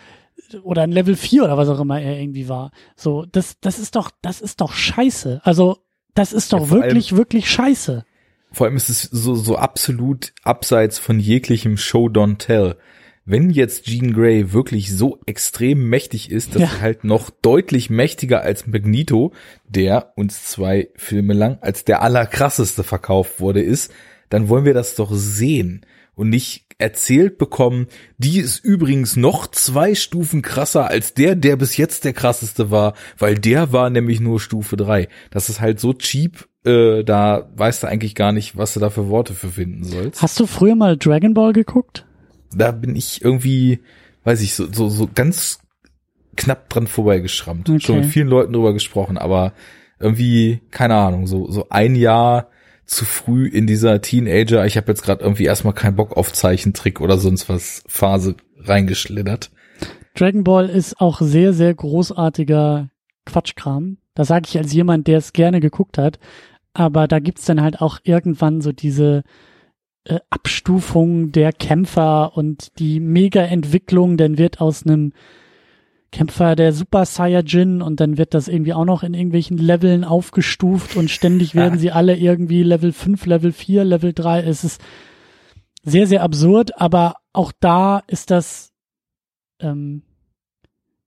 oder 0.64 0.84
ein 0.84 0.92
Level 0.92 1.16
4 1.16 1.44
oder 1.44 1.58
was 1.58 1.70
auch 1.70 1.80
immer 1.80 2.02
er 2.02 2.20
irgendwie 2.20 2.50
war. 2.50 2.72
So, 2.96 3.26
das, 3.26 3.60
das 3.60 3.80
ist 3.80 3.96
doch, 3.96 4.12
das 4.22 4.42
ist 4.42 4.62
doch 4.62 4.74
scheiße. 4.74 5.42
Also, 5.44 5.80
das 6.14 6.34
ist 6.34 6.54
doch 6.54 6.62
ja, 6.62 6.70
wirklich, 6.70 7.12
allem, 7.12 7.18
wirklich 7.18 7.50
scheiße. 7.50 8.06
Vor 8.52 8.68
allem 8.68 8.76
ist 8.76 8.90
es 8.90 9.04
so, 9.04 9.36
so 9.36 9.58
absolut 9.58 10.34
abseits 10.44 11.00
von 11.00 11.20
jeglichem 11.20 11.78
Show 11.78 12.06
Don't 12.06 12.38
Tell. 12.38 12.76
Wenn 13.26 13.50
jetzt 13.50 13.86
Jean 13.86 14.14
Grey 14.14 14.52
wirklich 14.52 14.96
so 14.96 15.20
extrem 15.26 15.88
mächtig 15.88 16.30
ist, 16.30 16.56
dass 16.56 16.62
ja. 16.62 16.68
er 16.68 16.82
halt 16.82 17.04
noch 17.06 17.30
deutlich 17.30 17.90
mächtiger 17.90 18.42
als 18.42 18.68
Magneto, 18.68 19.32
der 19.66 20.12
uns 20.18 20.44
zwei 20.44 20.90
Filme 20.96 21.34
lang 21.34 21.58
als 21.62 21.86
der 21.86 22.02
allerkrasseste 22.02 22.84
verkauft 22.84 23.40
wurde, 23.40 23.62
ist, 23.62 23.92
dann 24.30 24.50
wollen 24.50 24.66
wir 24.66 24.74
das 24.74 24.96
doch 24.96 25.12
sehen 25.14 25.86
und 26.16 26.30
nicht 26.30 26.66
erzählt 26.78 27.38
bekommen, 27.38 27.88
die 28.18 28.40
ist 28.40 28.64
übrigens 28.64 29.16
noch 29.16 29.48
zwei 29.48 29.96
Stufen 29.96 30.42
krasser 30.42 30.88
als 30.88 31.14
der, 31.14 31.36
der 31.36 31.56
bis 31.56 31.78
jetzt 31.78 32.06
der 32.06 32.14
krasseste 32.14 32.72
war, 32.72 32.94
weil 33.18 33.36
der 33.36 33.72
war 33.72 33.90
nämlich 33.90 34.20
nur 34.20 34.40
Stufe 34.40 34.76
drei. 34.76 35.08
Das 35.32 35.50
ist 35.50 35.62
halt 35.62 35.80
so 35.80 35.94
cheap, 35.94 36.48
äh, 36.66 37.04
da 37.04 37.50
weißt 37.56 37.84
du 37.84 37.88
eigentlich 37.88 38.16
gar 38.16 38.32
nicht, 38.32 38.58
was 38.58 38.74
du 38.74 38.80
da 38.80 38.90
für 38.90 39.10
Worte 39.10 39.34
für 39.34 39.50
finden 39.50 39.84
sollst. 39.84 40.22
Hast 40.22 40.40
du 40.40 40.46
früher 40.46 40.76
mal 40.76 40.98
Dragon 40.98 41.34
Ball 41.34 41.54
geguckt? 41.54 42.06
Da 42.56 42.72
bin 42.72 42.96
ich 42.96 43.24
irgendwie, 43.24 43.80
weiß 44.24 44.42
ich, 44.42 44.54
so, 44.54 44.72
so, 44.72 44.90
so 44.90 45.10
ganz 45.14 45.60
knapp 46.36 46.70
dran 46.70 46.88
vorbeigeschrammt. 46.88 47.70
Okay. 47.70 47.80
Schon 47.80 47.98
mit 47.98 48.06
vielen 48.08 48.28
Leuten 48.28 48.54
drüber 48.54 48.74
gesprochen, 48.74 49.18
aber 49.18 49.54
irgendwie, 50.00 50.62
keine 50.72 50.96
Ahnung, 50.96 51.28
so, 51.28 51.50
so 51.50 51.68
ein 51.70 51.96
Jahr 51.96 52.50
zu 52.86 53.06
früh 53.06 53.48
in 53.48 53.68
dieser 53.68 54.02
Teenager, 54.02 54.66
ich 54.66 54.78
habe 54.78 54.92
jetzt 54.92 55.04
gerade 55.04 55.24
irgendwie 55.24 55.46
erstmal 55.46 55.74
keinen 55.74 55.96
Bock 55.96 56.18
auf 56.18 56.34
Zeichentrick 56.34 57.02
oder 57.02 57.18
sonst 57.18 57.50
was 57.50 57.84
Phase 57.88 58.36
reingeschlittert. 58.60 59.52
Dragon 60.16 60.44
Ball 60.44 60.70
ist 60.70 61.00
auch 61.00 61.22
sehr, 61.22 61.54
sehr 61.54 61.74
großartiger 61.74 62.90
Quatschkram. 63.26 63.98
Das 64.14 64.28
sage 64.28 64.46
ich 64.48 64.58
als 64.58 64.74
jemand, 64.74 65.08
der 65.08 65.18
es 65.18 65.34
gerne 65.34 65.60
geguckt 65.60 65.98
hat. 65.98 66.20
Aber 66.74 67.08
da 67.08 67.20
gibt's 67.20 67.46
dann 67.46 67.62
halt 67.62 67.82
auch 67.82 68.00
irgendwann 68.04 68.62
so 68.62 68.72
diese 68.72 69.24
äh, 70.06 70.20
Abstufung 70.30 71.32
der 71.32 71.52
Kämpfer 71.52 72.36
und 72.36 72.80
die 72.80 73.00
Mega-Entwicklung. 73.00 74.18
Dann 74.18 74.38
wird 74.38 74.62
aus 74.62 74.86
einem 74.86 75.14
Kämpfer 76.14 76.56
der 76.56 76.72
Super 76.72 77.06
Saiyajin 77.06 77.82
und 77.82 78.00
dann 78.00 78.18
wird 78.18 78.34
das 78.34 78.48
irgendwie 78.48 78.74
auch 78.74 78.86
noch 78.86 79.04
in 79.04 79.14
irgendwelchen 79.14 79.58
Leveln 79.58 80.06
aufgestuft 80.06 80.96
und 80.96 81.10
ständig 81.10 81.56
werden 81.56 81.80
sie 81.80 81.92
alle 81.92 82.16
irgendwie 82.16 82.64
Level 82.64 82.94
5, 82.94 83.26
Level 83.26 83.52
4, 83.52 83.84
Level 83.84 84.14
3. 84.14 84.44
Es 84.44 84.64
ist 84.64 84.80
sehr, 85.82 86.08
sehr 86.08 86.22
absurd, 86.24 86.80
aber 86.80 87.16
auch 87.34 87.52
da 87.60 88.04
ist 88.08 88.32
das 88.32 88.72
ähm, 89.60 90.04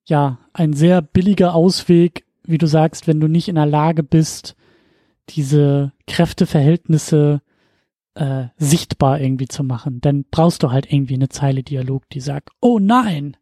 ja 0.07 0.39
ein 0.53 0.73
sehr 0.73 1.01
billiger 1.03 1.55
Ausweg, 1.55 2.27
wie 2.43 2.59
du 2.59 2.67
sagst, 2.67 3.07
wenn 3.07 3.21
du 3.21 3.29
nicht 3.29 3.49
in 3.49 3.55
der 3.55 3.67
Lage 3.67 4.03
bist, 4.03 4.57
diese 5.29 5.93
Kräfteverhältnisse 6.09 7.43
äh, 8.15 8.47
sichtbar 8.57 9.21
irgendwie 9.21 9.49
zu 9.49 9.63
machen. 9.63 10.01
Dann 10.01 10.25
brauchst 10.31 10.65
du 10.65 10.73
halt 10.73 10.93
irgendwie 10.93 11.15
eine 11.15 11.29
Zeile 11.29 11.63
Dialog, 11.63 12.09
die 12.11 12.21
sagt, 12.21 12.51
oh 12.61 12.81
nein, 12.81 13.37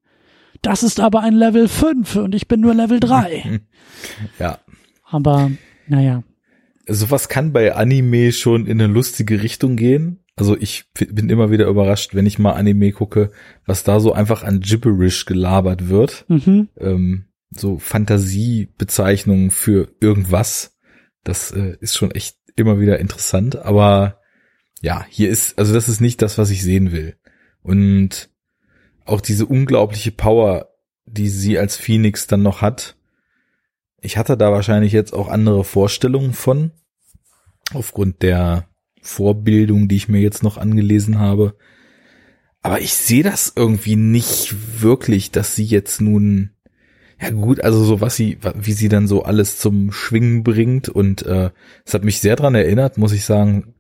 das 0.63 0.83
ist 0.83 1.01
aber 1.01 1.21
ein 1.21 1.35
Level 1.35 1.69
5 1.69 2.17
und 2.17 2.35
ich 2.35 2.49
bin 2.49 2.61
nur 2.61 2.75
Level 2.75 3.01
3. 3.01 3.61
ja. 4.39 4.59
Aber, 5.05 5.51
naja. 5.87 6.23
Sowas 6.87 7.29
kann 7.29 7.53
bei 7.53 7.75
Anime 7.75 8.33
schon 8.33 8.67
in 8.67 8.81
eine 8.81 8.93
lustige 8.93 9.43
Richtung 9.43 9.77
gehen. 9.77 10.21
Also 10.37 10.57
ich 10.59 10.91
bin 10.95 11.31
immer 11.31 11.51
wieder 11.51 11.67
überrascht, 11.67 12.15
wenn 12.15 12.27
ich 12.27 12.39
mal 12.39 12.53
Anime 12.53 12.93
gucke, 12.93 13.31
was 13.67 13.85
da 13.85 14.01
so 14.01 14.13
einfach 14.13 14.43
an 14.43 14.61
Gibberish 14.61 15.27
gelabert 15.27 15.89
wird. 15.89 16.25
Mhm. 16.29 16.69
Ähm, 16.79 17.27
so 17.51 17.79
Fantasiebezeichnungen 17.79 19.51
für 19.51 19.95
irgendwas. 20.01 20.77
Das 21.23 21.53
äh, 21.53 21.77
ist 21.81 21.95
schon 21.95 22.11
echt 22.11 22.37
immer 22.57 22.81
wieder 22.81 22.99
interessant. 22.99 23.57
Aber 23.57 24.21
ja, 24.83 25.07
hier 25.09 25.31
ist, 25.31 25.59
also 25.59 25.73
das 25.73 25.89
ist 25.89 26.01
nicht 26.01 26.21
das, 26.21 26.37
was 26.37 26.51
ich 26.51 26.63
sehen 26.63 26.91
will. 26.91 27.17
Und 27.63 28.29
auch 29.05 29.21
diese 29.21 29.47
unglaubliche 29.47 30.13
Power, 30.13 30.71
die 31.07 31.29
sie 31.29 31.59
als 31.59 31.77
Phoenix 31.77 32.27
dann 32.27 32.43
noch 32.43 32.63
hat. 32.63 32.97
Ich 34.01 34.17
hatte 34.17 34.37
da 34.37 34.53
wahrscheinlich 34.53 34.93
jetzt 34.93 35.13
auch 35.13 35.29
andere 35.29 35.65
Vorstellungen 35.65 36.33
von, 36.33 36.73
aufgrund 37.73 38.23
der 38.23 38.69
Vorbildung, 39.01 39.89
die 39.89 39.97
ich 39.97 40.09
mir 40.09 40.21
jetzt 40.21 40.43
noch 40.43 40.57
angelesen 40.57 41.19
habe. 41.19 41.57
Aber 42.63 42.81
ich 42.81 42.95
sehe 42.95 43.23
das 43.23 43.53
irgendwie 43.55 43.97
nicht 43.97 44.81
wirklich, 44.81 45.31
dass 45.31 45.55
sie 45.55 45.65
jetzt 45.65 46.01
nun, 46.01 46.51
ja 47.21 47.31
gut, 47.31 47.61
also 47.61 47.85
so 47.85 48.01
was 48.01 48.17
sie, 48.17 48.39
wie 48.55 48.73
sie 48.73 48.89
dann 48.89 49.07
so 49.07 49.23
alles 49.23 49.59
zum 49.59 49.93
Schwingen 49.93 50.43
bringt 50.43 50.89
und 50.89 51.27
äh, 51.27 51.51
es 51.85 51.93
hat 51.93 52.05
mich 52.05 52.21
sehr 52.21 52.37
dran 52.37 52.55
erinnert, 52.55 52.97
muss 52.97 53.13
ich 53.13 53.27
sagen, 53.27 53.74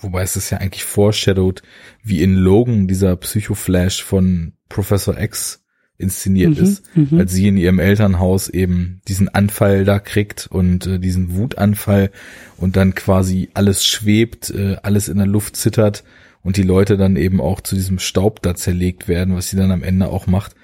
wobei 0.00 0.22
es 0.22 0.36
ist 0.36 0.50
ja 0.50 0.58
eigentlich 0.58 0.84
foreshadowed, 0.84 1.62
wie 2.02 2.22
in 2.22 2.34
Logan 2.34 2.86
dieser 2.86 3.16
Psycho-Flash 3.16 4.02
von 4.02 4.52
Professor 4.68 5.18
X 5.18 5.64
inszeniert 5.98 6.56
Mhm, 6.56 6.62
ist, 6.62 6.96
mhm. 6.96 7.18
als 7.18 7.32
sie 7.32 7.48
in 7.48 7.56
ihrem 7.56 7.80
Elternhaus 7.80 8.48
eben 8.48 9.00
diesen 9.08 9.28
Anfall 9.28 9.84
da 9.84 9.98
kriegt 9.98 10.46
und 10.46 10.86
äh, 10.86 10.98
diesen 11.00 11.34
Wutanfall 11.34 12.10
und 12.56 12.76
dann 12.76 12.94
quasi 12.94 13.50
alles 13.54 13.84
schwebt, 13.84 14.50
äh, 14.50 14.76
alles 14.82 15.08
in 15.08 15.18
der 15.18 15.26
Luft 15.26 15.56
zittert 15.56 16.04
und 16.42 16.56
die 16.56 16.62
Leute 16.62 16.96
dann 16.96 17.16
eben 17.16 17.40
auch 17.40 17.60
zu 17.60 17.74
diesem 17.74 17.98
Staub 17.98 18.42
da 18.42 18.54
zerlegt 18.54 19.08
werden, 19.08 19.34
was 19.34 19.48
sie 19.48 19.56
dann 19.56 19.72
am 19.72 19.82
Ende 19.82 20.08
auch 20.08 20.28
macht. 20.28 20.54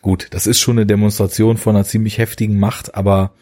Gut, 0.00 0.28
das 0.30 0.46
ist 0.46 0.58
schon 0.58 0.78
eine 0.78 0.86
Demonstration 0.86 1.58
von 1.58 1.76
einer 1.76 1.84
ziemlich 1.84 2.16
heftigen 2.16 2.58
Macht, 2.58 2.94
aber 2.94 3.34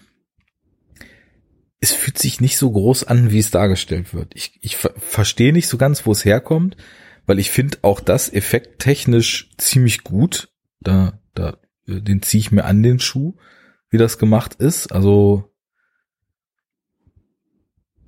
es 1.81 1.93
fühlt 1.93 2.18
sich 2.18 2.41
nicht 2.41 2.57
so 2.57 2.70
groß 2.70 3.05
an, 3.05 3.31
wie 3.31 3.39
es 3.39 3.51
dargestellt 3.51 4.14
wird. 4.14 4.33
Ich, 4.35 4.59
ich 4.62 4.77
ver 4.77 4.95
verstehe 4.97 5.53
nicht 5.53 5.68
so 5.68 5.77
ganz, 5.77 6.07
wo 6.07 6.12
es 6.12 6.24
herkommt, 6.24 6.77
weil 7.27 7.39
ich 7.39 7.51
finde 7.51 7.79
auch 7.83 8.01
das 8.01 8.33
effekttechnisch 8.33 9.51
ziemlich 9.59 10.03
gut. 10.03 10.49
Da, 10.81 11.20
da, 11.35 11.59
äh, 11.87 12.01
den 12.01 12.22
ziehe 12.22 12.41
ich 12.41 12.53
mir 12.53 12.64
an 12.64 12.83
den 12.83 12.99
Schuh, 12.99 13.37
wie 13.91 13.99
das 13.99 14.18
gemacht 14.18 14.55
ist. 14.55 14.91
Also 14.93 15.53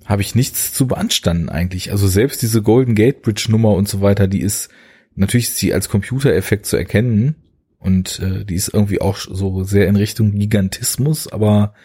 habe 0.05 0.23
ich 0.23 0.33
nichts 0.33 0.73
zu 0.73 0.87
beanstanden 0.87 1.49
eigentlich. 1.49 1.91
Also 1.91 2.07
selbst 2.07 2.41
diese 2.41 2.63
Golden 2.63 2.95
Gate 2.95 3.21
Bridge 3.21 3.47
Nummer 3.49 3.73
und 3.73 3.87
so 3.87 4.01
weiter, 4.01 4.27
die 4.27 4.41
ist 4.41 4.69
natürlich 5.13 5.51
sie 5.51 5.73
als 5.73 5.89
Computereffekt 5.89 6.65
zu 6.65 6.77
erkennen 6.77 7.35
und 7.77 8.19
äh, 8.19 8.43
die 8.45 8.55
ist 8.55 8.73
irgendwie 8.73 9.01
auch 9.01 9.17
so 9.17 9.63
sehr 9.63 9.87
in 9.87 9.95
Richtung 9.95 10.31
Gigantismus, 10.31 11.27
aber 11.27 11.75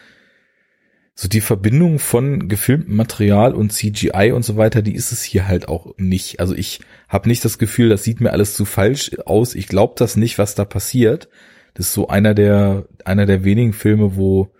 so 1.14 1.28
die 1.28 1.40
Verbindung 1.40 2.00
von 2.00 2.48
gefilmtem 2.48 2.96
Material 2.96 3.54
und 3.54 3.72
CGI 3.72 4.32
und 4.32 4.44
so 4.44 4.56
weiter, 4.56 4.82
die 4.82 4.94
ist 4.94 5.12
es 5.12 5.22
hier 5.22 5.46
halt 5.46 5.68
auch 5.68 5.94
nicht. 5.96 6.40
Also 6.40 6.54
ich 6.54 6.80
habe 7.08 7.28
nicht 7.28 7.44
das 7.44 7.58
Gefühl, 7.58 7.88
das 7.88 8.02
sieht 8.02 8.20
mir 8.20 8.32
alles 8.32 8.54
zu 8.54 8.64
falsch 8.64 9.12
aus. 9.24 9.54
Ich 9.54 9.68
glaube 9.68 9.94
das 9.96 10.16
nicht, 10.16 10.38
was 10.38 10.56
da 10.56 10.64
passiert. 10.64 11.28
Das 11.74 11.86
ist 11.86 11.94
so 11.94 12.08
einer 12.08 12.34
der 12.34 12.88
einer 13.04 13.26
der 13.26 13.44
wenigen 13.44 13.72
Filme, 13.72 14.16
wo 14.16 14.52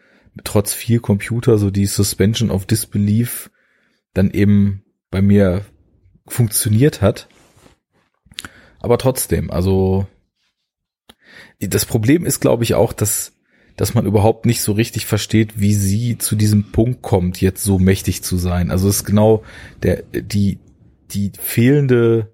trotz 0.45 0.73
viel 0.73 1.01
Computer 1.01 1.59
so 1.59 1.71
die 1.71 1.87
Suspension 1.87 2.51
of 2.51 2.67
Disbelief 2.67 3.51
dann 4.13 4.31
eben 4.31 4.85
bei 5.11 5.23
mir 5.23 5.65
funktioniert 6.27 7.03
hat. 7.03 7.29
Aber 8.79 8.99
trotzdem, 8.99 9.51
also 9.51 10.07
das 11.61 11.85
Problem 11.85 12.27
ist, 12.27 12.41
glaube 12.41 12.65
ich, 12.65 12.75
auch, 12.75 12.93
dass 12.93 13.34
dass 13.77 13.95
man 13.95 14.07
überhaupt 14.07 14.47
nicht 14.47 14.63
so 14.63 14.73
richtig 14.73 15.07
versteht, 15.07 15.61
wie 15.61 15.75
sie 15.75 16.19
zu 16.19 16.37
diesem 16.37 16.71
Punkt 16.71 17.03
kommt, 17.03 17.41
jetzt 17.41 17.63
so 17.65 17.79
mächtig 17.79 18.23
zu 18.23 18.37
sein. 18.37 18.71
Also 18.71 18.89
es 18.89 18.97
ist 18.97 19.05
genau 19.05 19.43
der 19.83 20.03
die 20.13 20.59
die 21.11 21.33
fehlende 21.39 22.33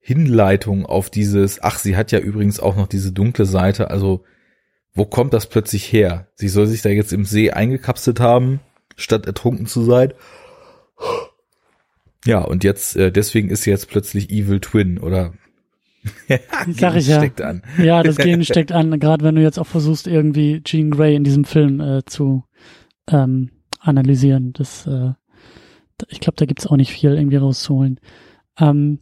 Hinleitung 0.00 0.84
auf 0.84 1.10
dieses, 1.10 1.62
ach, 1.62 1.78
sie 1.78 1.96
hat 1.96 2.10
ja 2.10 2.18
übrigens 2.18 2.58
auch 2.58 2.76
noch 2.76 2.88
diese 2.88 3.12
dunkle 3.12 3.46
Seite, 3.46 3.90
also 3.90 4.24
wo 4.94 5.06
kommt 5.06 5.32
das 5.32 5.46
plötzlich 5.46 5.90
her? 5.92 6.28
Sie 6.34 6.48
soll 6.48 6.66
sich 6.66 6.82
da 6.82 6.90
jetzt 6.90 7.12
im 7.12 7.24
See 7.24 7.50
eingekapselt 7.50 8.20
haben, 8.20 8.60
statt 8.96 9.26
ertrunken 9.26 9.66
zu 9.66 9.82
sein. 9.82 10.12
Ja, 12.24 12.40
und 12.40 12.62
jetzt, 12.64 12.96
äh, 12.96 13.10
deswegen 13.10 13.48
ist 13.48 13.62
sie 13.62 13.70
jetzt 13.70 13.88
plötzlich 13.88 14.30
Evil 14.30 14.60
Twin 14.60 14.98
oder 14.98 15.32
Sag 16.68 16.96
ich 16.96 17.06
ja. 17.06 17.18
steckt 17.18 17.40
an. 17.40 17.62
Ja, 17.78 18.02
das 18.02 18.16
Gen 18.16 18.44
steckt 18.44 18.72
an, 18.72 18.98
gerade 18.98 19.24
wenn 19.24 19.34
du 19.34 19.42
jetzt 19.42 19.58
auch 19.58 19.66
versuchst, 19.66 20.06
irgendwie 20.06 20.62
Jean 20.62 20.90
Grey 20.90 21.14
in 21.14 21.24
diesem 21.24 21.44
Film 21.44 21.80
äh, 21.80 22.04
zu 22.04 22.44
ähm, 23.08 23.50
analysieren. 23.80 24.52
Das, 24.52 24.86
äh, 24.86 25.12
ich 26.08 26.20
glaube, 26.20 26.36
da 26.36 26.46
gibt's 26.46 26.66
auch 26.66 26.76
nicht 26.76 26.92
viel 26.92 27.14
irgendwie 27.14 27.36
rauszuholen. 27.36 28.00
Ähm, 28.58 28.98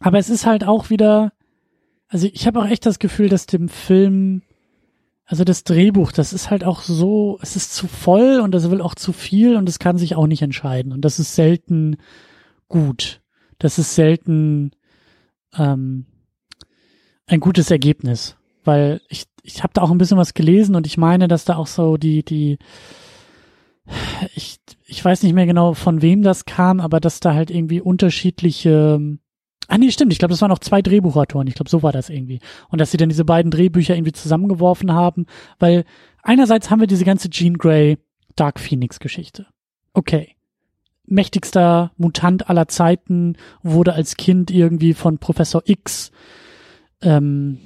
aber 0.00 0.18
es 0.18 0.30
ist 0.30 0.46
halt 0.46 0.64
auch 0.64 0.90
wieder, 0.90 1.32
also 2.08 2.28
ich 2.32 2.46
habe 2.46 2.60
auch 2.60 2.66
echt 2.66 2.86
das 2.86 2.98
Gefühl, 2.98 3.28
dass 3.28 3.46
dem 3.46 3.68
Film, 3.68 4.42
also 5.24 5.44
das 5.44 5.64
Drehbuch, 5.64 6.12
das 6.12 6.32
ist 6.32 6.50
halt 6.50 6.64
auch 6.64 6.80
so, 6.80 7.38
es 7.42 7.56
ist 7.56 7.74
zu 7.74 7.88
voll 7.88 8.40
und 8.40 8.52
das 8.52 8.70
will 8.70 8.80
auch 8.80 8.94
zu 8.94 9.12
viel 9.12 9.56
und 9.56 9.68
es 9.68 9.78
kann 9.78 9.98
sich 9.98 10.14
auch 10.14 10.26
nicht 10.26 10.42
entscheiden. 10.42 10.92
Und 10.92 11.02
das 11.02 11.18
ist 11.18 11.34
selten 11.34 11.96
gut. 12.68 13.20
Das 13.58 13.78
ist 13.78 13.94
selten 13.94 14.72
ähm, 15.58 16.06
ein 17.26 17.40
gutes 17.40 17.70
Ergebnis, 17.70 18.36
weil 18.64 19.00
ich 19.08 19.24
ich 19.42 19.62
habe 19.62 19.72
da 19.74 19.82
auch 19.82 19.90
ein 19.90 19.98
bisschen 19.98 20.18
was 20.18 20.34
gelesen 20.34 20.74
und 20.74 20.86
ich 20.86 20.98
meine, 20.98 21.28
dass 21.28 21.44
da 21.44 21.56
auch 21.56 21.66
so 21.66 21.96
die 21.96 22.24
die 22.24 22.58
ich 24.34 24.58
ich 24.86 25.04
weiß 25.04 25.22
nicht 25.22 25.34
mehr 25.34 25.46
genau 25.46 25.74
von 25.74 26.02
wem 26.02 26.22
das 26.22 26.44
kam, 26.44 26.80
aber 26.80 27.00
dass 27.00 27.20
da 27.20 27.34
halt 27.34 27.50
irgendwie 27.50 27.80
unterschiedliche 27.80 29.00
Ah 29.68 29.78
nee, 29.78 29.90
stimmt. 29.90 30.12
Ich 30.12 30.20
glaube, 30.20 30.30
das 30.30 30.42
waren 30.42 30.52
auch 30.52 30.60
zwei 30.60 30.80
Drehbuchautoren. 30.80 31.48
Ich 31.48 31.56
glaube, 31.56 31.68
so 31.68 31.82
war 31.82 31.90
das 31.90 32.08
irgendwie. 32.08 32.38
Und 32.68 32.80
dass 32.80 32.92
sie 32.92 32.98
dann 32.98 33.08
diese 33.08 33.24
beiden 33.24 33.50
Drehbücher 33.50 33.96
irgendwie 33.96 34.12
zusammengeworfen 34.12 34.92
haben, 34.92 35.26
weil 35.58 35.84
einerseits 36.22 36.70
haben 36.70 36.78
wir 36.78 36.86
diese 36.86 37.04
ganze 37.04 37.30
Jean 37.30 37.58
Grey 37.58 37.98
Dark 38.36 38.60
Phoenix 38.60 39.00
Geschichte. 39.00 39.46
Okay 39.92 40.35
mächtigster 41.06 41.92
Mutant 41.96 42.48
aller 42.50 42.68
Zeiten, 42.68 43.36
wurde 43.62 43.94
als 43.94 44.16
Kind 44.16 44.50
irgendwie 44.50 44.94
von 44.94 45.18
Professor 45.18 45.62
X 45.64 46.10
ähm, 47.02 47.58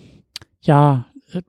ja 0.60 1.06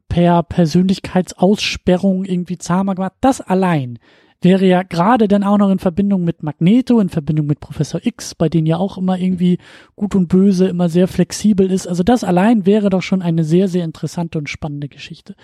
per 0.07 0.43
Persönlichkeitsaussperrung 0.43 2.25
irgendwie 2.25 2.57
zahmer 2.57 2.95
gemacht. 2.95 3.13
Das 3.21 3.41
allein 3.41 3.99
wäre 4.41 4.65
ja 4.65 4.83
gerade 4.83 5.27
dann 5.27 5.43
auch 5.43 5.57
noch 5.57 5.69
in 5.69 5.79
Verbindung 5.79 6.23
mit 6.23 6.41
Magneto, 6.43 6.99
in 6.99 7.09
Verbindung 7.09 7.45
mit 7.45 7.59
Professor 7.59 8.01
X, 8.03 8.33
bei 8.33 8.49
denen 8.49 8.65
ja 8.65 8.77
auch 8.77 8.97
immer 8.97 9.17
irgendwie 9.17 9.59
gut 9.95 10.15
und 10.15 10.27
böse 10.27 10.67
immer 10.67 10.89
sehr 10.89 11.07
flexibel 11.07 11.71
ist. 11.71 11.87
Also 11.87 12.03
das 12.03 12.23
allein 12.23 12.65
wäre 12.65 12.89
doch 12.89 13.03
schon 13.03 13.21
eine 13.21 13.43
sehr, 13.43 13.67
sehr 13.67 13.85
interessante 13.85 14.39
und 14.39 14.49
spannende 14.49 14.89
Geschichte. 14.89 15.35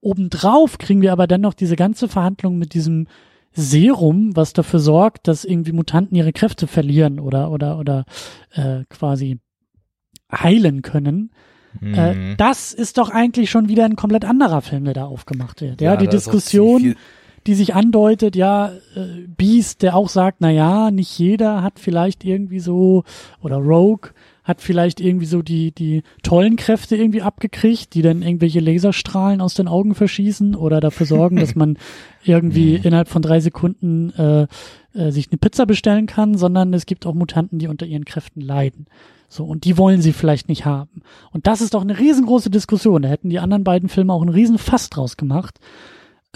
Obendrauf 0.00 0.78
kriegen 0.78 1.00
wir 1.00 1.12
aber 1.12 1.26
dann 1.26 1.40
noch 1.40 1.54
diese 1.54 1.76
ganze 1.76 2.08
Verhandlung 2.08 2.58
mit 2.58 2.74
diesem 2.74 3.06
Serum, 3.54 4.34
was 4.34 4.52
dafür 4.52 4.80
sorgt, 4.80 5.28
dass 5.28 5.44
irgendwie 5.44 5.72
Mutanten 5.72 6.16
ihre 6.16 6.32
Kräfte 6.32 6.66
verlieren 6.66 7.20
oder 7.20 7.50
oder 7.50 7.78
oder 7.78 8.04
äh, 8.52 8.84
quasi 8.88 9.38
heilen 10.32 10.82
können. 10.82 11.30
Mhm. 11.80 11.94
Äh, 11.94 12.36
das 12.36 12.72
ist 12.72 12.98
doch 12.98 13.10
eigentlich 13.10 13.50
schon 13.50 13.68
wieder 13.68 13.84
ein 13.84 13.96
komplett 13.96 14.24
anderer 14.24 14.62
Film, 14.62 14.84
der 14.84 14.94
da 14.94 15.04
aufgemacht 15.04 15.60
wird. 15.60 15.80
Ja, 15.80 15.96
die 15.96 16.04
ist 16.04 16.08
auch 16.08 16.32
Diskussion, 16.32 16.94
die 17.46 17.54
sich 17.54 17.74
andeutet, 17.74 18.36
ja, 18.36 18.72
äh, 18.94 19.26
Beast, 19.26 19.82
der 19.82 19.96
auch 19.96 20.08
sagt, 20.08 20.38
na 20.40 20.50
ja, 20.50 20.90
nicht 20.90 21.18
jeder 21.18 21.62
hat 21.62 21.78
vielleicht 21.78 22.24
irgendwie 22.24 22.60
so 22.60 23.04
oder 23.40 23.56
Rogue 23.56 24.10
hat 24.44 24.60
vielleicht 24.60 25.00
irgendwie 25.00 25.26
so 25.26 25.42
die 25.42 25.72
die 25.72 26.02
tollen 26.22 26.56
Kräfte 26.56 26.96
irgendwie 26.96 27.22
abgekriegt, 27.22 27.94
die 27.94 28.02
dann 28.02 28.22
irgendwelche 28.22 28.60
Laserstrahlen 28.60 29.40
aus 29.40 29.54
den 29.54 29.68
Augen 29.68 29.94
verschießen 29.94 30.54
oder 30.54 30.80
dafür 30.80 31.06
sorgen, 31.06 31.36
dass 31.36 31.54
man 31.54 31.78
irgendwie 32.24 32.76
innerhalb 32.76 33.08
von 33.08 33.22
drei 33.22 33.40
Sekunden 33.40 34.10
äh, 34.10 34.46
äh, 34.94 35.10
sich 35.10 35.28
eine 35.30 35.38
Pizza 35.38 35.66
bestellen 35.66 36.06
kann, 36.06 36.36
sondern 36.36 36.74
es 36.74 36.86
gibt 36.86 37.06
auch 37.06 37.14
Mutanten, 37.14 37.58
die 37.58 37.68
unter 37.68 37.86
ihren 37.86 38.04
Kräften 38.04 38.40
leiden. 38.40 38.86
So, 39.28 39.44
und 39.44 39.64
die 39.64 39.78
wollen 39.78 40.02
sie 40.02 40.12
vielleicht 40.12 40.50
nicht 40.50 40.66
haben. 40.66 41.02
Und 41.30 41.46
das 41.46 41.62
ist 41.62 41.72
doch 41.72 41.80
eine 41.80 41.98
riesengroße 41.98 42.50
Diskussion. 42.50 43.00
Da 43.00 43.08
hätten 43.08 43.30
die 43.30 43.38
anderen 43.38 43.64
beiden 43.64 43.88
Filme 43.88 44.12
auch 44.12 44.20
einen 44.20 44.28
riesen 44.28 44.58
Fass 44.58 44.90
draus 44.90 45.16
gemacht. 45.16 45.58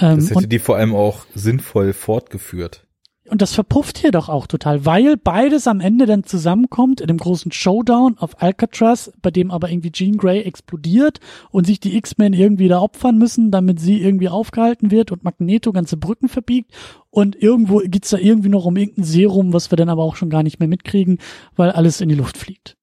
Ähm, 0.01 0.17
Das 0.17 0.31
hätte 0.31 0.39
und, 0.39 0.53
die 0.53 0.59
vor 0.59 0.77
allem 0.77 0.95
auch 0.95 1.27
sinnvoll 1.35 1.93
fortgeführt. 1.93 2.86
Und 3.29 3.43
das 3.43 3.55
verpufft 3.55 3.99
hier 3.99 4.11
doch 4.11 4.29
auch 4.29 4.47
total, 4.47 4.85
weil 4.85 5.17
beides 5.17 5.67
am 5.67 5.81
Ende 5.81 6.07
dann 6.07 6.25
zusammenkommt 6.25 7.01
in 7.01 7.09
dem 7.09 7.19
großen 7.19 7.53
Showdown 7.53 8.19
auf 8.19 8.43
Alcatraz, 8.43 9.13
bei 9.23 9.31
dem 9.31 9.51
aber 9.51 9.71
irgendwie 9.71 9.93
Jean 9.93 10.17
Grey 10.17 10.43
explodiert 10.43 11.21
und 11.51 11.67
sich 11.67 11.81
die 11.81 11.97
X-Men 11.97 12.33
irgendwie 12.33 12.69
da 12.69 12.81
opfern 12.81 13.19
müssen, 13.19 13.51
damit 13.51 13.81
sie 13.81 14.01
irgendwie 14.01 14.29
aufgehalten 14.29 14.91
wird 14.91 15.13
und 15.13 15.25
Magneto 15.25 15.73
ganze 15.73 15.97
Brücken 15.97 16.29
verbiegt 16.29 16.73
und 17.11 17.35
irgendwo 17.41 17.79
geht's 17.79 18.11
da 18.11 18.19
irgendwie 18.19 18.49
noch 18.49 18.65
um 18.65 18.77
irgendein 18.77 19.05
Serum, 19.05 19.53
was 19.53 19.71
wir 19.71 19.77
dann 19.77 19.89
aber 19.89 20.03
auch 20.03 20.17
schon 20.17 20.31
gar 20.31 20.43
nicht 20.43 20.59
mehr 20.59 20.69
mitkriegen, 20.69 21.19
weil 21.55 21.71
alles 21.71 22.01
in 22.01 22.09
die 22.09 22.15
Luft 22.15 22.37
fliegt. 22.37 22.77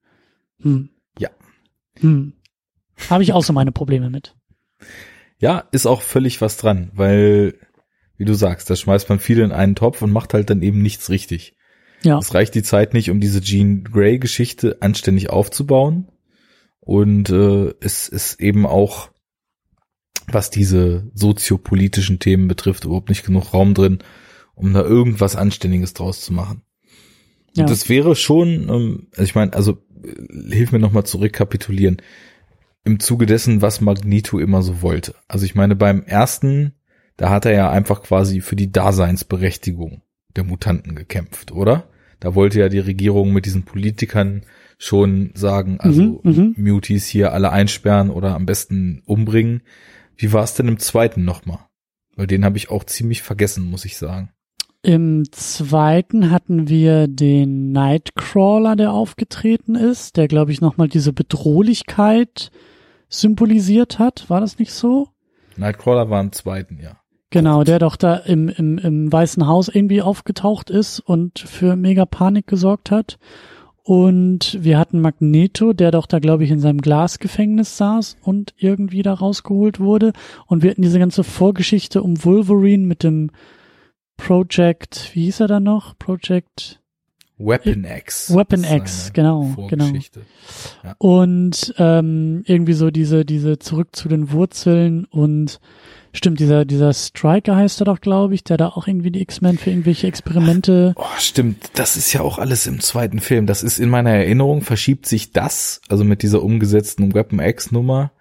Hm. 0.61 0.89
Ja. 1.19 1.29
Hm. 1.99 2.33
Habe 3.09 3.23
ich 3.23 3.33
auch 3.33 3.43
so 3.43 3.53
meine 3.53 3.71
Probleme 3.71 4.09
mit. 4.09 4.35
Ja, 5.39 5.65
ist 5.71 5.85
auch 5.85 6.01
völlig 6.01 6.41
was 6.41 6.57
dran, 6.57 6.89
weil, 6.93 7.55
wie 8.23 8.25
du 8.25 8.35
sagst, 8.35 8.69
da 8.69 8.77
schmeißt 8.77 9.09
man 9.09 9.19
viel 9.19 9.39
in 9.39 9.51
einen 9.51 9.75
Topf 9.75 10.01
und 10.01 10.09
macht 10.09 10.33
halt 10.33 10.49
dann 10.49 10.61
eben 10.61 10.81
nichts 10.81 11.09
richtig. 11.09 11.57
Ja. 12.03 12.19
Es 12.19 12.33
reicht 12.33 12.55
die 12.55 12.63
Zeit 12.63 12.93
nicht, 12.93 13.09
um 13.09 13.19
diese 13.19 13.41
Jean 13.41 13.83
Grey 13.83 14.17
Geschichte 14.17 14.77
anständig 14.79 15.29
aufzubauen. 15.29 16.07
Und 16.79 17.29
äh, 17.29 17.73
es 17.81 18.07
ist 18.07 18.39
eben 18.39 18.65
auch, 18.65 19.09
was 20.27 20.49
diese 20.49 21.11
soziopolitischen 21.13 22.19
Themen 22.19 22.47
betrifft, 22.47 22.85
überhaupt 22.85 23.09
nicht 23.09 23.25
genug 23.25 23.53
Raum 23.53 23.73
drin, 23.73 23.99
um 24.55 24.71
da 24.71 24.83
irgendwas 24.83 25.35
Anständiges 25.35 25.93
draus 25.93 26.21
zu 26.21 26.31
machen. 26.31 26.61
Ja. 27.55 27.63
Und 27.63 27.69
das 27.69 27.89
wäre 27.89 28.15
schon, 28.15 28.69
ähm, 28.69 29.07
also 29.11 29.23
ich 29.23 29.35
meine, 29.35 29.51
also 29.51 29.83
äh, 30.01 30.55
hilf 30.55 30.71
mir 30.71 30.79
nochmal 30.79 31.05
zu 31.05 31.17
rekapitulieren, 31.17 31.97
im 32.85 33.01
Zuge 33.01 33.25
dessen, 33.25 33.61
was 33.61 33.81
Magneto 33.81 34.39
immer 34.39 34.61
so 34.61 34.81
wollte. 34.81 35.13
Also 35.27 35.45
ich 35.45 35.55
meine, 35.55 35.75
beim 35.75 36.03
ersten, 36.03 36.73
da 37.17 37.29
hat 37.29 37.45
er 37.45 37.53
ja 37.53 37.69
einfach 37.69 38.03
quasi 38.03 38.41
für 38.41 38.55
die 38.55 38.71
Daseinsberechtigung 38.71 40.01
der 40.35 40.43
Mutanten 40.43 40.95
gekämpft, 40.95 41.51
oder? 41.51 41.87
Da 42.19 42.35
wollte 42.35 42.59
ja 42.59 42.69
die 42.69 42.79
Regierung 42.79 43.33
mit 43.33 43.45
diesen 43.45 43.63
Politikern 43.63 44.43
schon 44.77 45.31
sagen, 45.35 45.79
also 45.79 46.21
Mhm, 46.23 46.55
mhm. 46.55 46.55
Muties 46.57 47.07
hier 47.07 47.33
alle 47.33 47.51
einsperren 47.51 48.09
oder 48.09 48.35
am 48.35 48.45
besten 48.45 49.01
umbringen. 49.05 49.61
Wie 50.15 50.31
war 50.33 50.43
es 50.43 50.53
denn 50.53 50.67
im 50.67 50.79
zweiten 50.79 51.25
nochmal? 51.25 51.59
Weil 52.15 52.27
den 52.27 52.45
habe 52.45 52.57
ich 52.57 52.69
auch 52.69 52.83
ziemlich 52.83 53.21
vergessen, 53.21 53.69
muss 53.69 53.85
ich 53.85 53.97
sagen. 53.97 54.29
Im 54.83 55.23
zweiten 55.31 56.29
hatten 56.31 56.67
wir 56.67 57.07
den 57.07 57.71
Nightcrawler, 57.71 58.75
der 58.75 58.91
aufgetreten 58.91 59.75
ist, 59.75 60.17
der, 60.17 60.27
glaube 60.27 60.51
ich, 60.51 60.59
nochmal 60.59 60.89
diese 60.89 61.13
Bedrohlichkeit 61.13 62.51
symbolisiert 63.07 63.99
hat. 63.99 64.29
War 64.29 64.41
das 64.41 64.59
nicht 64.59 64.73
so? 64.73 65.07
Nightcrawler 65.55 66.09
war 66.09 66.19
im 66.19 66.31
zweiten, 66.33 66.79
ja. 66.81 66.99
Genau, 67.33 67.63
der 67.63 67.79
doch 67.79 67.95
da 67.95 68.17
im, 68.17 68.47
im, 68.47 68.77
im 68.77 69.11
Weißen 69.11 69.47
Haus 69.47 69.67
irgendwie 69.67 70.03
aufgetaucht 70.03 70.69
ist 70.69 70.99
und 70.99 71.39
für 71.39 71.75
mega 71.75 72.05
Panik 72.05 72.45
gesorgt 72.45 72.91
hat. 72.91 73.17
Und 73.81 74.59
wir 74.61 74.77
hatten 74.77 75.01
Magneto, 75.01 75.73
der 75.73 75.89
doch 75.89 76.05
da, 76.05 76.19
glaube 76.19 76.43
ich, 76.43 76.51
in 76.51 76.59
seinem 76.59 76.79
Glasgefängnis 76.79 77.75
saß 77.75 78.17
und 78.21 78.53
irgendwie 78.57 79.01
da 79.01 79.15
rausgeholt 79.15 79.79
wurde. 79.79 80.13
Und 80.45 80.61
wir 80.61 80.69
hatten 80.69 80.83
diese 80.83 80.99
ganze 80.99 81.23
Vorgeschichte 81.23 82.03
um 82.03 82.23
Wolverine 82.23 82.85
mit 82.85 83.01
dem 83.01 83.31
Project, 84.15 85.09
wie 85.13 85.23
hieß 85.23 85.39
er 85.39 85.47
da 85.47 85.59
noch? 85.59 85.97
Project 85.97 86.83
Weapon 87.39 87.83
X. 87.83 88.31
Weapon 88.31 88.63
X, 88.63 89.11
genau, 89.11 89.51
genau. 89.67 89.85
Vorgeschichte. 89.85 90.21
Und 90.99 91.73
ähm, 91.79 92.43
irgendwie 92.45 92.73
so 92.73 92.91
diese, 92.91 93.25
diese 93.25 93.57
zurück 93.57 93.95
zu 93.95 94.07
den 94.07 94.31
Wurzeln 94.31 95.05
und 95.05 95.59
stimmt, 96.13 96.39
dieser, 96.39 96.65
dieser 96.65 96.93
Striker 96.93 97.55
heißt 97.55 97.81
er 97.81 97.85
doch, 97.85 97.99
glaube 97.99 98.35
ich, 98.35 98.43
der 98.43 98.57
da 98.57 98.69
auch 98.69 98.87
irgendwie 98.87 99.11
die 99.11 99.21
X-Men 99.21 99.57
für 99.57 99.71
irgendwelche 99.71 100.07
Experimente. 100.07 100.93
Oh, 100.95 101.03
stimmt. 101.17 101.71
Das 101.73 101.97
ist 101.97 102.13
ja 102.13 102.21
auch 102.21 102.37
alles 102.37 102.67
im 102.67 102.79
zweiten 102.79 103.19
Film. 103.19 103.47
Das 103.47 103.63
ist 103.63 103.79
in 103.79 103.89
meiner 103.89 104.11
Erinnerung, 104.11 104.61
verschiebt 104.61 105.05
sich 105.05 105.31
das, 105.31 105.81
also 105.89 106.03
mit 106.03 106.21
dieser 106.21 106.43
umgesetzten 106.43 107.13
Weapon 107.13 107.39
X 107.39 107.71
Nummer, 107.71 108.11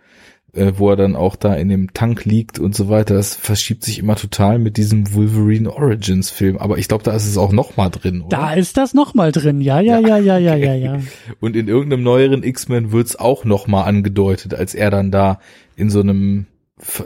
äh, 0.54 0.72
wo 0.76 0.90
er 0.90 0.96
dann 0.96 1.16
auch 1.16 1.36
da 1.36 1.54
in 1.54 1.68
dem 1.68 1.92
Tank 1.92 2.24
liegt 2.24 2.58
und 2.58 2.74
so 2.74 2.88
weiter. 2.88 3.14
Das 3.14 3.34
verschiebt 3.34 3.84
sich 3.84 3.98
immer 3.98 4.16
total 4.16 4.58
mit 4.58 4.76
diesem 4.76 5.14
Wolverine 5.14 5.72
Origins 5.72 6.30
Film. 6.30 6.58
Aber 6.58 6.78
ich 6.78 6.88
glaube, 6.88 7.04
da 7.04 7.12
ist 7.14 7.26
es 7.26 7.36
auch 7.36 7.52
noch 7.52 7.76
mal 7.76 7.90
drin, 7.90 8.22
oder? 8.22 8.36
Da 8.36 8.54
ist 8.54 8.76
das 8.76 8.94
nochmal 8.94 9.32
drin, 9.32 9.60
ja, 9.60 9.80
ja, 9.80 9.98
ja, 9.98 10.18
ja, 10.18 10.38
ja, 10.38 10.54
ja, 10.54 10.74
ja. 10.74 11.00
Und 11.40 11.56
in 11.56 11.68
irgendeinem 11.68 12.02
neueren 12.02 12.42
X-Men 12.42 12.92
wird's 12.92 13.16
auch 13.16 13.44
noch 13.44 13.66
mal 13.66 13.82
angedeutet, 13.82 14.54
als 14.54 14.74
er 14.74 14.90
dann 14.90 15.10
da 15.10 15.40
in 15.76 15.90
so 15.90 16.00
einem 16.00 16.46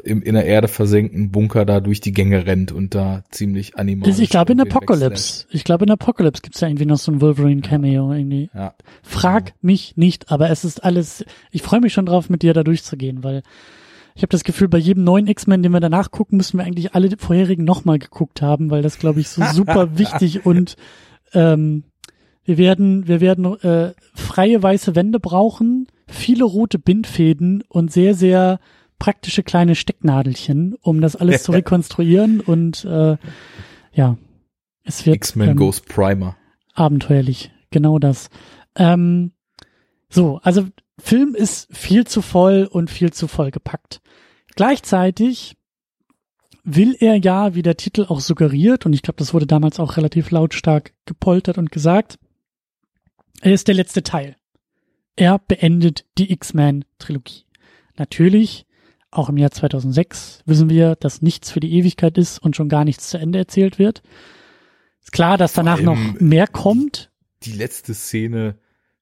im, 0.05 0.23
in 0.23 0.35
der 0.35 0.47
Erde 0.47 0.69
versenkten 0.69 1.31
Bunker 1.31 1.65
da 1.65 1.81
durch 1.81 2.01
die 2.01 2.13
Gänge 2.13 2.47
rennt 2.47 2.73
und 2.73 2.95
da 2.95 3.25
ziemlich 3.31 3.77
animalisch. 3.77 4.19
Ich 4.19 4.31
glaube 4.31 4.53
in 4.53 4.61
Apocalypse. 4.61 5.47
Ich 5.51 5.65
glaube 5.65 5.85
in 5.85 5.91
Apocalypse 5.91 6.43
gibt's 6.43 6.61
da 6.61 6.67
irgendwie 6.67 6.87
noch 6.87 6.99
so 6.99 7.13
ein 7.13 7.21
Wolverine 7.21 7.61
Cameo 7.61 8.13
irgendwie. 8.13 8.51
Ja. 8.55 8.75
Frag 9.03 9.53
mich 9.61 9.97
nicht, 9.97 10.31
aber 10.31 10.51
es 10.51 10.65
ist 10.65 10.83
alles, 10.83 11.25
ich 11.51 11.63
freue 11.63 11.81
mich 11.81 11.93
schon 11.93 12.07
drauf, 12.07 12.31
mit 12.31 12.43
dir 12.43 12.55
da 12.55 12.63
durchzugehen, 12.63 13.23
weil 13.23 13.43
ich 14.15 14.23
habe 14.23 14.31
das 14.31 14.45
Gefühl, 14.45 14.69
bei 14.69 14.79
jedem 14.79 15.05
neuen 15.05 15.27
X-Men, 15.27 15.63
den 15.63 15.73
wir 15.73 15.81
danach 15.81 16.11
gucken, 16.11 16.39
müssen 16.39 16.59
wir 16.59 16.65
eigentlich 16.65 16.95
alle 16.95 17.11
vorherigen 17.19 17.65
nochmal 17.65 17.99
geguckt 17.99 18.41
haben, 18.41 18.71
weil 18.71 18.81
das, 18.81 18.99
glaube 18.99 19.21
ich, 19.21 19.29
so 19.29 19.43
super 19.45 19.99
wichtig 19.99 20.47
und 20.47 20.77
ähm, 21.35 21.85
wir 22.45 22.57
werden, 22.57 23.09
wir 23.09 23.21
werden 23.21 23.45
äh, 23.61 23.93
freie 24.15 24.63
weiße 24.63 24.95
Wände 24.95 25.21
brauchen, 25.21 25.89
viele 26.07 26.45
rote 26.45 26.79
Bindfäden 26.79 27.63
und 27.69 27.93
sehr, 27.93 28.15
sehr 28.15 28.59
praktische 28.99 29.43
kleine 29.43 29.75
Stecknadelchen, 29.75 30.75
um 30.81 31.01
das 31.01 31.17
alles 31.17 31.43
zu 31.43 31.53
rekonstruieren 31.53 32.41
und 32.41 32.85
äh, 32.85 33.17
ja, 33.93 34.17
es 34.85 35.05
wird 35.05 35.17
X-Men 35.17 35.57
Ghost 35.57 35.87
Primer. 35.87 36.37
abenteuerlich. 36.75 37.51
Genau 37.71 37.99
das. 37.99 38.31
Ähm, 38.77 39.33
so, 40.09 40.39
also 40.43 40.67
Film 40.99 41.35
ist 41.35 41.69
viel 41.77 42.07
zu 42.07 42.23
voll 42.23 42.69
und 42.71 42.91
viel 42.91 43.13
zu 43.13 43.27
voll 43.29 43.51
gepackt. 43.51 44.01
Gleichzeitig 44.55 45.57
will 46.65 46.97
er 46.99 47.17
ja, 47.17 47.55
wie 47.55 47.63
der 47.63 47.77
Titel 47.77 48.07
auch 48.09 48.21
suggeriert, 48.21 48.87
und 48.87 48.93
ich 48.93 49.03
glaube, 49.03 49.19
das 49.19 49.35
wurde 49.35 49.47
damals 49.47 49.79
auch 49.79 49.97
relativ 49.97 50.31
lautstark 50.31 50.95
gepoltert 51.05 51.59
und 51.59 51.71
gesagt, 51.71 52.19
er 53.41 53.53
ist 53.53 53.69
der 53.69 53.75
letzte 53.75 54.03
Teil. 54.03 54.37
Er 55.15 55.39
beendet 55.39 56.05
die 56.19 56.33
X-Men-Trilogie. 56.33 57.45
Natürlich, 57.97 58.67
auch 59.11 59.29
im 59.29 59.37
Jahr 59.37 59.51
2006 59.51 60.41
wissen 60.47 60.69
wir, 60.69 60.97
dass 60.97 61.23
nichts 61.23 61.51
für 61.51 61.61
die 61.61 61.73
Ewigkeit 61.73 62.19
ist 62.19 62.39
und 62.39 62.57
schon 62.57 62.69
gar 62.69 62.85
nichts 62.85 63.09
zu 63.09 63.19
Ende 63.19 63.39
erzählt 63.39 63.79
wird. 63.79 64.03
Ist 65.03 65.13
klar, 65.13 65.39
dass 65.39 65.53
danach 65.53 65.81
noch 65.81 65.99
mehr 66.19 66.47
kommt. 66.47 67.11
Die 67.43 67.53
letzte 67.53 67.95
Szene 67.95 68.57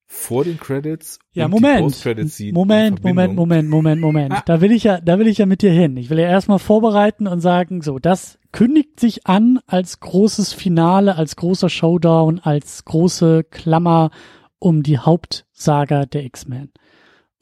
vor 0.06 0.44
den 0.44 0.58
Credits 0.58 1.18
Ja, 1.32 1.48
Moment. 1.48 2.04
Moment, 2.52 3.02
Moment. 3.02 3.34
Moment, 3.34 3.68
Moment, 3.68 4.00
Moment. 4.00 4.32
Ah. 4.32 4.42
Da 4.46 4.60
will 4.60 4.70
ich 4.70 4.84
ja, 4.84 5.00
da 5.00 5.18
will 5.18 5.26
ich 5.26 5.38
ja 5.38 5.46
mit 5.46 5.62
dir 5.62 5.72
hin. 5.72 5.96
Ich 5.96 6.10
will 6.10 6.18
ja 6.18 6.28
erstmal 6.28 6.58
vorbereiten 6.58 7.26
und 7.26 7.40
sagen, 7.40 7.82
so, 7.82 7.98
das 7.98 8.38
kündigt 8.52 9.00
sich 9.00 9.26
an 9.26 9.58
als 9.66 10.00
großes 10.00 10.52
Finale, 10.52 11.16
als 11.16 11.36
großer 11.36 11.68
Showdown, 11.68 12.38
als 12.38 12.84
große 12.84 13.44
Klammer 13.44 14.10
um 14.58 14.82
die 14.82 14.98
Hauptsaga 14.98 16.06
der 16.06 16.24
X-Men. 16.24 16.70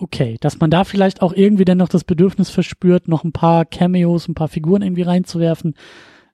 Okay, 0.02 0.36
dass 0.40 0.58
man 0.58 0.68
da 0.68 0.82
vielleicht 0.82 1.22
auch 1.22 1.32
irgendwie 1.32 1.64
dann 1.64 1.78
noch 1.78 1.88
das 1.88 2.02
Bedürfnis 2.02 2.50
verspürt, 2.50 3.06
noch 3.06 3.22
ein 3.22 3.30
paar 3.30 3.64
Cameos, 3.64 4.26
ein 4.26 4.34
paar 4.34 4.48
Figuren 4.48 4.82
irgendwie 4.82 5.02
reinzuwerfen. 5.02 5.76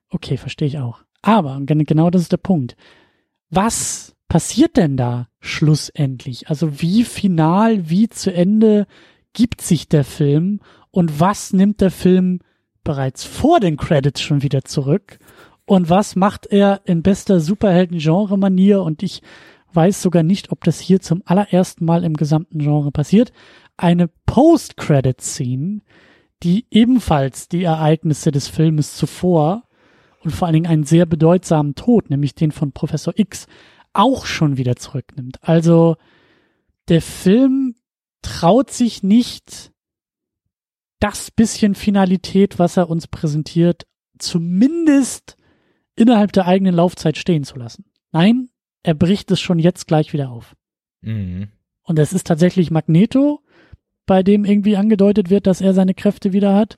Okay, 0.09 0.37
verstehe 0.37 0.67
ich 0.67 0.79
auch. 0.79 1.03
Aber, 1.21 1.61
genau 1.63 2.09
das 2.09 2.23
ist 2.23 2.31
der 2.31 2.37
Punkt. 2.37 2.75
Was 3.51 4.15
passiert 4.27 4.75
denn 4.75 4.97
da 4.97 5.27
schlussendlich? 5.39 6.49
Also 6.49 6.81
wie 6.81 7.03
final, 7.03 7.91
wie 7.91 8.09
zu 8.09 8.33
Ende 8.33 8.87
gibt 9.33 9.61
sich 9.61 9.87
der 9.87 10.03
Film 10.03 10.61
und 10.89 11.19
was 11.19 11.53
nimmt 11.53 11.79
der 11.79 11.91
Film 11.91 12.39
bereits 12.83 13.23
vor 13.23 13.59
den 13.59 13.77
Credits 13.77 14.19
schon 14.19 14.41
wieder 14.41 14.63
zurück 14.63 15.19
und 15.65 15.91
was 15.91 16.15
macht 16.15 16.47
er 16.47 16.81
in 16.85 17.03
bester 17.03 17.39
Superhelden-Genre-Manier 17.39 18.81
und 18.81 19.03
ich 19.03 19.21
weiß 19.73 20.01
sogar 20.01 20.23
nicht, 20.23 20.51
ob 20.51 20.63
das 20.63 20.79
hier 20.79 20.99
zum 21.01 21.21
allerersten 21.25 21.85
Mal 21.85 22.03
im 22.03 22.15
gesamten 22.15 22.59
Genre 22.59 22.91
passiert, 22.91 23.31
eine 23.77 24.09
Post-Credit-Scene, 24.25 25.81
die 26.43 26.65
ebenfalls 26.71 27.47
die 27.47 27.63
Ereignisse 27.63 28.31
des 28.31 28.47
Filmes 28.47 28.95
zuvor 28.95 29.63
und 30.21 30.31
vor 30.31 30.47
allen 30.47 30.55
Dingen 30.55 30.67
einen 30.67 30.83
sehr 30.83 31.05
bedeutsamen 31.05 31.75
Tod, 31.75 32.09
nämlich 32.09 32.35
den 32.35 32.51
von 32.51 32.71
Professor 32.71 33.13
X, 33.17 33.47
auch 33.93 34.25
schon 34.25 34.57
wieder 34.57 34.75
zurücknimmt. 34.75 35.37
Also 35.41 35.95
der 36.87 37.01
Film 37.01 37.75
traut 38.21 38.71
sich 38.71 39.03
nicht, 39.03 39.71
das 40.99 41.31
bisschen 41.31 41.75
Finalität, 41.75 42.59
was 42.59 42.77
er 42.77 42.89
uns 42.89 43.07
präsentiert, 43.07 43.87
zumindest 44.17 45.37
innerhalb 45.95 46.33
der 46.33 46.45
eigenen 46.45 46.75
Laufzeit 46.75 47.17
stehen 47.17 47.43
zu 47.43 47.57
lassen. 47.57 47.85
Nein, 48.11 48.49
er 48.83 48.93
bricht 48.93 49.31
es 49.31 49.39
schon 49.39 49.59
jetzt 49.59 49.87
gleich 49.87 50.13
wieder 50.13 50.31
auf. 50.31 50.55
Mhm. 51.01 51.49
Und 51.83 51.99
es 51.99 52.13
ist 52.13 52.27
tatsächlich 52.27 52.71
Magneto, 52.71 53.41
bei 54.05 54.23
dem 54.23 54.45
irgendwie 54.45 54.77
angedeutet 54.77 55.29
wird, 55.29 55.47
dass 55.47 55.61
er 55.61 55.73
seine 55.73 55.93
Kräfte 55.93 56.33
wieder 56.33 56.55
hat. 56.55 56.77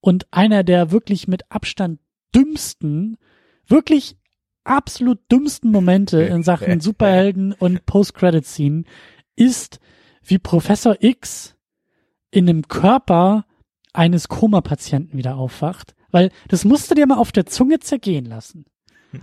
Und 0.00 0.26
einer 0.30 0.64
der 0.64 0.90
wirklich 0.90 1.28
mit 1.28 1.50
Abstand 1.50 2.00
dümmsten, 2.34 3.16
wirklich 3.66 4.16
absolut 4.64 5.20
dümmsten 5.30 5.70
Momente 5.70 6.22
in 6.22 6.42
Sachen 6.42 6.80
Superhelden 6.80 7.52
und 7.52 7.86
Post-Credit-Scene 7.86 8.84
ist, 9.36 9.80
wie 10.22 10.38
Professor 10.38 10.96
X 11.00 11.56
in 12.30 12.46
dem 12.46 12.66
Körper 12.68 13.46
eines 13.92 14.28
Koma-Patienten 14.28 15.16
wieder 15.16 15.36
aufwacht. 15.36 15.94
Weil 16.10 16.30
das 16.48 16.64
musst 16.64 16.90
du 16.90 16.94
dir 16.94 17.06
mal 17.06 17.18
auf 17.18 17.32
der 17.32 17.46
Zunge 17.46 17.80
zergehen 17.80 18.24
lassen. 18.24 18.66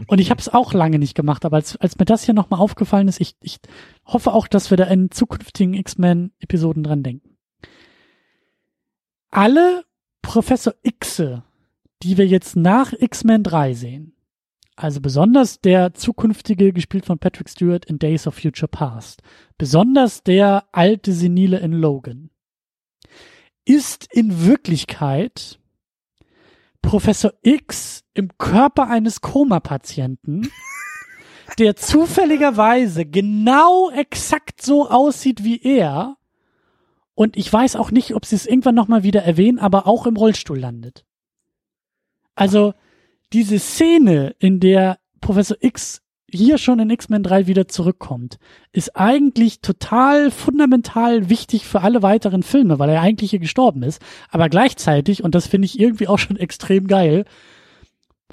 Und 0.08 0.20
ich 0.20 0.30
habe 0.30 0.40
es 0.40 0.50
auch 0.50 0.74
lange 0.74 1.00
nicht 1.00 1.16
gemacht, 1.16 1.46
aber 1.46 1.58
als, 1.58 1.78
als 1.78 1.98
mir 1.98 2.06
das 2.06 2.24
hier 2.24 2.34
nochmal 2.34 2.60
aufgefallen 2.60 3.08
ist, 3.08 3.22
ich, 3.22 3.36
ich 3.42 3.60
hoffe 4.06 4.34
auch, 4.34 4.48
dass 4.48 4.70
wir 4.70 4.78
da 4.78 4.86
in 4.86 5.12
zukünftigen 5.12 5.74
X-Men-Episoden 5.74 6.84
dran 6.84 7.04
denken. 7.04 7.38
Alle 9.30 9.86
Professor 10.22 10.74
Xe, 11.00 11.44
die 12.04 12.18
wir 12.18 12.28
jetzt 12.28 12.56
nach 12.56 12.94
X-Men 12.94 13.44
3 13.44 13.74
sehen, 13.74 14.16
also 14.76 15.00
besonders 15.00 15.62
der 15.62 15.94
zukünftige, 15.94 16.74
gespielt 16.74 17.06
von 17.06 17.20
Patrick 17.20 17.50
Stewart 17.50 17.86
in 17.86 18.00
Days 18.00 18.28
of 18.28 18.36
Future 18.36 18.68
Past, 18.68 19.22
besonders 19.58 20.24
der 20.24 20.66
alte 20.72 21.14
Senile 21.14 21.60
in 21.60 21.74
Logan, 21.74 22.30
ist 23.66 24.08
in 24.12 24.46
Wirklichkeit 24.46 25.61
Professor 26.82 27.34
X 27.42 28.04
im 28.14 28.38
Körper 28.38 28.88
eines 28.90 29.22
Koma-Patienten, 29.22 30.52
der 31.60 31.76
zufälligerweise 31.76 33.06
genau 33.06 33.90
exakt 33.92 34.62
so 34.62 34.90
aussieht 34.90 35.44
wie 35.44 35.62
er. 35.62 36.18
Und 37.14 37.38
ich 37.38 37.52
weiß 37.52 37.76
auch 37.76 37.92
nicht, 37.92 38.16
ob 38.16 38.26
sie 38.26 38.36
es 38.36 38.46
irgendwann 38.46 38.76
nochmal 38.76 39.04
wieder 39.04 39.24
erwähnen, 39.24 39.60
aber 39.60 39.88
auch 39.88 40.06
im 40.06 40.16
Rollstuhl 40.16 40.60
landet. 40.60 41.06
Also 42.36 42.74
diese 43.34 43.60
Szene, 43.60 44.36
in 44.40 44.60
der 44.60 45.00
Professor 45.20 45.58
X 45.60 46.02
hier 46.32 46.58
schon 46.58 46.80
in 46.80 46.90
X-Men 46.90 47.24
3 47.24 47.48
wieder 47.48 47.68
zurückkommt, 47.68 48.38
ist 48.72 48.96
eigentlich 48.96 49.62
total 49.62 50.32
fundamental 50.32 51.30
wichtig 51.30 51.66
für 51.66 51.82
alle 51.82 52.02
weiteren 52.02 52.44
Filme, 52.44 52.80
weil 52.80 52.90
er 52.90 53.02
eigentlich 53.02 53.32
hier 53.32 53.40
gestorben 53.40 53.84
ist. 53.84 54.02
Aber 54.30 54.50
gleichzeitig, 54.50 55.24
und 55.24 55.36
das 55.36 55.48
finde 55.48 55.66
ich 55.66 55.80
irgendwie 55.80 56.08
auch 56.08 56.20
schon 56.20 56.38
extrem 56.38 56.88
geil, 56.88 57.26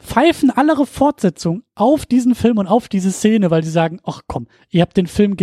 pfeifen 0.01 0.51
alle 0.51 0.87
Fortsetzungen 0.87 1.65
auf 1.75 2.07
diesen 2.07 2.35
Film 2.35 2.59
und 2.59 2.67
auf 2.67 2.89
diese 2.89 3.11
Szene, 3.11 3.51
weil 3.51 3.65
sie 3.65 3.71
sagen, 3.71 4.01
ach 4.05 4.23
komm, 4.27 4.47
ihr 4.71 4.83
habt 4.83 4.97
den 4.97 5.07
Film 5.07 5.37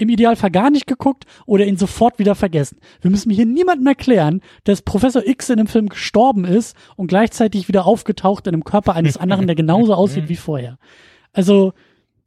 im 0.00 0.08
Idealfall 0.08 0.50
gar 0.50 0.70
nicht 0.70 0.86
geguckt 0.86 1.24
oder 1.46 1.66
ihn 1.66 1.76
sofort 1.76 2.18
wieder 2.18 2.34
vergessen. 2.34 2.78
Wir 3.00 3.10
müssen 3.10 3.30
hier 3.30 3.46
niemandem 3.46 3.86
erklären, 3.86 4.40
dass 4.64 4.82
Professor 4.82 5.26
X 5.26 5.50
in 5.50 5.58
dem 5.58 5.66
Film 5.66 5.88
gestorben 5.88 6.44
ist 6.44 6.76
und 6.96 7.08
gleichzeitig 7.08 7.68
wieder 7.68 7.86
aufgetaucht 7.86 8.46
in 8.46 8.52
dem 8.52 8.64
Körper 8.64 8.94
eines 8.94 9.16
anderen, 9.16 9.46
der 9.46 9.56
genauso 9.56 9.94
aussieht 9.94 10.28
wie 10.28 10.36
vorher. 10.36 10.78
Also, 11.32 11.72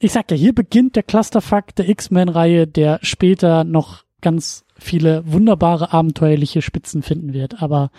ich 0.04 0.12
sag 0.12 0.30
ja, 0.32 0.38
hier 0.38 0.54
beginnt 0.54 0.95
der 0.95 1.04
Clusterfuck 1.04 1.74
der 1.76 1.88
X-Men-Reihe, 1.88 2.68
der 2.68 2.99
später 3.04 3.64
noch 3.64 4.04
ganz 4.22 4.66
viele 4.78 5.24
wunderbare 5.32 5.93
abenteuerliche 5.93 6.62
Spitzen 6.62 7.04
finden 7.04 7.34
wird. 7.34 7.62
Aber 7.62 7.89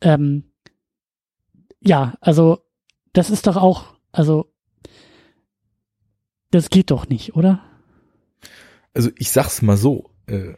ähm, 0.00 0.44
ja, 1.80 2.14
also 2.20 2.60
das 3.12 3.30
ist 3.30 3.46
doch 3.48 3.56
auch, 3.56 3.96
also 4.12 4.52
das 6.52 6.70
geht 6.70 6.92
doch 6.92 7.08
nicht, 7.08 7.34
oder? 7.34 7.60
Also 8.94 9.10
ich 9.16 9.30
sag's 9.30 9.62
mal 9.62 9.76
so, 9.76 10.10
äh, 10.26 10.54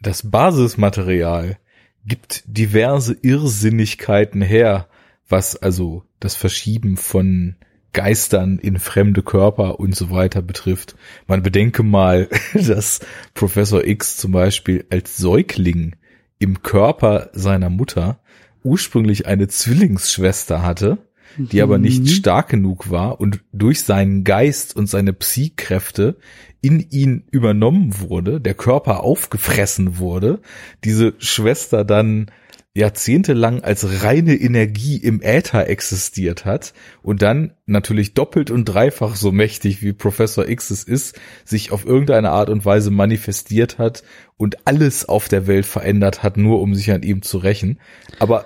das 0.00 0.30
Basismaterial 0.30 1.58
gibt 2.04 2.44
diverse 2.46 3.16
Irrsinnigkeiten 3.22 4.40
her, 4.40 4.88
was 5.28 5.56
also 5.56 6.04
das 6.20 6.36
Verschieben 6.36 6.96
von 6.96 7.56
Geistern 7.96 8.58
in 8.58 8.78
fremde 8.78 9.22
Körper 9.22 9.80
und 9.80 9.96
so 9.96 10.10
weiter 10.10 10.42
betrifft. 10.42 10.96
Man 11.26 11.42
bedenke 11.42 11.82
mal, 11.82 12.28
dass 12.54 13.00
Professor 13.32 13.82
X 13.86 14.18
zum 14.18 14.32
Beispiel 14.32 14.84
als 14.90 15.16
Säugling 15.16 15.96
im 16.38 16.62
Körper 16.62 17.30
seiner 17.32 17.70
Mutter 17.70 18.20
ursprünglich 18.62 19.26
eine 19.26 19.48
Zwillingsschwester 19.48 20.62
hatte, 20.62 20.98
die 21.38 21.62
aber 21.62 21.78
nicht 21.78 22.02
mhm. 22.02 22.08
stark 22.08 22.50
genug 22.50 22.90
war 22.90 23.18
und 23.18 23.40
durch 23.52 23.82
seinen 23.82 24.24
Geist 24.24 24.76
und 24.76 24.90
seine 24.90 25.14
Psy-Kräfte 25.14 26.18
in 26.60 26.80
ihn 26.90 27.24
übernommen 27.30 27.98
wurde, 27.98 28.42
der 28.42 28.54
Körper 28.54 29.04
aufgefressen 29.04 29.96
wurde, 29.96 30.40
diese 30.84 31.14
Schwester 31.18 31.82
dann 31.82 32.30
jahrzehntelang 32.76 33.64
als 33.64 34.02
reine 34.02 34.34
Energie 34.34 34.98
im 34.98 35.22
Äther 35.22 35.66
existiert 35.66 36.44
hat 36.44 36.74
und 37.02 37.22
dann 37.22 37.54
natürlich 37.64 38.12
doppelt 38.12 38.50
und 38.50 38.66
dreifach 38.66 39.16
so 39.16 39.32
mächtig 39.32 39.82
wie 39.82 39.94
Professor 39.94 40.46
X 40.46 40.70
es 40.70 40.84
ist, 40.84 41.18
sich 41.46 41.72
auf 41.72 41.86
irgendeine 41.86 42.30
Art 42.30 42.50
und 42.50 42.66
Weise 42.66 42.90
manifestiert 42.90 43.78
hat 43.78 44.02
und 44.36 44.66
alles 44.66 45.08
auf 45.08 45.28
der 45.28 45.46
Welt 45.46 45.64
verändert 45.64 46.22
hat, 46.22 46.36
nur 46.36 46.60
um 46.60 46.74
sich 46.74 46.90
an 46.92 47.02
ihm 47.02 47.22
zu 47.22 47.38
rächen. 47.38 47.80
Aber 48.18 48.44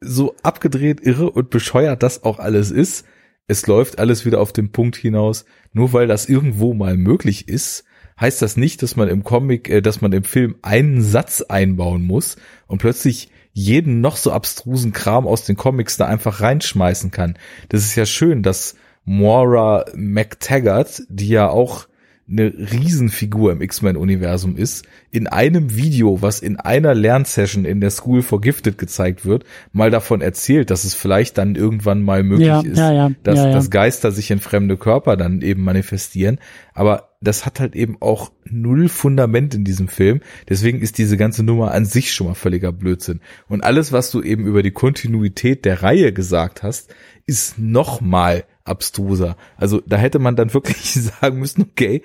so 0.00 0.34
abgedreht, 0.42 1.00
irre 1.02 1.30
und 1.30 1.50
bescheuert 1.50 2.02
das 2.02 2.22
auch 2.22 2.38
alles 2.38 2.70
ist, 2.70 3.04
es 3.48 3.66
läuft 3.66 3.98
alles 3.98 4.24
wieder 4.24 4.40
auf 4.40 4.54
den 4.54 4.72
Punkt 4.72 4.96
hinaus, 4.96 5.44
nur 5.74 5.92
weil 5.92 6.06
das 6.06 6.26
irgendwo 6.26 6.72
mal 6.72 6.96
möglich 6.96 7.48
ist, 7.48 7.84
heißt 8.18 8.40
das 8.40 8.56
nicht, 8.56 8.82
dass 8.82 8.96
man 8.96 9.08
im 9.08 9.24
Comic, 9.24 9.68
äh, 9.68 9.82
dass 9.82 10.00
man 10.00 10.12
im 10.12 10.24
Film 10.24 10.56
einen 10.62 11.02
Satz 11.02 11.42
einbauen 11.42 12.02
muss 12.02 12.36
und 12.66 12.78
plötzlich 12.78 13.30
jeden 13.58 14.00
noch 14.00 14.16
so 14.16 14.30
abstrusen 14.30 14.92
Kram 14.92 15.26
aus 15.26 15.44
den 15.44 15.56
Comics 15.56 15.96
da 15.96 16.06
einfach 16.06 16.40
reinschmeißen 16.40 17.10
kann. 17.10 17.34
Das 17.68 17.82
ist 17.82 17.96
ja 17.96 18.06
schön, 18.06 18.44
dass 18.44 18.76
Moira 19.04 19.84
McTaggart, 19.94 21.02
die 21.08 21.28
ja 21.28 21.48
auch 21.48 21.88
eine 22.30 22.52
Riesenfigur 22.52 23.52
im 23.52 23.62
X-Men-Universum 23.62 24.56
ist, 24.56 24.84
in 25.10 25.26
einem 25.26 25.74
Video, 25.74 26.20
was 26.20 26.40
in 26.40 26.56
einer 26.56 26.94
Lernsession 26.94 27.64
in 27.64 27.80
der 27.80 27.90
School 27.90 28.22
for 28.22 28.40
Gifted 28.40 28.76
gezeigt 28.76 29.24
wird, 29.24 29.44
mal 29.72 29.90
davon 29.90 30.20
erzählt, 30.20 30.70
dass 30.70 30.84
es 30.84 30.94
vielleicht 30.94 31.38
dann 31.38 31.54
irgendwann 31.54 32.02
mal 32.02 32.22
möglich 32.22 32.48
ja, 32.48 32.60
ist, 32.60 32.78
ja, 32.78 32.92
ja, 32.92 33.10
dass, 33.24 33.42
dass 33.42 33.70
Geister 33.70 34.12
sich 34.12 34.30
in 34.30 34.40
fremde 34.40 34.76
Körper 34.76 35.16
dann 35.16 35.40
eben 35.40 35.64
manifestieren. 35.64 36.38
Aber 36.74 37.07
das 37.20 37.44
hat 37.44 37.58
halt 37.58 37.74
eben 37.74 37.96
auch 38.00 38.30
null 38.44 38.88
Fundament 38.88 39.54
in 39.54 39.64
diesem 39.64 39.88
Film. 39.88 40.20
Deswegen 40.48 40.80
ist 40.80 40.98
diese 40.98 41.16
ganze 41.16 41.42
Nummer 41.42 41.72
an 41.72 41.84
sich 41.84 42.12
schon 42.12 42.28
mal 42.28 42.34
völliger 42.34 42.70
Blödsinn. 42.70 43.20
Und 43.48 43.64
alles, 43.64 43.90
was 43.90 44.10
du 44.10 44.22
eben 44.22 44.46
über 44.46 44.62
die 44.62 44.70
Kontinuität 44.70 45.64
der 45.64 45.82
Reihe 45.82 46.12
gesagt 46.12 46.62
hast, 46.62 46.94
ist 47.26 47.58
noch 47.58 48.00
mal 48.00 48.44
abstruser. 48.64 49.36
Also 49.56 49.82
da 49.84 49.96
hätte 49.96 50.20
man 50.20 50.36
dann 50.36 50.54
wirklich 50.54 50.92
sagen 51.20 51.40
müssen, 51.40 51.62
okay, 51.62 52.02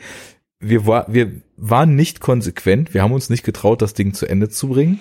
wir, 0.59 0.87
war, 0.87 1.13
wir 1.13 1.41
waren 1.57 1.95
nicht 1.95 2.19
konsequent, 2.19 2.93
wir 2.93 3.03
haben 3.03 3.11
uns 3.11 3.29
nicht 3.29 3.43
getraut, 3.43 3.81
das 3.81 3.93
Ding 3.93 4.13
zu 4.13 4.25
Ende 4.25 4.49
zu 4.49 4.69
bringen, 4.69 4.99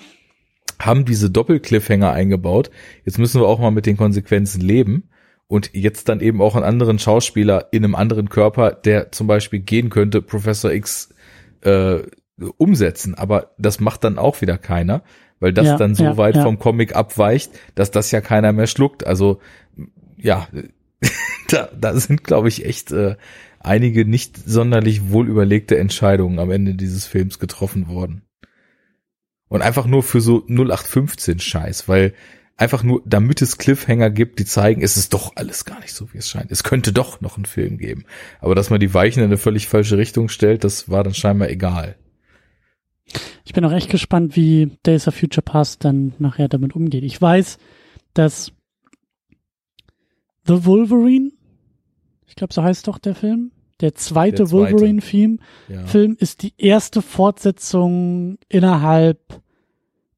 haben 0.79 1.05
diese 1.05 1.31
Doppelcliffhanger 1.31 2.11
eingebaut. 2.11 2.69
Jetzt 3.05 3.17
müssen 3.17 3.41
wir 3.41 3.47
auch 3.47 3.59
mal 3.59 3.71
mit 3.71 3.85
den 3.85 3.97
Konsequenzen 3.97 4.61
leben 4.61 5.09
und 5.47 5.71
jetzt 5.73 6.09
dann 6.09 6.19
eben 6.19 6.41
auch 6.41 6.55
einen 6.55 6.65
anderen 6.65 6.99
Schauspieler 6.99 7.67
in 7.71 7.83
einem 7.83 7.95
anderen 7.95 8.29
Körper, 8.29 8.71
der 8.71 9.11
zum 9.11 9.27
Beispiel 9.27 9.59
gehen 9.59 9.89
könnte, 9.89 10.21
Professor 10.21 10.71
X 10.71 11.13
äh, 11.61 11.99
umsetzen. 12.57 13.15
Aber 13.15 13.51
das 13.57 13.79
macht 13.79 14.03
dann 14.03 14.17
auch 14.17 14.41
wieder 14.41 14.57
keiner, 14.57 15.03
weil 15.39 15.53
das 15.53 15.67
ja, 15.67 15.77
dann 15.77 15.95
so 15.95 16.03
ja, 16.03 16.17
weit 16.17 16.35
ja. 16.35 16.43
vom 16.43 16.59
Comic 16.59 16.95
abweicht, 16.95 17.51
dass 17.75 17.91
das 17.91 18.11
ja 18.11 18.21
keiner 18.21 18.53
mehr 18.53 18.67
schluckt. 18.67 19.05
Also 19.05 19.39
ja, 20.17 20.47
da, 21.49 21.69
da 21.79 21.95
sind, 21.97 22.23
glaube 22.23 22.47
ich, 22.47 22.65
echt 22.65 22.91
äh, 22.91 23.15
einige 23.59 24.05
nicht 24.05 24.37
sonderlich 24.37 25.09
wohl 25.09 25.27
überlegte 25.27 25.77
Entscheidungen 25.77 26.39
am 26.39 26.51
Ende 26.51 26.75
dieses 26.75 27.05
Films 27.05 27.39
getroffen 27.39 27.87
worden. 27.87 28.23
Und 29.47 29.61
einfach 29.61 29.85
nur 29.85 30.01
für 30.01 30.19
so 30.19 30.43
0815 30.47 31.39
Scheiß, 31.39 31.87
weil 31.87 32.13
einfach 32.57 32.83
nur, 32.83 33.01
damit 33.05 33.41
es 33.41 33.57
Cliffhanger 33.57 34.09
gibt, 34.09 34.39
die 34.39 34.45
zeigen, 34.45 34.81
es 34.81 34.97
ist 34.97 35.13
doch 35.13 35.33
alles 35.35 35.65
gar 35.65 35.79
nicht 35.79 35.93
so, 35.93 36.13
wie 36.13 36.19
es 36.19 36.29
scheint. 36.29 36.51
Es 36.51 36.63
könnte 36.63 36.93
doch 36.93 37.21
noch 37.21 37.35
einen 37.35 37.45
Film 37.45 37.77
geben. 37.77 38.05
Aber 38.39 38.55
dass 38.55 38.69
man 38.69 38.79
die 38.79 38.93
Weichen 38.93 39.19
in 39.19 39.25
eine 39.25 39.37
völlig 39.37 39.67
falsche 39.67 39.97
Richtung 39.97 40.29
stellt, 40.29 40.63
das 40.63 40.89
war 40.89 41.03
dann 41.03 41.13
scheinbar 41.13 41.49
egal. 41.49 41.95
Ich 43.43 43.53
bin 43.53 43.65
auch 43.65 43.71
echt 43.71 43.89
gespannt, 43.89 44.35
wie 44.35 44.77
Days 44.85 45.07
of 45.07 45.15
Future 45.15 45.43
Past 45.43 45.83
dann 45.83 46.13
nachher 46.19 46.47
damit 46.47 46.75
umgeht. 46.75 47.03
Ich 47.03 47.21
weiß, 47.21 47.57
dass 48.13 48.51
The 50.45 50.65
Wolverine 50.65 51.31
ich 52.33 52.35
glaube, 52.35 52.51
so 52.51 52.63
heißt 52.63 52.87
doch 52.87 52.97
der 52.97 53.13
Film. 53.13 53.51
Der 53.79 53.93
zweite, 53.93 54.45
zweite. 54.45 54.51
Wolverine-Film 54.51 55.39
ja. 55.67 55.85
Film 55.85 56.17
ist 56.19 56.41
die 56.41 56.55
erste 56.57 57.03
Fortsetzung 57.03 58.39
innerhalb 58.49 59.42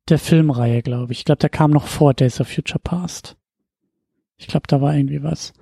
der 0.10 0.20
Filmreihe, 0.20 0.82
glaube 0.82 1.14
ich. 1.14 1.20
Ich 1.20 1.26
glaube, 1.26 1.40
der 1.40 1.50
kam 1.50 1.72
noch 1.72 1.88
vor 1.88 2.14
Days 2.14 2.40
of 2.40 2.48
Future 2.48 2.80
Past. 2.80 3.36
Ich 4.38 4.48
glaube, 4.48 4.68
da 4.68 4.82
war 4.82 4.96
irgendwie 4.96 5.24
was. 5.24 5.54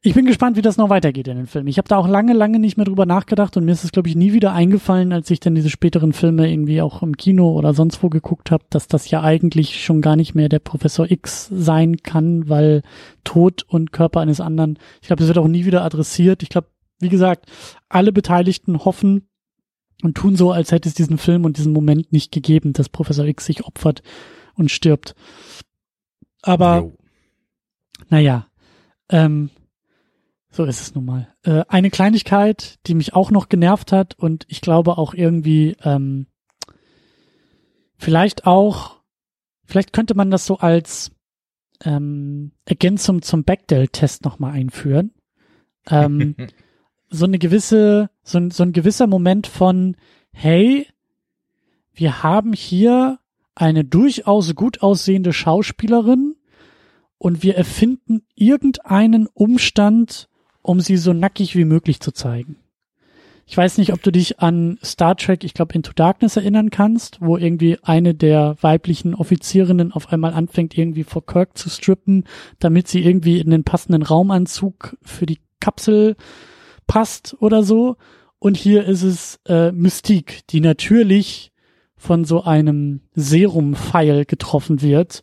Ich 0.00 0.14
bin 0.14 0.26
gespannt, 0.26 0.56
wie 0.56 0.62
das 0.62 0.76
noch 0.76 0.90
weitergeht 0.90 1.26
in 1.26 1.36
den 1.36 1.48
Filmen. 1.48 1.66
Ich 1.66 1.76
habe 1.76 1.88
da 1.88 1.96
auch 1.96 2.06
lange, 2.06 2.32
lange 2.32 2.60
nicht 2.60 2.76
mehr 2.76 2.86
drüber 2.86 3.04
nachgedacht 3.04 3.56
und 3.56 3.64
mir 3.64 3.72
ist 3.72 3.82
es, 3.82 3.90
glaube 3.90 4.08
ich, 4.08 4.14
nie 4.14 4.32
wieder 4.32 4.52
eingefallen, 4.52 5.12
als 5.12 5.28
ich 5.30 5.40
dann 5.40 5.56
diese 5.56 5.70
späteren 5.70 6.12
Filme 6.12 6.48
irgendwie 6.48 6.80
auch 6.80 7.02
im 7.02 7.16
Kino 7.16 7.50
oder 7.50 7.74
sonst 7.74 8.00
wo 8.02 8.08
geguckt 8.08 8.52
habe, 8.52 8.64
dass 8.70 8.86
das 8.86 9.10
ja 9.10 9.22
eigentlich 9.22 9.82
schon 9.82 10.00
gar 10.00 10.14
nicht 10.14 10.36
mehr 10.36 10.48
der 10.48 10.60
Professor 10.60 11.10
X 11.10 11.48
sein 11.52 11.96
kann, 11.96 12.48
weil 12.48 12.82
Tod 13.24 13.64
und 13.66 13.90
Körper 13.90 14.20
eines 14.20 14.40
anderen. 14.40 14.78
Ich 15.02 15.08
glaube, 15.08 15.18
das 15.20 15.28
wird 15.28 15.38
auch 15.38 15.48
nie 15.48 15.64
wieder 15.64 15.82
adressiert. 15.82 16.44
Ich 16.44 16.48
glaube, 16.48 16.68
wie 17.00 17.08
gesagt, 17.08 17.46
alle 17.88 18.12
Beteiligten 18.12 18.84
hoffen 18.84 19.27
und 20.02 20.16
tun 20.16 20.36
so, 20.36 20.52
als 20.52 20.72
hätte 20.72 20.88
es 20.88 20.94
diesen 20.94 21.18
Film 21.18 21.44
und 21.44 21.56
diesen 21.56 21.72
Moment 21.72 22.12
nicht 22.12 22.32
gegeben, 22.32 22.72
dass 22.72 22.88
Professor 22.88 23.24
X 23.24 23.46
sich 23.46 23.64
opfert 23.64 24.02
und 24.54 24.70
stirbt. 24.70 25.14
Aber, 26.42 26.78
jo. 26.78 26.98
naja, 28.08 28.46
ähm, 29.08 29.50
so 30.50 30.64
ist 30.64 30.80
es 30.80 30.94
nun 30.94 31.04
mal. 31.04 31.28
Äh, 31.42 31.64
eine 31.68 31.90
Kleinigkeit, 31.90 32.78
die 32.86 32.94
mich 32.94 33.14
auch 33.14 33.30
noch 33.30 33.48
genervt 33.48 33.92
hat 33.92 34.14
und 34.18 34.44
ich 34.48 34.60
glaube 34.60 34.98
auch 34.98 35.14
irgendwie 35.14 35.76
ähm, 35.82 36.26
vielleicht 37.96 38.46
auch, 38.46 39.00
vielleicht 39.64 39.92
könnte 39.92 40.14
man 40.14 40.30
das 40.30 40.46
so 40.46 40.58
als 40.58 41.10
ähm, 41.84 42.52
Ergänzung 42.64 43.22
zum 43.22 43.44
Backdale-Test 43.44 44.24
nochmal 44.24 44.52
einführen. 44.52 45.12
Ähm, 45.88 46.34
so 47.10 47.24
eine 47.24 47.38
gewisse, 47.38 48.10
so 48.22 48.38
ein, 48.38 48.50
so 48.50 48.62
ein 48.62 48.72
gewisser 48.72 49.06
Moment 49.06 49.46
von, 49.46 49.96
hey, 50.32 50.86
wir 51.94 52.22
haben 52.22 52.52
hier 52.52 53.18
eine 53.54 53.84
durchaus 53.84 54.54
gut 54.54 54.82
aussehende 54.82 55.32
Schauspielerin 55.32 56.36
und 57.18 57.42
wir 57.42 57.56
erfinden 57.56 58.22
irgendeinen 58.34 59.26
Umstand, 59.34 60.28
um 60.62 60.80
sie 60.80 60.96
so 60.96 61.12
nackig 61.12 61.56
wie 61.56 61.64
möglich 61.64 62.00
zu 62.00 62.12
zeigen. 62.12 62.56
Ich 63.50 63.56
weiß 63.56 63.78
nicht, 63.78 63.94
ob 63.94 64.02
du 64.02 64.12
dich 64.12 64.40
an 64.40 64.78
Star 64.84 65.16
Trek, 65.16 65.42
ich 65.42 65.54
glaube 65.54 65.74
Into 65.74 65.92
Darkness 65.94 66.36
erinnern 66.36 66.68
kannst, 66.68 67.22
wo 67.22 67.38
irgendwie 67.38 67.78
eine 67.82 68.14
der 68.14 68.56
weiblichen 68.60 69.14
Offizierinnen 69.14 69.90
auf 69.90 70.12
einmal 70.12 70.34
anfängt, 70.34 70.76
irgendwie 70.76 71.02
vor 71.02 71.24
Kirk 71.24 71.56
zu 71.56 71.70
strippen, 71.70 72.24
damit 72.58 72.88
sie 72.88 73.02
irgendwie 73.02 73.40
in 73.40 73.48
den 73.48 73.64
passenden 73.64 74.02
Raumanzug 74.02 74.98
für 75.00 75.24
die 75.24 75.40
Kapsel 75.60 76.16
passt 76.88 77.36
oder 77.38 77.62
so. 77.62 77.96
Und 78.40 78.56
hier 78.56 78.84
ist 78.84 79.02
es 79.02 79.38
äh, 79.46 79.70
Mystique, 79.70 80.40
die 80.50 80.60
natürlich 80.60 81.52
von 81.96 82.24
so 82.24 82.42
einem 82.42 83.02
Serum-Pfeil 83.14 84.24
getroffen 84.24 84.82
wird 84.82 85.22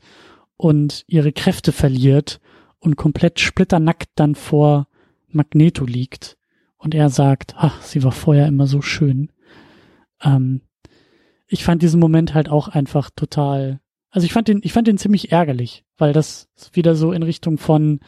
und 0.58 1.04
ihre 1.08 1.34
Kräfte 1.34 1.74
verliert 1.74 2.40
und 2.80 2.96
komplett 2.96 3.40
splitternackt 3.40 4.10
dann 4.16 4.36
vor 4.36 4.88
Magneto 5.28 5.86
liegt. 5.86 6.38
Und 6.78 6.94
er 6.94 7.10
sagt, 7.10 7.56
ach, 7.58 7.82
sie 7.82 8.04
war 8.04 8.12
vorher 8.12 8.48
immer 8.48 8.68
so 8.68 8.82
schön. 8.82 9.32
Ähm, 10.22 10.62
ich 11.48 11.64
fand 11.64 11.82
diesen 11.82 12.00
Moment 12.00 12.34
halt 12.34 12.50
auch 12.50 12.68
einfach 12.68 13.10
total, 13.16 13.80
also 14.12 14.26
ich 14.26 14.34
fand 14.34 14.48
den, 14.48 14.62
ich 14.64 14.74
fand 14.74 14.88
den 14.88 14.98
ziemlich 14.98 15.32
ärgerlich, 15.32 15.84
weil 15.98 16.14
das 16.14 16.50
wieder 16.74 16.96
so 16.96 17.12
in 17.12 17.24
Richtung 17.24 17.58
von 17.58 18.00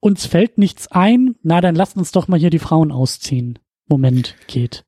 uns 0.00 0.26
fällt 0.26 0.58
nichts 0.58 0.88
ein, 0.88 1.36
na 1.42 1.60
dann 1.60 1.74
lasst 1.74 1.96
uns 1.96 2.12
doch 2.12 2.28
mal 2.28 2.38
hier 2.38 2.50
die 2.50 2.58
Frauen 2.58 2.92
ausziehen. 2.92 3.58
Moment 3.88 4.36
geht. 4.46 4.84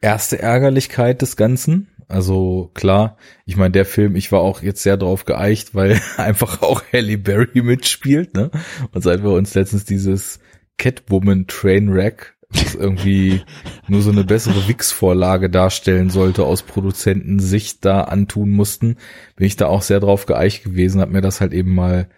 Erste 0.00 0.40
Ärgerlichkeit 0.40 1.22
des 1.22 1.36
Ganzen. 1.36 1.88
Also 2.08 2.70
klar, 2.72 3.18
ich 3.44 3.56
meine, 3.56 3.72
der 3.72 3.84
Film, 3.84 4.16
ich 4.16 4.32
war 4.32 4.40
auch 4.40 4.62
jetzt 4.62 4.82
sehr 4.82 4.96
drauf 4.96 5.26
geeicht, 5.26 5.74
weil 5.74 6.00
einfach 6.16 6.62
auch 6.62 6.82
Halle 6.92 7.18
Berry 7.18 7.62
mitspielt, 7.62 8.34
ne? 8.34 8.50
Und 8.92 9.02
seit 9.02 9.22
wir 9.22 9.30
uns 9.30 9.54
letztens 9.54 9.84
dieses 9.84 10.40
Catwoman 10.78 11.46
Trainwreck 11.46 12.38
was 12.50 12.74
irgendwie 12.74 13.42
nur 13.88 14.02
so 14.02 14.10
eine 14.10 14.24
bessere 14.24 14.68
Wix-Vorlage 14.68 15.50
darstellen 15.50 16.10
sollte, 16.10 16.44
aus 16.44 16.62
Produzentensicht 16.62 17.84
da 17.84 18.02
antun 18.02 18.50
mussten, 18.50 18.96
bin 19.36 19.46
ich 19.46 19.56
da 19.56 19.66
auch 19.66 19.82
sehr 19.82 20.00
drauf 20.00 20.26
geeicht 20.26 20.64
gewesen, 20.64 21.00
habe 21.00 21.12
mir 21.12 21.20
das 21.20 21.40
halt 21.40 21.52
eben 21.52 21.74
mal 21.74 22.08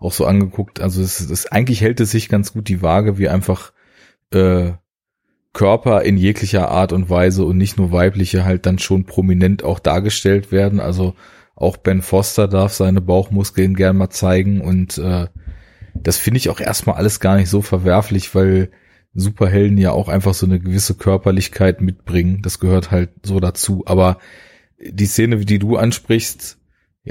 auch 0.00 0.12
so 0.12 0.24
angeguckt. 0.24 0.80
Also 0.80 1.02
es 1.02 1.20
ist, 1.20 1.52
eigentlich 1.52 1.80
hält 1.82 2.00
es 2.00 2.10
sich 2.10 2.28
ganz 2.28 2.52
gut 2.52 2.68
die 2.68 2.82
Waage, 2.82 3.18
wie 3.18 3.28
einfach 3.28 3.72
äh, 4.32 4.72
Körper 5.52 6.02
in 6.02 6.16
jeglicher 6.16 6.70
Art 6.70 6.92
und 6.92 7.10
Weise 7.10 7.44
und 7.44 7.58
nicht 7.58 7.76
nur 7.76 7.92
weibliche 7.92 8.44
halt 8.44 8.66
dann 8.66 8.78
schon 8.78 9.04
prominent 9.04 9.62
auch 9.62 9.78
dargestellt 9.78 10.52
werden. 10.52 10.80
Also 10.80 11.14
auch 11.54 11.76
Ben 11.76 12.02
Foster 12.02 12.48
darf 12.48 12.72
seine 12.72 13.00
Bauchmuskeln 13.00 13.74
gern 13.74 13.96
mal 13.96 14.10
zeigen 14.10 14.60
und 14.60 14.96
äh, 14.98 15.26
das 15.94 16.16
finde 16.16 16.38
ich 16.38 16.48
auch 16.48 16.60
erstmal 16.60 16.96
alles 16.96 17.20
gar 17.20 17.36
nicht 17.36 17.50
so 17.50 17.62
verwerflich, 17.62 18.34
weil 18.34 18.70
Superhelden 19.12 19.76
ja 19.76 19.90
auch 19.90 20.08
einfach 20.08 20.34
so 20.34 20.46
eine 20.46 20.60
gewisse 20.60 20.94
Körperlichkeit 20.94 21.80
mitbringen. 21.80 22.42
Das 22.42 22.60
gehört 22.60 22.92
halt 22.92 23.10
so 23.24 23.40
dazu. 23.40 23.82
Aber 23.86 24.18
die 24.78 25.06
Szene, 25.06 25.38
die 25.38 25.58
du 25.58 25.76
ansprichst, 25.76 26.59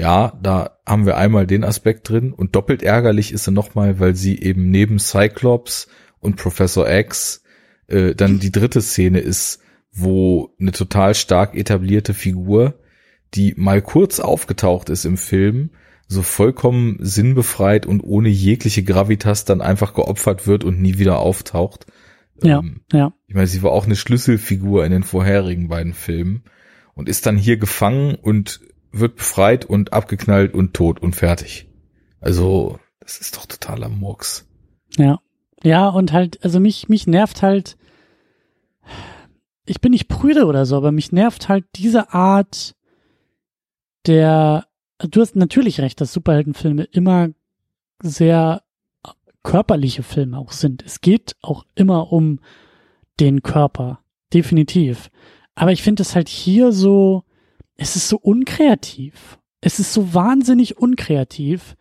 ja, 0.00 0.32
da 0.42 0.78
haben 0.86 1.04
wir 1.04 1.18
einmal 1.18 1.46
den 1.46 1.62
Aspekt 1.62 2.08
drin 2.08 2.32
und 2.32 2.56
doppelt 2.56 2.82
ärgerlich 2.82 3.32
ist 3.32 3.44
sie 3.44 3.50
nochmal, 3.50 4.00
weil 4.00 4.16
sie 4.16 4.40
eben 4.40 4.70
neben 4.70 4.98
Cyclops 4.98 5.88
und 6.20 6.36
Professor 6.36 6.90
X 6.90 7.42
äh, 7.86 8.14
dann 8.14 8.40
die 8.40 8.50
dritte 8.50 8.80
Szene 8.80 9.20
ist, 9.20 9.60
wo 9.92 10.54
eine 10.58 10.72
total 10.72 11.14
stark 11.14 11.54
etablierte 11.54 12.14
Figur, 12.14 12.80
die 13.34 13.52
mal 13.58 13.82
kurz 13.82 14.20
aufgetaucht 14.20 14.88
ist 14.88 15.04
im 15.04 15.18
Film, 15.18 15.70
so 16.08 16.22
vollkommen 16.22 16.96
sinnbefreit 17.00 17.84
und 17.84 18.00
ohne 18.00 18.30
jegliche 18.30 18.82
Gravitas 18.82 19.44
dann 19.44 19.60
einfach 19.60 19.92
geopfert 19.92 20.46
wird 20.46 20.64
und 20.64 20.80
nie 20.80 20.96
wieder 20.98 21.18
auftaucht. 21.18 21.84
Ja, 22.42 22.60
ähm, 22.60 22.80
ja. 22.90 23.12
Ich 23.26 23.34
meine, 23.34 23.46
sie 23.46 23.62
war 23.62 23.72
auch 23.72 23.84
eine 23.84 23.96
Schlüsselfigur 23.96 24.82
in 24.86 24.92
den 24.92 25.02
vorherigen 25.02 25.68
beiden 25.68 25.92
Filmen 25.92 26.44
und 26.94 27.06
ist 27.06 27.26
dann 27.26 27.36
hier 27.36 27.58
gefangen 27.58 28.14
und 28.14 28.60
wird 28.92 29.16
befreit 29.16 29.64
und 29.64 29.92
abgeknallt 29.92 30.54
und 30.54 30.74
tot 30.74 31.00
und 31.00 31.14
fertig. 31.14 31.68
Also, 32.20 32.78
das 33.00 33.18
ist 33.18 33.36
doch 33.36 33.46
totaler 33.46 33.88
Murks. 33.88 34.46
Ja. 34.96 35.20
Ja, 35.62 35.88
und 35.88 36.12
halt, 36.12 36.42
also 36.42 36.58
mich, 36.58 36.88
mich 36.88 37.06
nervt 37.06 37.42
halt, 37.42 37.76
ich 39.66 39.80
bin 39.80 39.92
nicht 39.92 40.08
prüde 40.08 40.46
oder 40.46 40.64
so, 40.64 40.76
aber 40.76 40.90
mich 40.90 41.12
nervt 41.12 41.48
halt 41.48 41.64
diese 41.76 42.14
Art 42.14 42.74
der 44.06 44.66
du 44.98 45.20
hast 45.20 45.36
natürlich 45.36 45.80
recht, 45.80 46.00
dass 46.00 46.12
Superheldenfilme 46.12 46.84
immer 46.84 47.30
sehr 48.02 48.62
körperliche 49.42 50.02
Filme 50.02 50.38
auch 50.38 50.52
sind. 50.52 50.84
Es 50.84 51.00
geht 51.00 51.36
auch 51.40 51.64
immer 51.74 52.12
um 52.12 52.40
den 53.18 53.42
Körper, 53.42 54.00
definitiv. 54.32 55.10
Aber 55.54 55.72
ich 55.72 55.82
finde 55.82 56.02
es 56.02 56.14
halt 56.14 56.28
hier 56.28 56.72
so, 56.72 57.24
es 57.80 57.96
ist 57.96 58.08
so 58.08 58.18
unkreativ. 58.18 59.38
Es 59.62 59.80
ist 59.80 59.94
so 59.94 60.12
wahnsinnig 60.12 60.76
unkreativ 60.76 61.76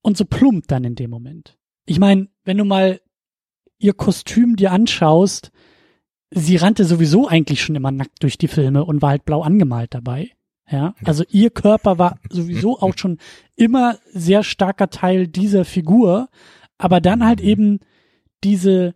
und 0.00 0.16
so 0.16 0.24
plump 0.24 0.68
dann 0.68 0.84
in 0.84 0.94
dem 0.94 1.10
Moment. 1.10 1.58
Ich 1.86 1.98
meine, 1.98 2.28
wenn 2.44 2.56
du 2.56 2.64
mal 2.64 3.00
ihr 3.78 3.94
Kostüm 3.94 4.54
dir 4.54 4.70
anschaust, 4.70 5.50
sie 6.30 6.56
rannte 6.56 6.84
sowieso 6.84 7.26
eigentlich 7.26 7.62
schon 7.62 7.74
immer 7.74 7.90
nackt 7.90 8.22
durch 8.22 8.38
die 8.38 8.46
Filme 8.46 8.84
und 8.84 9.02
war 9.02 9.10
halt 9.10 9.24
blau 9.24 9.42
angemalt 9.42 9.92
dabei. 9.92 10.30
Ja, 10.70 10.94
also 11.04 11.24
ihr 11.30 11.50
Körper 11.50 11.98
war 11.98 12.20
sowieso 12.30 12.78
auch 12.80 12.96
schon 12.96 13.18
immer 13.56 13.98
sehr 14.12 14.44
starker 14.44 14.88
Teil 14.88 15.26
dieser 15.26 15.64
Figur, 15.64 16.28
aber 16.78 17.00
dann 17.00 17.24
halt 17.24 17.40
mhm. 17.40 17.48
eben 17.48 17.80
diese, 18.44 18.94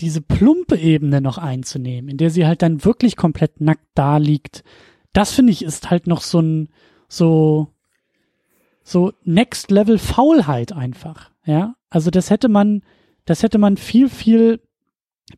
diese 0.00 0.20
plumpe 0.20 0.76
Ebene 0.76 1.20
noch 1.20 1.38
einzunehmen, 1.38 2.08
in 2.08 2.18
der 2.18 2.30
sie 2.30 2.46
halt 2.46 2.62
dann 2.62 2.84
wirklich 2.84 3.16
komplett 3.16 3.60
nackt 3.60 3.88
da 3.94 4.18
liegt. 4.18 4.62
Das 5.12 5.32
finde 5.32 5.52
ich 5.52 5.62
ist 5.62 5.90
halt 5.90 6.06
noch 6.06 6.22
so 6.22 6.40
ein, 6.40 6.68
so, 7.08 7.68
so 8.82 9.12
Next 9.24 9.70
Level 9.70 9.98
Faulheit 9.98 10.72
einfach. 10.72 11.30
Ja, 11.44 11.74
also 11.90 12.10
das 12.10 12.30
hätte 12.30 12.48
man, 12.48 12.82
das 13.24 13.42
hätte 13.42 13.58
man 13.58 13.76
viel, 13.76 14.08
viel 14.08 14.60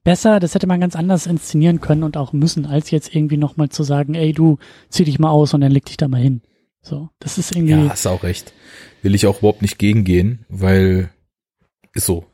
besser, 0.03 0.41
das 0.41 0.55
hätte 0.55 0.67
man 0.67 0.81
ganz 0.81 0.97
anders 0.97 1.27
inszenieren 1.27 1.81
können 1.81 2.03
und 2.03 2.17
auch 2.17 2.33
müssen, 2.33 2.67
als 2.67 2.91
jetzt 2.91 3.15
irgendwie 3.15 3.37
nochmal 3.37 3.69
zu 3.69 3.83
sagen, 3.83 4.15
ey, 4.15 4.33
du 4.33 4.59
zieh 4.89 5.05
dich 5.05 5.19
mal 5.19 5.31
aus 5.31 5.55
und 5.55 5.61
dann 5.61 5.73
leg 5.73 5.85
dich 5.85 5.97
da 5.97 6.09
mal 6.09 6.21
hin. 6.21 6.43
So, 6.83 7.09
das 7.19 7.39
ist 7.39 7.55
irgendwie. 7.55 7.73
Ja, 7.73 7.89
hast 7.89 8.07
auch 8.07 8.23
recht. 8.23 8.53
Will 9.03 9.15
ich 9.15 9.27
auch 9.27 9.39
überhaupt 9.39 9.63
nicht 9.63 9.79
gegengehen, 9.79 10.45
weil 10.49 11.11
ist 11.95 12.07
so. 12.07 12.27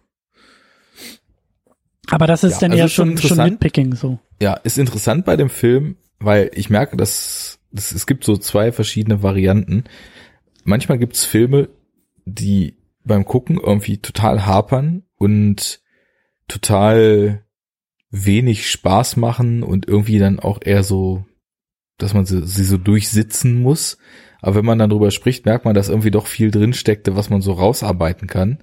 Aber 2.09 2.27
das 2.27 2.43
ist 2.43 2.55
ja, 2.55 2.61
dann 2.61 2.73
also 2.73 2.83
eher 2.83 2.89
schon, 2.89 3.19
schon 3.19 3.39
Nitpicking 3.39 3.95
so. 3.95 4.19
Ja, 4.43 4.55
ist 4.55 4.79
interessant 4.79 5.25
bei 5.25 5.37
dem 5.37 5.51
Film, 5.51 5.97
weil 6.21 6.51
ich 6.55 6.71
merke, 6.71 6.97
dass, 6.97 7.59
dass 7.73 7.93
es 7.93 8.07
gibt 8.07 8.25
so 8.25 8.37
zwei 8.37 8.73
verschiedene 8.73 9.23
Varianten. 9.23 9.85
Manchmal 10.65 10.99
gibt's 10.99 11.25
Filme, 11.25 11.71
die 12.25 12.77
beim 13.05 13.25
Gucken 13.25 13.59
irgendwie 13.59 13.99
total 13.99 14.47
hapern 14.47 15.03
und 15.17 15.81
total 16.47 17.45
wenig 18.11 18.71
Spaß 18.71 19.17
machen 19.17 19.63
und 19.63 19.89
irgendwie 19.89 20.19
dann 20.19 20.39
auch 20.39 20.61
eher 20.63 20.83
so, 20.83 21.25
dass 21.97 22.13
man 22.13 22.27
sie, 22.27 22.47
sie 22.47 22.65
so 22.65 22.77
durchsitzen 22.77 23.61
muss. 23.61 23.99
Aber 24.43 24.57
wenn 24.57 24.65
man 24.65 24.79
dann 24.79 24.91
drüber 24.91 25.11
spricht, 25.11 25.45
merkt 25.45 25.65
man, 25.65 25.75
dass 25.75 25.89
irgendwie 25.89 26.11
doch 26.11 26.27
viel 26.27 26.51
drin 26.51 26.73
steckte, 26.73 27.17
was 27.17 27.31
man 27.31 27.41
so 27.41 27.53
rausarbeiten 27.53 28.27
kann. 28.27 28.59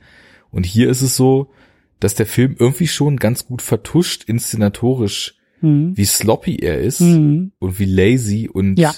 Und 0.52 0.66
hier 0.66 0.90
ist 0.90 1.02
es 1.02 1.16
so, 1.16 1.52
dass 2.00 2.16
der 2.16 2.26
Film 2.26 2.56
irgendwie 2.60 2.88
schon 2.88 3.18
ganz 3.18 3.46
gut 3.46 3.62
vertuscht, 3.62 4.24
inszenatorisch, 4.26 5.37
mhm. 5.62 5.96
wie 5.96 6.06
sloppy 6.06 6.58
er 6.58 6.80
ist 6.80 7.02
mhm. 7.02 7.52
und 7.60 7.80
wie 7.80 7.86
lazy 7.86 8.50
und 8.52 8.78
ja. 8.78 8.94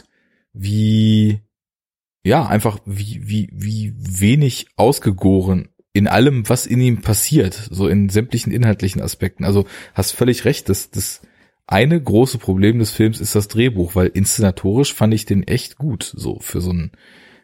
wie, 0.54 1.42
ja, 2.24 2.46
einfach 2.46 2.80
wie, 2.86 3.22
wie, 3.24 3.50
wie 3.52 3.94
wenig 3.98 4.68
ausgegoren 4.76 5.70
in 5.94 6.08
allem, 6.08 6.48
was 6.48 6.66
in 6.66 6.80
ihm 6.82 7.02
passiert, 7.02 7.68
so 7.72 7.88
in 7.88 8.10
sämtlichen 8.10 8.54
inhaltlichen 8.54 9.02
Aspekten. 9.02 9.44
Also 9.44 9.66
hast 9.94 10.12
völlig 10.12 10.46
recht, 10.46 10.70
das, 10.70 10.92
das 10.92 11.22
eine 11.68 12.02
große 12.02 12.38
Problem 12.40 12.80
des 12.80 12.92
Films 12.92 13.20
ist 13.20 13.36
das 13.36 13.48
Drehbuch, 13.48 13.96
weil 13.96 14.08
inszenatorisch 14.08 14.94
fand 14.94 15.14
ich 15.14 15.26
den 15.26 15.44
echt 15.44 15.78
gut, 15.78 16.12
so 16.16 16.40
für 16.40 16.62
so 16.62 16.70
einen 16.72 16.92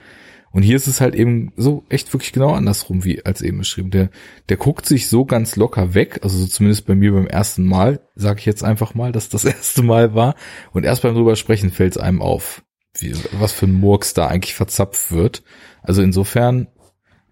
und 0.57 0.63
hier 0.63 0.77
ist 0.77 0.87
es 0.87 1.03
halt 1.03 1.15
eben 1.15 1.53
so 1.59 1.85
echt 1.91 2.11
wirklich 2.15 2.33
genau 2.33 2.55
andersrum, 2.55 3.05
wie 3.05 3.23
als 3.27 3.43
eben 3.43 3.59
beschrieben. 3.59 3.91
Der, 3.91 4.09
der 4.49 4.57
guckt 4.57 4.87
sich 4.87 5.07
so 5.07 5.27
ganz 5.27 5.55
locker 5.55 5.93
weg, 5.93 6.21
also 6.23 6.39
so 6.39 6.47
zumindest 6.47 6.87
bei 6.87 6.95
mir 6.95 7.13
beim 7.13 7.27
ersten 7.27 7.67
Mal, 7.67 8.01
sage 8.15 8.41
ich 8.41 8.47
jetzt 8.47 8.65
einfach 8.65 8.95
mal, 8.95 9.13
dass 9.13 9.29
das 9.29 9.45
erste 9.45 9.83
Mal 9.83 10.15
war. 10.15 10.35
Und 10.73 10.85
erst 10.85 11.03
beim 11.03 11.15
drüber 11.15 11.37
sprechen 11.37 11.71
fällt 11.71 11.97
es 11.97 11.99
einem 12.03 12.23
auf 12.23 12.63
wie, 12.99 13.15
was 13.39 13.53
für 13.53 13.67
ein 13.67 13.75
Murks 13.75 14.15
da 14.15 14.29
eigentlich 14.29 14.55
verzapft 14.55 15.13
wird. 15.13 15.43
Also 15.83 16.01
insofern 16.01 16.69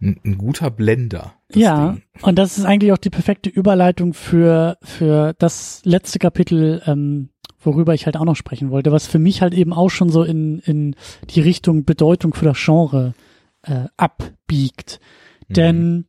ein, 0.02 0.20
ein 0.22 0.36
guter 0.36 0.70
Blender. 0.70 1.32
Ja, 1.54 1.92
Ding. 1.92 2.02
und 2.20 2.38
das 2.38 2.58
ist 2.58 2.66
eigentlich 2.66 2.92
auch 2.92 2.98
die 2.98 3.08
perfekte 3.08 3.48
Überleitung 3.48 4.12
für, 4.12 4.76
für 4.82 5.32
das 5.38 5.80
letzte 5.86 6.18
Kapitel, 6.18 6.82
ähm, 6.84 7.30
worüber 7.66 7.94
ich 7.94 8.06
halt 8.06 8.16
auch 8.16 8.24
noch 8.24 8.36
sprechen 8.36 8.70
wollte, 8.70 8.92
was 8.92 9.06
für 9.06 9.18
mich 9.18 9.42
halt 9.42 9.54
eben 9.54 9.72
auch 9.72 9.90
schon 9.90 10.10
so 10.10 10.22
in, 10.22 10.58
in 10.60 10.96
die 11.30 11.40
Richtung 11.40 11.84
Bedeutung 11.84 12.34
für 12.34 12.44
das 12.44 12.58
Genre 12.62 13.14
äh, 13.62 13.86
abbiegt. 13.96 15.00
Mhm. 15.48 15.54
Denn 15.54 16.04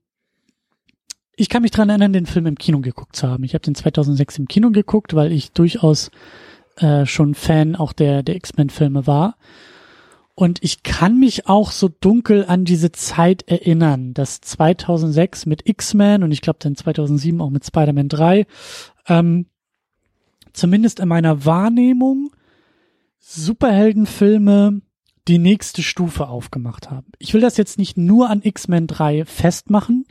ich 1.36 1.49
kann 1.49 1.62
mich 1.62 1.72
dran 1.72 1.89
erinnern, 1.89 2.14
den 2.14 2.26
Film 2.26 2.45
im 2.45 2.58
Kino 2.58 2.80
geguckt 2.80 3.16
zu 3.16 3.28
haben. 3.28 3.43
Ich 3.43 3.53
habe 3.53 3.64
den 3.64 3.76
2006 3.76 4.39
im 4.39 4.47
Kino 4.47 4.72
geguckt, 4.72 5.16
weil 5.16 5.32
ich 5.32 5.51
durchaus 5.51 6.12
äh, 6.78 7.06
schon 7.06 7.36
Fan 7.36 7.76
auch 7.76 7.93
der, 7.93 8.24
der 8.24 8.36
X-Men-Filme 8.36 9.08
war. 9.08 9.36
Und 10.34 10.62
ich 10.62 10.84
kann 10.84 11.18
mich 11.18 11.47
auch 11.47 11.72
so 11.72 11.88
dunkel 11.88 12.45
an 12.45 12.66
diese 12.66 12.91
Zeit 12.91 13.47
erinnern, 13.47 14.14
dass 14.14 14.41
2006 14.41 15.45
mit 15.45 15.68
X-Men 15.68 16.24
und 16.24 16.32
ich 16.32 16.41
glaube 16.41 16.60
dann 16.62 16.76
2007 16.76 17.39
auch 17.39 17.49
mit 17.49 17.66
Spider-Man 17.66 18.10
3, 18.10 18.45
ähm, 19.08 19.45
zumindest 20.56 20.99
in 20.99 21.08
meiner 21.08 21.45
Wahrnehmung, 21.45 22.32
Superheldenfilme 23.20 24.82
die 25.28 25.39
nächste 25.39 25.82
Stufe 25.82 26.28
aufgemacht 26.28 26.91
haben. 26.91 27.08
Ich 27.18 27.34
will 27.34 27.41
das 27.41 27.58
jetzt 27.58 27.80
nicht 27.80 27.97
nur 27.97 28.30
an 28.30 28.41
X-Men 28.43 28.88
3 28.88 29.26
festmachen. 29.26 30.06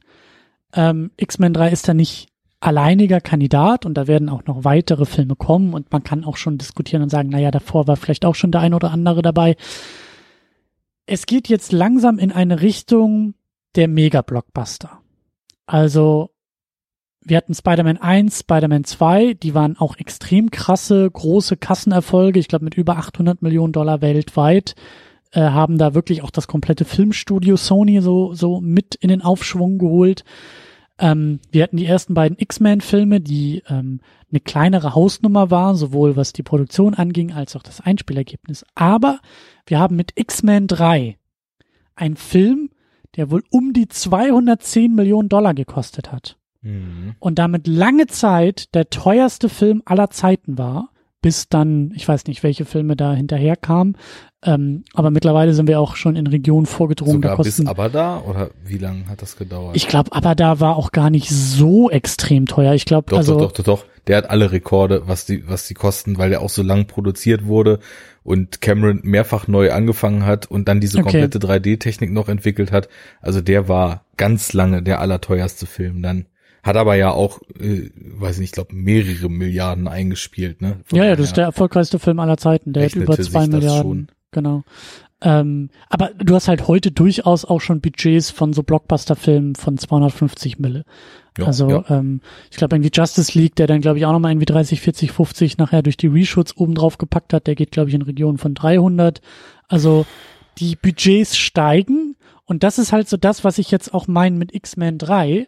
Ähm, 0.72 1.12
X-Men 1.16 1.54
3 1.54 1.70
ist 1.70 1.86
da 1.86 1.94
nicht 1.94 2.28
alleiniger 2.58 3.20
Kandidat 3.20 3.86
und 3.86 3.94
da 3.94 4.06
werden 4.06 4.28
auch 4.28 4.44
noch 4.46 4.64
weitere 4.64 5.04
Filme 5.04 5.36
kommen 5.36 5.74
und 5.74 5.92
man 5.92 6.02
kann 6.02 6.24
auch 6.24 6.36
schon 6.36 6.58
diskutieren 6.58 7.02
und 7.02 7.10
sagen, 7.10 7.28
naja, 7.28 7.50
davor 7.50 7.86
war 7.86 7.96
vielleicht 7.96 8.24
auch 8.24 8.34
schon 8.34 8.50
der 8.50 8.62
ein 8.62 8.74
oder 8.74 8.90
andere 8.90 9.22
dabei. 9.22 9.56
Es 11.06 11.26
geht 11.26 11.48
jetzt 11.48 11.72
langsam 11.72 12.18
in 12.18 12.32
eine 12.32 12.62
Richtung 12.62 13.34
der 13.76 13.88
Mega-Blockbuster. 13.88 15.00
Also, 15.66 16.30
wir 17.24 17.36
hatten 17.36 17.54
Spider-Man 17.54 17.96
1, 17.96 18.40
Spider-Man 18.40 18.84
2, 18.84 19.34
die 19.34 19.54
waren 19.54 19.76
auch 19.78 19.96
extrem 19.96 20.50
krasse, 20.50 21.10
große 21.10 21.56
Kassenerfolge, 21.56 22.38
ich 22.38 22.48
glaube 22.48 22.64
mit 22.64 22.74
über 22.74 22.96
800 22.98 23.40
Millionen 23.42 23.72
Dollar 23.72 24.02
weltweit, 24.02 24.74
äh, 25.32 25.40
haben 25.40 25.78
da 25.78 25.94
wirklich 25.94 26.22
auch 26.22 26.30
das 26.30 26.46
komplette 26.46 26.84
Filmstudio 26.84 27.56
Sony 27.56 28.00
so, 28.00 28.34
so 28.34 28.60
mit 28.60 28.94
in 28.94 29.08
den 29.08 29.22
Aufschwung 29.22 29.78
geholt. 29.78 30.24
Ähm, 30.98 31.40
wir 31.50 31.62
hatten 31.62 31.78
die 31.78 31.86
ersten 31.86 32.14
beiden 32.14 32.38
X-Men-Filme, 32.38 33.20
die 33.20 33.62
ähm, 33.68 34.00
eine 34.30 34.40
kleinere 34.40 34.94
Hausnummer 34.94 35.50
waren, 35.50 35.76
sowohl 35.76 36.16
was 36.16 36.32
die 36.32 36.42
Produktion 36.42 36.94
anging 36.94 37.32
als 37.32 37.56
auch 37.56 37.62
das 37.62 37.80
Einspielergebnis. 37.80 38.64
Aber 38.74 39.20
wir 39.66 39.78
haben 39.78 39.96
mit 39.96 40.12
X-Men 40.14 40.66
3 40.66 41.16
einen 41.96 42.16
Film, 42.16 42.70
der 43.16 43.30
wohl 43.30 43.42
um 43.50 43.72
die 43.72 43.88
210 43.88 44.94
Millionen 44.94 45.28
Dollar 45.28 45.54
gekostet 45.54 46.12
hat. 46.12 46.36
Mhm. 46.64 47.14
Und 47.20 47.38
damit 47.38 47.66
lange 47.66 48.06
Zeit 48.08 48.74
der 48.74 48.90
teuerste 48.90 49.48
Film 49.48 49.82
aller 49.84 50.10
Zeiten 50.10 50.58
war, 50.58 50.88
bis 51.22 51.48
dann, 51.48 51.92
ich 51.94 52.06
weiß 52.06 52.26
nicht, 52.26 52.42
welche 52.42 52.64
Filme 52.66 52.96
da 52.96 53.14
hinterher 53.14 53.56
kamen, 53.56 53.96
ähm, 54.42 54.84
aber 54.92 55.10
mittlerweile 55.10 55.54
sind 55.54 55.68
wir 55.68 55.80
auch 55.80 55.96
schon 55.96 56.16
in 56.16 56.26
Regionen 56.26 56.66
vorgedrungen. 56.66 57.14
Sogar 57.14 57.30
da 57.30 57.36
kosten, 57.36 57.62
bis 57.62 57.70
Abada 57.70 58.20
oder 58.20 58.50
wie 58.62 58.76
lange 58.76 59.08
hat 59.08 59.22
das 59.22 59.36
gedauert? 59.36 59.74
ich 59.74 59.88
glaube, 59.88 60.12
aber 60.12 60.34
da 60.34 60.60
war 60.60 60.76
auch 60.76 60.92
gar 60.92 61.08
nicht 61.08 61.30
so 61.30 61.90
extrem 61.90 62.44
teuer. 62.44 62.74
Ich 62.74 62.84
glaube, 62.84 63.06
doch, 63.08 63.16
also 63.16 63.38
doch, 63.38 63.52
doch, 63.52 63.64
doch, 63.64 63.64
doch. 63.64 63.84
Der 64.06 64.18
hat 64.18 64.28
alle 64.28 64.52
Rekorde, 64.52 65.08
was 65.08 65.24
die, 65.24 65.48
was 65.48 65.66
die 65.66 65.72
kosten, 65.72 66.18
weil 66.18 66.28
der 66.28 66.42
auch 66.42 66.50
so 66.50 66.62
lang 66.62 66.86
produziert 66.86 67.46
wurde 67.46 67.78
und 68.22 68.60
Cameron 68.60 69.00
mehrfach 69.02 69.48
neu 69.48 69.72
angefangen 69.72 70.26
hat 70.26 70.50
und 70.50 70.68
dann 70.68 70.78
diese 70.78 70.98
Okay. 70.98 71.04
komplette 71.22 71.38
3D-Technik 71.38 72.12
noch 72.12 72.28
entwickelt 72.28 72.70
hat. 72.70 72.90
Also 73.22 73.40
der 73.40 73.66
war 73.66 74.04
ganz 74.18 74.52
lange 74.52 74.82
der 74.82 75.00
allerteuerste 75.00 75.64
Film 75.64 76.02
dann. 76.02 76.26
Hat 76.64 76.76
aber 76.76 76.94
ja 76.94 77.10
auch, 77.10 77.40
äh, 77.60 77.90
weiß 77.94 78.38
nicht, 78.38 78.48
ich 78.48 78.52
glaube, 78.52 78.74
mehrere 78.74 79.28
Milliarden 79.28 79.86
eingespielt, 79.86 80.62
ne? 80.62 80.80
Von 80.86 80.98
ja, 80.98 81.04
ja, 81.04 81.14
das 81.14 81.26
ist 81.26 81.36
der 81.36 81.44
erfolgreichste 81.44 81.98
Film 81.98 82.18
aller 82.18 82.38
Zeiten. 82.38 82.72
Der 82.72 82.86
hat 82.86 82.94
über 82.94 83.18
zwei 83.18 83.46
Milliarden. 83.46 84.08
Genau. 84.30 84.64
Ähm, 85.20 85.68
aber 85.90 86.10
du 86.18 86.34
hast 86.34 86.48
halt 86.48 86.66
heute 86.66 86.90
durchaus 86.90 87.44
auch 87.44 87.60
schon 87.60 87.82
Budgets 87.82 88.30
von 88.30 88.54
so 88.54 88.62
Blockbuster-Filmen 88.62 89.56
von 89.56 89.76
250 89.76 90.58
Mille. 90.58 90.86
Ja, 91.36 91.46
also 91.46 91.68
ja. 91.68 91.84
ähm, 91.90 92.22
ich 92.50 92.56
glaube 92.56 92.76
irgendwie 92.76 92.90
Justice 92.92 93.36
League, 93.38 93.56
der 93.56 93.66
dann 93.66 93.82
glaube 93.82 93.98
ich 93.98 94.06
auch 94.06 94.12
nochmal 94.12 94.32
irgendwie 94.32 94.46
30, 94.46 94.80
40, 94.80 95.12
50 95.12 95.58
nachher 95.58 95.82
durch 95.82 95.98
die 95.98 96.06
Reshoots 96.06 96.56
oben 96.56 96.74
drauf 96.74 96.96
gepackt 96.96 97.34
hat, 97.34 97.46
der 97.46 97.56
geht 97.56 97.72
glaube 97.72 97.90
ich 97.90 97.94
in 97.94 98.02
Regionen 98.02 98.38
von 98.38 98.54
300. 98.54 99.20
Also 99.68 100.06
die 100.58 100.76
Budgets 100.76 101.36
steigen 101.36 102.16
und 102.44 102.62
das 102.62 102.78
ist 102.78 102.92
halt 102.92 103.08
so 103.08 103.16
das, 103.16 103.44
was 103.44 103.58
ich 103.58 103.70
jetzt 103.70 103.92
auch 103.92 104.06
meine 104.06 104.36
mit 104.36 104.54
X-Men 104.54 104.98
3. 104.98 105.46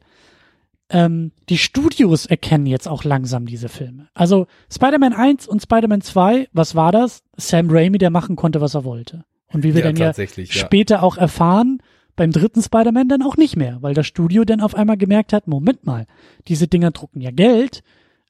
Ähm, 0.88 1.32
die 1.48 1.58
Studios 1.58 2.26
erkennen 2.26 2.66
jetzt 2.66 2.86
auch 2.86 3.02
langsam 3.02 3.46
diese 3.46 3.68
Filme. 3.68 4.08
Also 4.14 4.46
Spider-Man 4.72 5.12
1 5.12 5.48
und 5.48 5.62
Spider-Man 5.62 6.00
2, 6.00 6.48
was 6.52 6.74
war 6.74 6.92
das? 6.92 7.24
Sam 7.36 7.68
Raimi, 7.70 7.98
der 7.98 8.10
machen 8.10 8.36
konnte, 8.36 8.60
was 8.60 8.74
er 8.74 8.84
wollte. 8.84 9.24
Und 9.48 9.64
wie 9.64 9.74
wir 9.74 9.80
Ja, 9.80 9.86
dann 9.86 9.96
ja 9.96 10.06
tatsächlich, 10.06 10.54
ja. 10.54 10.60
später 10.60 11.02
auch 11.02 11.16
erfahren, 11.16 11.80
beim 12.14 12.30
dritten 12.30 12.62
Spider-Man 12.62 13.08
dann 13.08 13.22
auch 13.22 13.36
nicht 13.36 13.56
mehr, 13.56 13.78
weil 13.82 13.94
das 13.94 14.06
Studio 14.06 14.44
dann 14.44 14.60
auf 14.60 14.74
einmal 14.74 14.96
gemerkt 14.96 15.32
hat, 15.32 15.48
Moment 15.48 15.84
mal, 15.84 16.06
diese 16.48 16.68
Dinger 16.68 16.90
drucken 16.92 17.20
ja 17.20 17.30
Geld, 17.30 17.82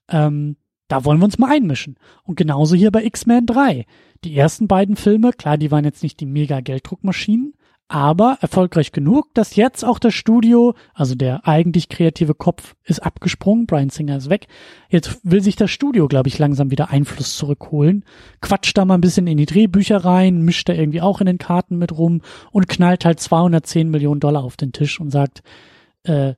ähm, 0.09 0.57
da 0.89 1.05
wollen 1.05 1.19
wir 1.19 1.25
uns 1.25 1.39
mal 1.39 1.51
einmischen. 1.51 1.97
Und 2.25 2.37
genauso 2.37 2.75
hier 2.75 2.91
bei 2.91 3.05
X-Men 3.05 3.47
3. 3.47 3.87
Die 4.25 4.37
ersten 4.37 4.67
beiden 4.69 4.97
Filme, 4.97 5.33
klar, 5.33 5.59
die 5.59 5.71
waren 5.71 5.85
jetzt 5.85 6.03
nicht 6.03 6.21
die 6.21 6.27
mega 6.27 6.61
Gelddruckmaschinen, 6.61 7.55
aber 7.89 8.39
erfolgreich 8.41 8.91
genug, 8.91 9.33
dass 9.35 9.55
jetzt 9.55 9.85
auch 9.85 10.01
das 10.01 10.13
Studio, 10.13 10.75
also 10.93 11.15
der 11.15 11.47
eigentlich 11.47 11.89
kreative 11.89 12.35
Kopf 12.35 12.75
ist 12.85 13.01
abgesprungen, 13.01 13.67
Brian 13.67 13.91
Singer 13.91 14.17
ist 14.17 14.29
weg. 14.29 14.49
Jetzt 14.89 15.21
will 15.23 15.41
sich 15.41 15.55
das 15.55 15.71
Studio, 15.71 16.09
glaube 16.09 16.29
ich, 16.29 16.39
langsam 16.39 16.73
wieder 16.73 16.91
Einfluss 16.91 17.37
zurückholen. 17.37 18.05
Quatscht 18.41 18.77
da 18.77 18.85
mal 18.85 18.95
ein 18.95 19.01
bisschen 19.01 19.29
in 19.29 19.37
die 19.37 19.47
Drehbücher 19.47 20.05
rein, 20.05 20.43
mischt 20.43 20.69
da 20.69 20.73
irgendwie 20.73 21.01
auch 21.01 21.21
in 21.21 21.27
den 21.27 21.39
Karten 21.39 21.79
mit 21.79 21.97
rum 21.97 22.23
und 22.51 22.69
knallt 22.69 23.05
halt 23.05 23.21
210 23.21 23.89
Millionen 23.89 24.21
Dollar 24.21 24.43
auf 24.43 24.57
den 24.57 24.73
Tisch 24.73 24.99
und 25.01 25.11
sagt, 25.11 25.43
äh, 26.03 26.35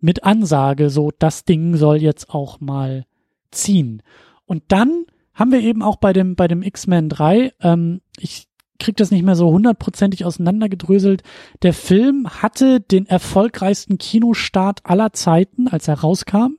mit 0.00 0.24
Ansage, 0.24 0.90
so, 0.90 1.12
das 1.16 1.44
Ding 1.44 1.76
soll 1.76 2.02
jetzt 2.02 2.30
auch 2.30 2.60
mal 2.60 3.04
ziehen. 3.50 4.02
Und 4.46 4.64
dann 4.68 5.04
haben 5.34 5.52
wir 5.52 5.60
eben 5.60 5.82
auch 5.82 5.96
bei 5.96 6.12
dem, 6.12 6.34
bei 6.34 6.48
dem 6.48 6.62
X-Men 6.62 7.08
3, 7.08 7.52
ähm, 7.60 8.00
ich 8.18 8.48
krieg 8.78 8.96
das 8.96 9.10
nicht 9.10 9.24
mehr 9.24 9.36
so 9.36 9.50
hundertprozentig 9.50 10.24
auseinandergedröselt. 10.24 11.22
Der 11.62 11.72
Film 11.72 12.28
hatte 12.28 12.80
den 12.80 13.06
erfolgreichsten 13.06 13.98
Kinostart 13.98 14.80
aller 14.84 15.12
Zeiten, 15.12 15.68
als 15.68 15.88
er 15.88 16.00
rauskam. 16.00 16.56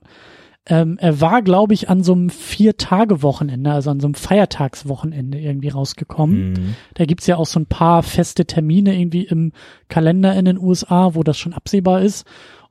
Ähm, 0.66 0.98
er 1.00 1.20
war, 1.20 1.42
glaube 1.42 1.72
ich, 1.72 1.88
an 1.88 2.02
so 2.02 2.12
einem 2.12 2.28
Vier-Tage-Wochenende, 2.28 3.72
also 3.72 3.90
an 3.90 4.00
so 4.00 4.06
einem 4.06 4.14
Feiertagswochenende 4.14 5.38
irgendwie 5.38 5.68
rausgekommen. 5.68 6.52
Mhm. 6.52 6.74
Da 6.94 7.06
gibt's 7.06 7.26
ja 7.26 7.36
auch 7.36 7.46
so 7.46 7.58
ein 7.58 7.66
paar 7.66 8.02
feste 8.02 8.44
Termine 8.44 8.98
irgendwie 8.98 9.24
im 9.24 9.52
Kalender 9.88 10.34
in 10.34 10.44
den 10.44 10.58
USA, 10.58 11.14
wo 11.14 11.22
das 11.22 11.38
schon 11.38 11.54
absehbar 11.54 12.02
ist. 12.02 12.26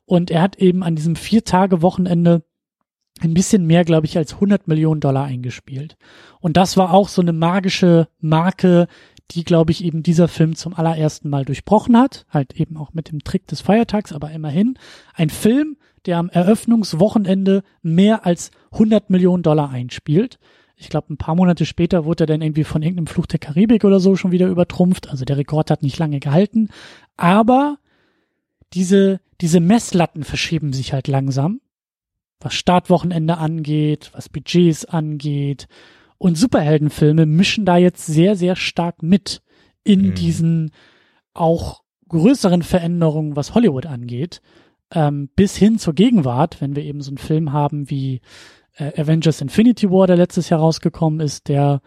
Und 0.06 0.30
er 0.30 0.42
hat 0.42 0.56
eben 0.56 0.82
an 0.82 0.94
diesem 0.94 1.16
Vier-Tage-Wochenende 1.16 2.42
ein 3.22 3.34
bisschen 3.34 3.66
mehr, 3.66 3.84
glaube 3.84 4.06
ich, 4.06 4.16
als 4.16 4.34
100 4.34 4.66
Millionen 4.66 5.00
Dollar 5.00 5.24
eingespielt. 5.24 5.96
Und 6.40 6.56
das 6.56 6.76
war 6.76 6.92
auch 6.94 7.08
so 7.08 7.20
eine 7.20 7.32
magische 7.32 8.08
Marke, 8.20 8.86
die, 9.30 9.44
glaube 9.44 9.72
ich, 9.72 9.84
eben 9.84 10.02
dieser 10.02 10.28
Film 10.28 10.56
zum 10.56 10.74
allerersten 10.74 11.28
Mal 11.28 11.44
durchbrochen 11.44 11.96
hat. 11.96 12.26
Halt 12.30 12.54
eben 12.54 12.76
auch 12.76 12.92
mit 12.92 13.10
dem 13.10 13.22
Trick 13.22 13.46
des 13.46 13.60
Feiertags, 13.60 14.12
aber 14.12 14.30
immerhin. 14.30 14.78
Ein 15.14 15.30
Film, 15.30 15.76
der 16.06 16.18
am 16.18 16.30
Eröffnungswochenende 16.30 17.62
mehr 17.82 18.26
als 18.26 18.50
100 18.72 19.10
Millionen 19.10 19.42
Dollar 19.42 19.70
einspielt. 19.70 20.38
Ich 20.76 20.88
glaube, 20.88 21.12
ein 21.12 21.18
paar 21.18 21.34
Monate 21.34 21.66
später 21.66 22.04
wurde 22.04 22.24
er 22.24 22.26
dann 22.26 22.42
irgendwie 22.42 22.64
von 22.64 22.82
irgendeinem 22.82 23.06
Fluch 23.06 23.26
der 23.26 23.38
Karibik 23.38 23.84
oder 23.84 24.00
so 24.00 24.16
schon 24.16 24.32
wieder 24.32 24.48
übertrumpft. 24.48 25.10
Also 25.10 25.24
der 25.24 25.36
Rekord 25.36 25.70
hat 25.70 25.82
nicht 25.82 25.98
lange 25.98 26.20
gehalten. 26.20 26.70
Aber 27.16 27.78
diese, 28.72 29.20
diese 29.40 29.60
Messlatten 29.60 30.24
verschieben 30.24 30.72
sich 30.72 30.92
halt 30.92 31.06
langsam. 31.06 31.60
Was 32.40 32.54
Startwochenende 32.54 33.36
angeht, 33.36 34.10
was 34.14 34.30
Budgets 34.30 34.86
angeht. 34.86 35.68
Und 36.22 36.36
Superheldenfilme 36.36 37.24
mischen 37.24 37.64
da 37.64 37.78
jetzt 37.78 38.04
sehr, 38.04 38.36
sehr 38.36 38.54
stark 38.54 39.02
mit 39.02 39.40
in 39.84 40.08
Mhm. 40.08 40.14
diesen 40.14 40.70
auch 41.32 41.82
größeren 42.08 42.62
Veränderungen, 42.62 43.36
was 43.36 43.54
Hollywood 43.54 43.86
angeht, 43.86 44.42
ähm, 44.92 45.30
bis 45.34 45.56
hin 45.56 45.78
zur 45.78 45.94
Gegenwart, 45.94 46.60
wenn 46.60 46.76
wir 46.76 46.84
eben 46.84 47.00
so 47.00 47.10
einen 47.10 47.16
Film 47.16 47.54
haben 47.54 47.88
wie 47.88 48.20
äh, 48.76 49.00
Avengers 49.00 49.40
Infinity 49.40 49.90
War, 49.90 50.06
der 50.06 50.16
letztes 50.16 50.50
Jahr 50.50 50.60
rausgekommen 50.60 51.20
ist, 51.20 51.48
der 51.48 51.80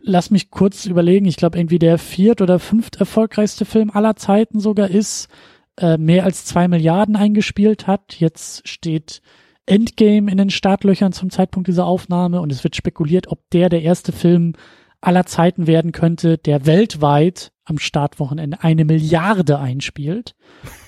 lass 0.00 0.32
mich 0.32 0.50
kurz 0.50 0.84
überlegen, 0.86 1.26
ich 1.26 1.36
glaube 1.36 1.56
irgendwie 1.58 1.78
der 1.78 1.98
viert 1.98 2.40
oder 2.40 2.58
fünft 2.58 2.96
erfolgreichste 2.96 3.64
Film 3.64 3.90
aller 3.90 4.16
Zeiten 4.16 4.58
sogar 4.58 4.90
ist, 4.90 5.28
äh, 5.78 5.98
mehr 5.98 6.24
als 6.24 6.46
zwei 6.46 6.66
Milliarden 6.66 7.14
eingespielt 7.14 7.86
hat. 7.86 8.18
Jetzt 8.18 8.66
steht 8.66 9.22
Endgame 9.66 10.30
in 10.30 10.38
den 10.38 10.50
Startlöchern 10.50 11.12
zum 11.12 11.30
Zeitpunkt 11.30 11.68
dieser 11.68 11.86
Aufnahme 11.86 12.40
und 12.40 12.52
es 12.52 12.64
wird 12.64 12.76
spekuliert, 12.76 13.28
ob 13.28 13.40
der 13.50 13.68
der 13.68 13.82
erste 13.82 14.12
Film 14.12 14.54
aller 15.00 15.26
Zeiten 15.26 15.66
werden 15.66 15.92
könnte, 15.92 16.38
der 16.38 16.66
weltweit 16.66 17.52
am 17.64 17.78
Startwochenende 17.78 18.62
eine 18.62 18.84
Milliarde 18.84 19.58
einspielt. 19.58 20.34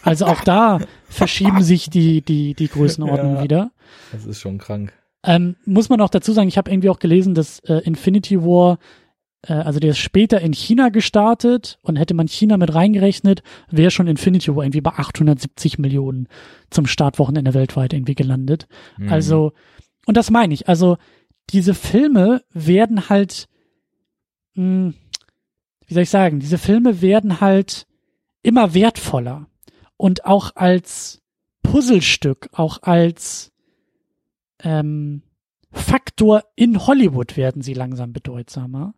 Also 0.03 0.27
auch 0.27 0.41
da 0.43 0.79
verschieben 1.09 1.63
sich 1.63 1.89
die, 1.91 2.23
die, 2.23 2.55
die 2.55 2.69
Größenordnungen 2.69 3.37
Ja. 3.39 3.43
wieder. 3.43 3.71
Das 4.13 4.27
ist 4.27 4.41
schon 4.41 4.59
krank. 4.59 4.93
Ähm, 5.23 5.57
muss 5.65 5.89
man 5.89 6.01
auch 6.01 6.09
dazu 6.11 6.33
sagen, 6.33 6.49
ich 6.49 6.57
habe 6.59 6.71
irgendwie 6.71 6.91
auch 6.91 6.99
gelesen, 6.99 7.35
dass 7.35 7.59
äh, 7.61 7.79
Infinity 7.85 8.41
War, 8.43 8.79
also 9.53 9.79
der 9.79 9.91
ist 9.91 9.99
später 9.99 10.41
in 10.41 10.53
China 10.53 10.89
gestartet 10.89 11.79
und 11.83 11.97
hätte 11.97 12.15
man 12.15 12.29
China 12.29 12.57
mit 12.57 12.75
reingerechnet, 12.75 13.43
wäre 13.71 13.91
schon 13.91 14.09
Infinity 14.09 14.55
War 14.55 14.65
irgendwie 14.65 14.81
bei 14.81 14.93
870 14.93 15.79
Millionen 15.79 16.29
zum 16.71 16.87
Startwochenende 16.87 17.55
weltweit 17.55 17.93
irgendwie 17.93 18.15
gelandet. 18.15 18.67
Mhm. 18.99 19.13
Also, 19.13 19.53
und 20.07 20.17
das 20.17 20.31
meine 20.31 20.55
ich, 20.55 20.69
also 20.69 20.97
diese 21.51 21.75
Filme 21.75 22.43
werden 22.53 23.09
halt, 23.09 23.49
mh, 24.55 24.95
wie 25.87 25.95
soll 25.95 26.03
ich 26.03 26.11
sagen, 26.11 26.41
diese 26.41 26.59
Filme 26.59 27.01
werden 27.01 27.41
halt 27.41 27.87
immer 28.43 28.75
wertvoller 28.75 29.47
und 29.97 30.25
auch 30.25 30.53
als 30.57 31.23
Puzzlestück, 31.63 32.49
auch 32.53 32.83
als 32.83 33.53
ähm, 34.61 35.23
Faktor 35.71 36.45
in 36.55 36.87
Hollywood 36.87 37.37
werden 37.37 37.63
sie 37.63 37.75
langsam 37.75 38.13
bedeutsamer, 38.13 38.95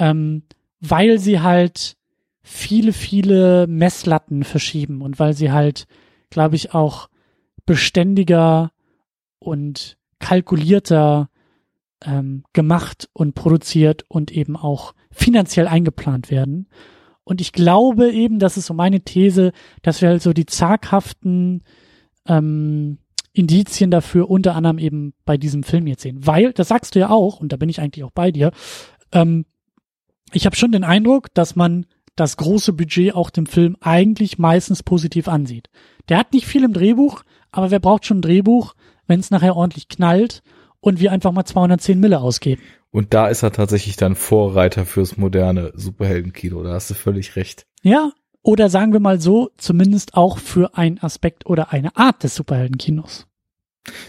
ähm, 0.00 0.42
weil 0.80 1.18
sie 1.18 1.40
halt 1.40 1.96
viele, 2.42 2.92
viele 2.92 3.66
Messlatten 3.68 4.42
verschieben 4.42 5.02
und 5.02 5.20
weil 5.20 5.34
sie 5.34 5.52
halt, 5.52 5.86
glaube 6.30 6.56
ich, 6.56 6.74
auch 6.74 7.08
beständiger 7.66 8.72
und 9.38 9.98
kalkulierter 10.18 11.28
ähm, 12.04 12.44
gemacht 12.54 13.08
und 13.12 13.34
produziert 13.34 14.04
und 14.08 14.32
eben 14.32 14.56
auch 14.56 14.94
finanziell 15.12 15.68
eingeplant 15.68 16.30
werden. 16.30 16.68
Und 17.22 17.40
ich 17.40 17.52
glaube 17.52 18.10
eben, 18.10 18.38
das 18.38 18.56
ist 18.56 18.66
so 18.66 18.74
meine 18.74 19.02
These, 19.02 19.52
dass 19.82 20.00
wir 20.00 20.08
halt 20.08 20.22
so 20.22 20.32
die 20.32 20.46
zaghaften 20.46 21.62
ähm, 22.26 22.98
Indizien 23.32 23.90
dafür 23.90 24.30
unter 24.30 24.56
anderem 24.56 24.78
eben 24.78 25.12
bei 25.24 25.36
diesem 25.36 25.62
Film 25.62 25.86
jetzt 25.86 26.02
sehen. 26.02 26.26
Weil, 26.26 26.52
das 26.52 26.68
sagst 26.68 26.94
du 26.94 26.98
ja 26.98 27.10
auch, 27.10 27.38
und 27.38 27.52
da 27.52 27.56
bin 27.56 27.68
ich 27.68 27.80
eigentlich 27.80 28.04
auch 28.04 28.10
bei 28.10 28.32
dir, 28.32 28.50
ähm, 29.12 29.44
ich 30.32 30.46
habe 30.46 30.56
schon 30.56 30.72
den 30.72 30.84
Eindruck, 30.84 31.32
dass 31.34 31.56
man 31.56 31.86
das 32.16 32.36
große 32.36 32.72
Budget 32.72 33.14
auch 33.14 33.30
dem 33.30 33.46
Film 33.46 33.76
eigentlich 33.80 34.38
meistens 34.38 34.82
positiv 34.82 35.28
ansieht. 35.28 35.70
Der 36.08 36.18
hat 36.18 36.32
nicht 36.32 36.46
viel 36.46 36.64
im 36.64 36.72
Drehbuch, 36.72 37.22
aber 37.50 37.70
wer 37.70 37.80
braucht 37.80 38.06
schon 38.06 38.18
ein 38.18 38.22
Drehbuch, 38.22 38.74
wenn 39.06 39.20
es 39.20 39.30
nachher 39.30 39.56
ordentlich 39.56 39.88
knallt 39.88 40.42
und 40.80 41.00
wir 41.00 41.12
einfach 41.12 41.32
mal 41.32 41.44
210 41.44 41.98
Mille 41.98 42.20
ausgeben? 42.20 42.62
Und 42.90 43.14
da 43.14 43.28
ist 43.28 43.42
er 43.42 43.52
tatsächlich 43.52 43.96
dann 43.96 44.16
Vorreiter 44.16 44.84
fürs 44.84 45.16
moderne 45.16 45.72
Superheldenkino. 45.74 46.62
Da 46.62 46.72
hast 46.72 46.90
du 46.90 46.94
völlig 46.94 47.36
recht. 47.36 47.66
Ja, 47.82 48.12
oder 48.42 48.68
sagen 48.68 48.92
wir 48.92 49.00
mal 49.00 49.20
so, 49.20 49.50
zumindest 49.56 50.14
auch 50.14 50.38
für 50.38 50.76
einen 50.76 50.98
Aspekt 50.98 51.46
oder 51.46 51.72
eine 51.72 51.96
Art 51.96 52.22
des 52.24 52.34
Superheldenkinos. 52.34 53.26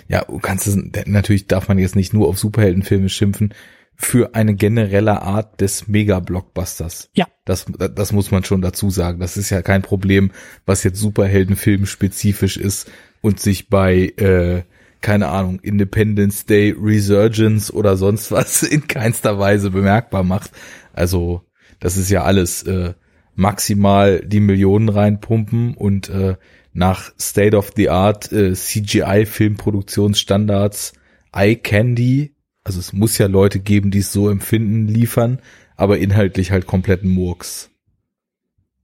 Ja, 0.08 0.26
du 0.26 0.40
kannst 0.40 0.68
es, 0.68 0.78
natürlich 1.06 1.48
darf 1.48 1.68
man 1.68 1.80
jetzt 1.80 1.96
nicht 1.96 2.14
nur 2.14 2.28
auf 2.28 2.38
Superheldenfilme 2.40 3.10
schimpfen, 3.10 3.54
für 3.96 4.34
eine 4.34 4.56
generelle 4.56 5.22
Art 5.22 5.62
des 5.62 5.88
Mega-Blockbusters. 5.88 7.10
Ja. 7.14 7.28
Das, 7.46 7.66
das 7.96 8.12
muss 8.12 8.32
man 8.32 8.44
schon 8.44 8.62
dazu 8.62 8.90
sagen. 8.90 9.20
Das 9.20 9.38
ist 9.38 9.50
ja 9.50 9.62
kein 9.62 9.84
Problem, 9.84 10.32
was 10.66 10.84
jetzt 10.84 11.00
Superheldenfilm 11.00 11.86
spezifisch 11.86 12.58
ist 12.58 12.90
und 13.22 13.40
sich 13.40 13.70
bei, 13.70 14.14
äh, 14.18 14.64
keine 15.02 15.28
Ahnung, 15.28 15.60
Independence 15.60 16.46
Day 16.46 16.76
Resurgence 16.78 17.72
oder 17.72 17.96
sonst 17.96 18.32
was 18.32 18.64
in 18.64 18.88
keinster 18.88 19.38
Weise 19.38 19.70
bemerkbar 19.70 20.24
macht. 20.24 20.52
Also, 20.94 21.44
das 21.80 21.98
ist 21.98 22.10
ja 22.10 22.24
alles 22.24 22.64
äh, 22.64 22.94
maximal 23.36 24.22
die 24.26 24.40
Millionen 24.40 24.90
reinpumpen 24.90 25.76
und 25.76 26.10
äh, 26.10 26.36
nach 26.74 27.12
State 27.20 27.56
of 27.56 27.72
the 27.76 27.90
Art 27.90 28.32
äh, 28.32 28.54
CGI 28.54 29.26
Filmproduktionsstandards 29.26 30.94
Eye 31.34 31.56
Candy 31.56 32.36
also 32.64 32.80
es 32.80 32.94
muss 32.94 33.18
ja 33.18 33.28
Leute 33.28 33.60
geben, 33.60 33.92
die 33.92 34.00
es 34.00 34.12
so 34.12 34.30
empfinden, 34.30 34.88
liefern, 34.88 35.40
aber 35.76 35.98
inhaltlich 35.98 36.52
halt 36.52 36.68
kompletten 36.68 37.10
Murks. 37.10 37.72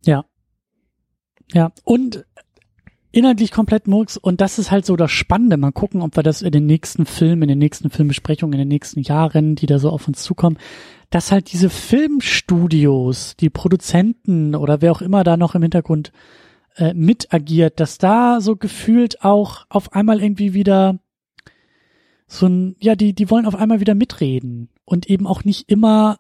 Ja. 0.04 0.26
Ja, 1.54 1.72
und 1.84 2.26
inhaltlich 3.12 3.52
komplett 3.52 3.88
Murks 3.88 4.18
und 4.18 4.42
das 4.42 4.60
ist 4.60 4.70
halt 4.72 4.86
so 4.86 4.96
das 4.96 5.12
Spannende. 5.12 5.58
Mal 5.58 5.72
gucken, 5.72 6.02
ob 6.02 6.16
wir 6.16 6.24
das 6.24 6.42
in 6.42 6.52
den 6.52 6.66
nächsten 6.66 7.06
Filmen, 7.06 7.44
in 7.44 7.50
den 7.50 7.60
nächsten 7.60 7.90
Filmbesprechungen, 7.90 8.54
in 8.54 8.60
den 8.60 8.68
nächsten 8.68 9.00
Jahren, 9.02 9.56
die 9.56 9.66
da 9.66 9.80
so 9.80 9.90
auf 9.90 10.08
uns 10.08 10.24
zukommen, 10.24 10.58
dass 11.10 11.32
halt 11.32 11.52
diese 11.52 11.70
Filmstudios, 11.70 13.36
die 13.38 13.50
Produzenten 13.50 14.56
oder 14.56 14.82
wer 14.82 14.92
auch 14.92 15.02
immer 15.02 15.24
da 15.24 15.38
noch 15.38 15.56
im 15.56 15.62
Hintergrund 15.62 16.12
äh, 16.76 16.94
mit 16.94 17.34
agiert, 17.34 17.80
dass 17.80 17.98
da 17.98 18.42
so 18.42 18.56
gefühlt 18.56 19.24
auch 19.24 19.66
auf 19.70 19.94
einmal 19.94 20.22
irgendwie 20.22 20.54
wieder 20.54 21.00
so 22.28 22.46
ein, 22.46 22.76
ja, 22.80 22.96
die, 22.96 23.14
die 23.14 23.30
wollen 23.30 23.46
auf 23.46 23.56
einmal 23.56 23.80
wieder 23.80 23.96
mitreden 23.96 24.70
und 24.86 25.10
eben 25.10 25.26
auch 25.26 25.44
nicht 25.44 25.70
immer 25.72 26.20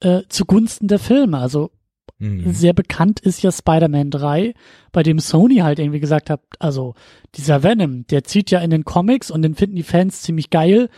äh, 0.00 0.22
zugunsten 0.28 0.86
der 0.86 0.98
Filme. 0.98 1.38
Also 1.38 1.70
mhm. 2.18 2.52
sehr 2.52 2.74
bekannt 2.74 3.20
ist 3.20 3.42
ja 3.42 3.50
Spider-Man 3.50 4.10
3, 4.10 4.54
bei 4.92 5.02
dem 5.02 5.18
Sony 5.18 5.56
halt 5.56 5.78
irgendwie 5.78 6.00
gesagt 6.00 6.30
hat, 6.30 6.42
also 6.58 6.94
dieser 7.34 7.62
Venom, 7.62 8.06
der 8.08 8.24
zieht 8.24 8.50
ja 8.50 8.60
in 8.60 8.70
den 8.70 8.84
Comics 8.84 9.30
und 9.30 9.42
den 9.42 9.54
finden 9.54 9.76
die 9.76 9.82
Fans 9.82 10.22
ziemlich 10.22 10.50
geil. 10.50 10.90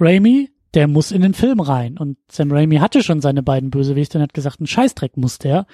Raimi, 0.00 0.50
der 0.74 0.88
muss 0.88 1.12
in 1.12 1.22
den 1.22 1.34
Film 1.34 1.60
rein. 1.60 1.98
Und 1.98 2.18
Sam 2.30 2.52
Raimi 2.52 2.76
hatte 2.76 3.02
schon 3.02 3.20
seine 3.20 3.42
beiden 3.42 3.70
Bösewichte 3.70 4.18
und 4.18 4.22
hat 4.22 4.34
gesagt, 4.34 4.60
ein 4.60 4.66
Scheißdreck 4.66 5.16
muss 5.16 5.38
der, 5.38 5.66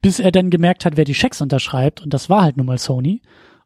bis 0.00 0.20
er 0.20 0.32
dann 0.32 0.50
gemerkt 0.50 0.84
hat, 0.84 0.96
wer 0.96 1.04
die 1.04 1.14
Schecks 1.14 1.40
unterschreibt. 1.40 2.02
Und 2.02 2.14
das 2.14 2.28
war 2.28 2.42
halt 2.42 2.56
nun 2.56 2.66
mal 2.66 2.78
Sony. 2.78 3.22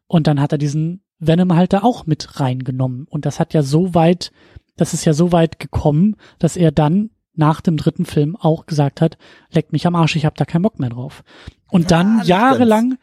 Und 0.07 0.25
dann 0.25 0.39
hat 0.39 0.51
er 0.51 0.57
diesen 0.57 1.03
Venom 1.19 1.55
halt 1.55 1.73
da 1.73 1.83
auch 1.83 2.05
mit 2.05 2.39
reingenommen. 2.39 3.05
Und 3.09 3.25
das 3.25 3.39
hat 3.39 3.53
ja 3.53 3.61
so 3.61 3.93
weit, 3.93 4.31
das 4.77 4.93
ist 4.93 5.05
ja 5.05 5.13
so 5.13 5.31
weit 5.31 5.59
gekommen, 5.59 6.15
dass 6.39 6.57
er 6.57 6.71
dann 6.71 7.11
nach 7.35 7.61
dem 7.61 7.77
dritten 7.77 8.05
Film 8.05 8.35
auch 8.35 8.65
gesagt 8.65 9.01
hat, 9.01 9.17
leckt 9.51 9.71
mich 9.71 9.87
am 9.87 9.95
Arsch, 9.95 10.15
ich 10.15 10.25
hab 10.25 10.35
da 10.35 10.45
keinen 10.45 10.63
Bock 10.63 10.79
mehr 10.79 10.89
drauf. 10.89 11.23
Und 11.69 11.91
dann 11.91 12.19
ja, 12.19 12.51
jahrelang, 12.51 12.97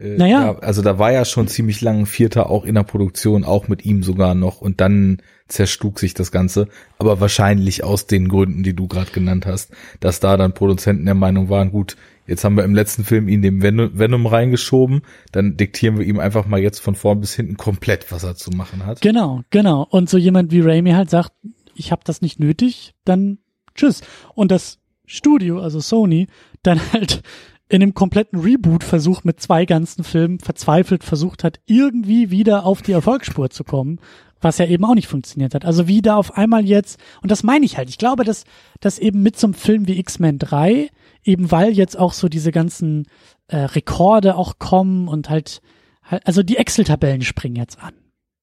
äh, 0.00 0.16
naja. 0.16 0.42
Ja, 0.42 0.58
also 0.58 0.82
da 0.82 0.98
war 0.98 1.12
ja 1.12 1.24
schon 1.24 1.48
ziemlich 1.48 1.80
lang 1.80 2.00
ein 2.00 2.06
Vierter 2.06 2.50
auch 2.50 2.64
in 2.64 2.74
der 2.74 2.82
Produktion, 2.82 3.44
auch 3.44 3.68
mit 3.68 3.84
ihm 3.84 4.02
sogar 4.02 4.34
noch. 4.34 4.60
Und 4.60 4.80
dann 4.80 5.18
zerstug 5.48 5.98
sich 5.98 6.14
das 6.14 6.30
Ganze. 6.30 6.68
Aber 6.98 7.20
wahrscheinlich 7.20 7.84
aus 7.84 8.06
den 8.06 8.28
Gründen, 8.28 8.62
die 8.62 8.74
du 8.74 8.86
gerade 8.86 9.10
genannt 9.10 9.46
hast, 9.46 9.72
dass 10.00 10.20
da 10.20 10.36
dann 10.36 10.54
Produzenten 10.54 11.04
der 11.04 11.14
Meinung 11.14 11.48
waren, 11.48 11.70
gut, 11.72 11.96
Jetzt 12.28 12.44
haben 12.44 12.58
wir 12.58 12.64
im 12.64 12.74
letzten 12.74 13.04
Film 13.04 13.26
ihn 13.26 13.40
dem 13.40 13.62
Venom 13.62 14.26
reingeschoben, 14.26 15.00
dann 15.32 15.56
diktieren 15.56 15.98
wir 15.98 16.04
ihm 16.04 16.20
einfach 16.20 16.44
mal 16.44 16.60
jetzt 16.60 16.78
von 16.78 16.94
vorn 16.94 17.20
bis 17.20 17.34
hinten 17.34 17.56
komplett, 17.56 18.12
was 18.12 18.22
er 18.22 18.36
zu 18.36 18.50
machen 18.50 18.84
hat. 18.84 19.00
Genau, 19.00 19.40
genau. 19.48 19.86
Und 19.88 20.10
so 20.10 20.18
jemand 20.18 20.52
wie 20.52 20.60
Raimi 20.60 20.90
halt 20.90 21.08
sagt, 21.08 21.32
ich 21.74 21.90
habe 21.90 22.02
das 22.04 22.20
nicht 22.20 22.38
nötig, 22.38 22.92
dann 23.06 23.38
tschüss. 23.74 24.02
Und 24.34 24.50
das 24.50 24.78
Studio, 25.06 25.58
also 25.60 25.80
Sony, 25.80 26.26
dann 26.62 26.78
halt 26.92 27.22
in 27.68 27.82
einem 27.82 27.94
kompletten 27.94 28.40
Reboot-Versuch 28.40 29.24
mit 29.24 29.40
zwei 29.40 29.66
ganzen 29.66 30.04
Filmen 30.04 30.40
verzweifelt 30.40 31.04
versucht 31.04 31.44
hat, 31.44 31.60
irgendwie 31.66 32.30
wieder 32.30 32.64
auf 32.64 32.82
die 32.82 32.92
Erfolgsspur 32.92 33.50
zu 33.50 33.62
kommen, 33.64 34.00
was 34.40 34.58
ja 34.58 34.66
eben 34.66 34.84
auch 34.84 34.94
nicht 34.94 35.08
funktioniert 35.08 35.54
hat. 35.54 35.64
Also 35.64 35.86
wie 35.86 36.00
da 36.00 36.16
auf 36.16 36.36
einmal 36.36 36.64
jetzt, 36.64 36.98
und 37.22 37.30
das 37.30 37.42
meine 37.42 37.66
ich 37.66 37.76
halt, 37.76 37.90
ich 37.90 37.98
glaube, 37.98 38.24
dass, 38.24 38.44
dass 38.80 38.98
eben 38.98 39.22
mit 39.22 39.38
so 39.38 39.48
einem 39.48 39.54
Film 39.54 39.86
wie 39.86 39.98
X-Men 39.98 40.38
3 40.38 40.88
eben 41.24 41.50
weil 41.50 41.72
jetzt 41.72 41.98
auch 41.98 42.12
so 42.12 42.28
diese 42.28 42.52
ganzen 42.52 43.06
äh, 43.48 43.56
Rekorde 43.56 44.36
auch 44.36 44.58
kommen 44.58 45.08
und 45.08 45.28
halt, 45.28 45.60
halt 46.02 46.26
also 46.26 46.42
die 46.42 46.56
Excel-Tabellen 46.56 47.22
springen 47.22 47.56
jetzt 47.56 47.82
an. 47.82 47.94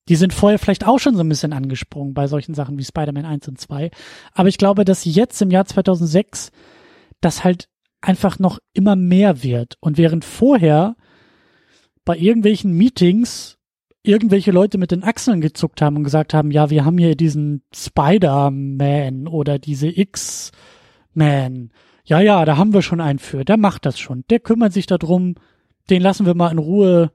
Die 0.07 0.15
sind 0.15 0.33
vorher 0.33 0.59
vielleicht 0.59 0.85
auch 0.85 0.99
schon 0.99 1.15
so 1.15 1.23
ein 1.23 1.29
bisschen 1.29 1.51
angesprungen 1.51 2.13
bei 2.13 2.27
solchen 2.27 2.53
Sachen 2.53 2.77
wie 2.77 2.83
Spider-Man 2.83 3.25
1 3.25 3.47
und 3.47 3.59
2. 3.59 3.89
Aber 4.33 4.49
ich 4.49 4.59
glaube, 4.59 4.85
dass 4.85 5.03
jetzt 5.03 5.41
im 5.41 5.49
Jahr 5.49 5.65
2006 5.65 6.51
das 7.21 7.43
halt 7.43 7.69
einfach 8.05 8.39
noch 8.39 8.59
immer 8.73 8.95
mehr 8.95 9.43
wird. 9.43 9.77
Und 9.79 9.97
während 9.97 10.25
vorher 10.25 10.95
bei 12.03 12.17
irgendwelchen 12.17 12.73
Meetings 12.73 13.57
irgendwelche 14.03 14.51
Leute 14.51 14.77
mit 14.77 14.91
den 14.91 15.03
Achseln 15.03 15.41
gezuckt 15.41 15.81
haben 15.81 15.97
und 15.97 16.03
gesagt 16.03 16.33
haben, 16.33 16.51
ja, 16.51 16.69
wir 16.69 16.85
haben 16.85 16.97
hier 16.97 17.15
diesen 17.15 17.63
Spider-Man 17.73 19.27
oder 19.27 19.57
diese 19.57 19.87
X-Man 19.87 21.71
ja, 22.05 22.19
ja, 22.19 22.45
da 22.45 22.57
haben 22.57 22.73
wir 22.73 22.83
schon 22.83 23.01
einen 23.01 23.19
für, 23.19 23.43
der 23.43 23.57
macht 23.57 23.85
das 23.85 23.99
schon, 23.99 24.23
der 24.29 24.39
kümmert 24.39 24.73
sich 24.73 24.85
darum, 24.85 25.35
den 25.89 26.01
lassen 26.01 26.25
wir 26.25 26.35
mal 26.35 26.51
in 26.51 26.59
Ruhe, 26.59 27.11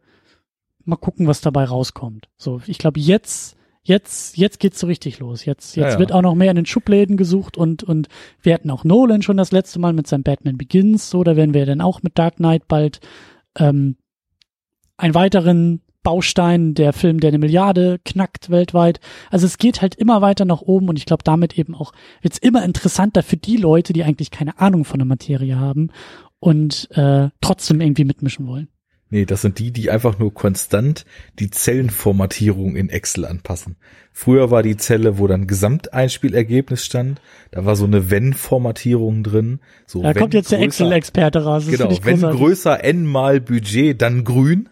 mal 0.85 0.97
gucken, 0.97 1.27
was 1.27 1.41
dabei 1.41 1.65
rauskommt. 1.65 2.29
So, 2.37 2.61
ich 2.67 2.79
glaube, 2.79 2.99
jetzt, 2.99 3.57
jetzt, 3.83 4.37
jetzt 4.37 4.61
geht's 4.61 4.81
so 4.81 4.87
richtig 4.87 5.19
los. 5.19 5.45
Jetzt, 5.45 5.77
jetzt 5.77 5.85
ja, 5.85 5.93
ja. 5.95 5.99
wird 5.99 6.13
auch 6.13 6.23
noch 6.23 6.35
mehr 6.35 6.51
in 6.51 6.57
den 6.57 6.67
Schubläden 6.67 7.17
gesucht 7.17 7.57
und, 7.57 7.83
und 7.83 8.09
wir 8.43 8.55
hatten 8.55 8.71
auch 8.71 8.85
Nolan 8.85 9.23
schon 9.23 9.37
das 9.37 9.53
letzte 9.53 9.79
Mal 9.79 9.93
mit 9.93 10.07
seinem 10.07 10.23
Batman 10.23 10.59
Begins, 10.59 11.11
so, 11.11 11.25
da 11.25 11.37
werden 11.37 11.55
wir 11.55 11.67
dann 11.67 11.81
auch 11.81 12.03
mit 12.03 12.19
Dark 12.19 12.37
Knight 12.37 12.69
bald 12.69 13.01
ähm, 13.59 13.97
einen 14.97 15.15
weiteren 15.15 15.83
Baustein, 16.03 16.75
der 16.75 16.93
Film, 16.93 17.21
der 17.21 17.29
eine 17.29 17.39
Milliarde 17.39 18.01
knackt 18.05 18.51
weltweit. 18.51 19.01
Also 19.31 19.47
es 19.47 19.59
geht 19.59 19.83
halt 19.83 19.95
immer 19.95 20.23
weiter 20.23 20.45
nach 20.45 20.63
oben 20.63 20.89
und 20.89 20.97
ich 20.97 21.05
glaube 21.05 21.25
damit 21.25 21.59
eben 21.59 21.75
auch 21.75 21.93
wird's 22.23 22.39
immer 22.39 22.65
interessanter 22.65 23.23
für 23.23 23.37
die 23.37 23.57
Leute, 23.57 23.93
die 23.93 24.05
eigentlich 24.05 24.31
keine 24.31 24.59
Ahnung 24.59 24.85
von 24.85 24.99
der 24.99 25.07
Materie 25.07 25.59
haben 25.59 25.91
und 26.39 26.89
äh, 26.93 27.29
trotzdem 27.41 27.81
irgendwie 27.81 28.05
mitmischen 28.05 28.47
wollen. 28.47 28.69
Nee, 29.13 29.25
das 29.25 29.43
sind 29.43 29.59
die, 29.59 29.73
die 29.73 29.91
einfach 29.91 30.21
nur 30.21 30.33
konstant 30.33 31.05
die 31.41 31.51
Zellenformatierung 31.51 32.77
in 32.77 32.89
Excel 32.89 33.25
anpassen. 33.25 33.77
Früher 34.13 34.53
war 34.53 34.63
die 34.63 34.77
Zelle, 34.77 35.19
wo 35.19 35.27
dann 35.27 35.49
Gesamteinspielergebnis 35.49 36.85
stand, 36.85 37.21
da 37.51 37.65
war 37.65 37.75
so 37.75 37.87
eine 37.87 38.11
Wenn-Formatierung 38.11 39.25
drin. 39.25 39.59
So, 39.87 40.03
da 40.03 40.15
kommt 40.15 40.33
jetzt 40.33 40.53
der 40.53 40.61
Excel-Experte 40.61 41.43
raus. 41.43 41.67
Das 41.67 41.77
genau, 41.77 41.99
wenn 42.05 42.21
größer 42.21 42.85
n 42.85 43.05
mal 43.05 43.41
Budget, 43.41 44.01
dann 44.01 44.23
grün. 44.23 44.69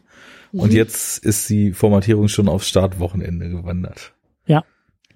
Und 0.52 0.70
mhm. 0.70 0.76
jetzt 0.76 1.24
ist 1.24 1.50
die 1.50 1.72
Formatierung 1.72 2.28
schon 2.28 2.48
auf 2.48 2.62
Startwochenende 2.62 3.50
gewandert. 3.50 4.14
Ja. 4.46 4.64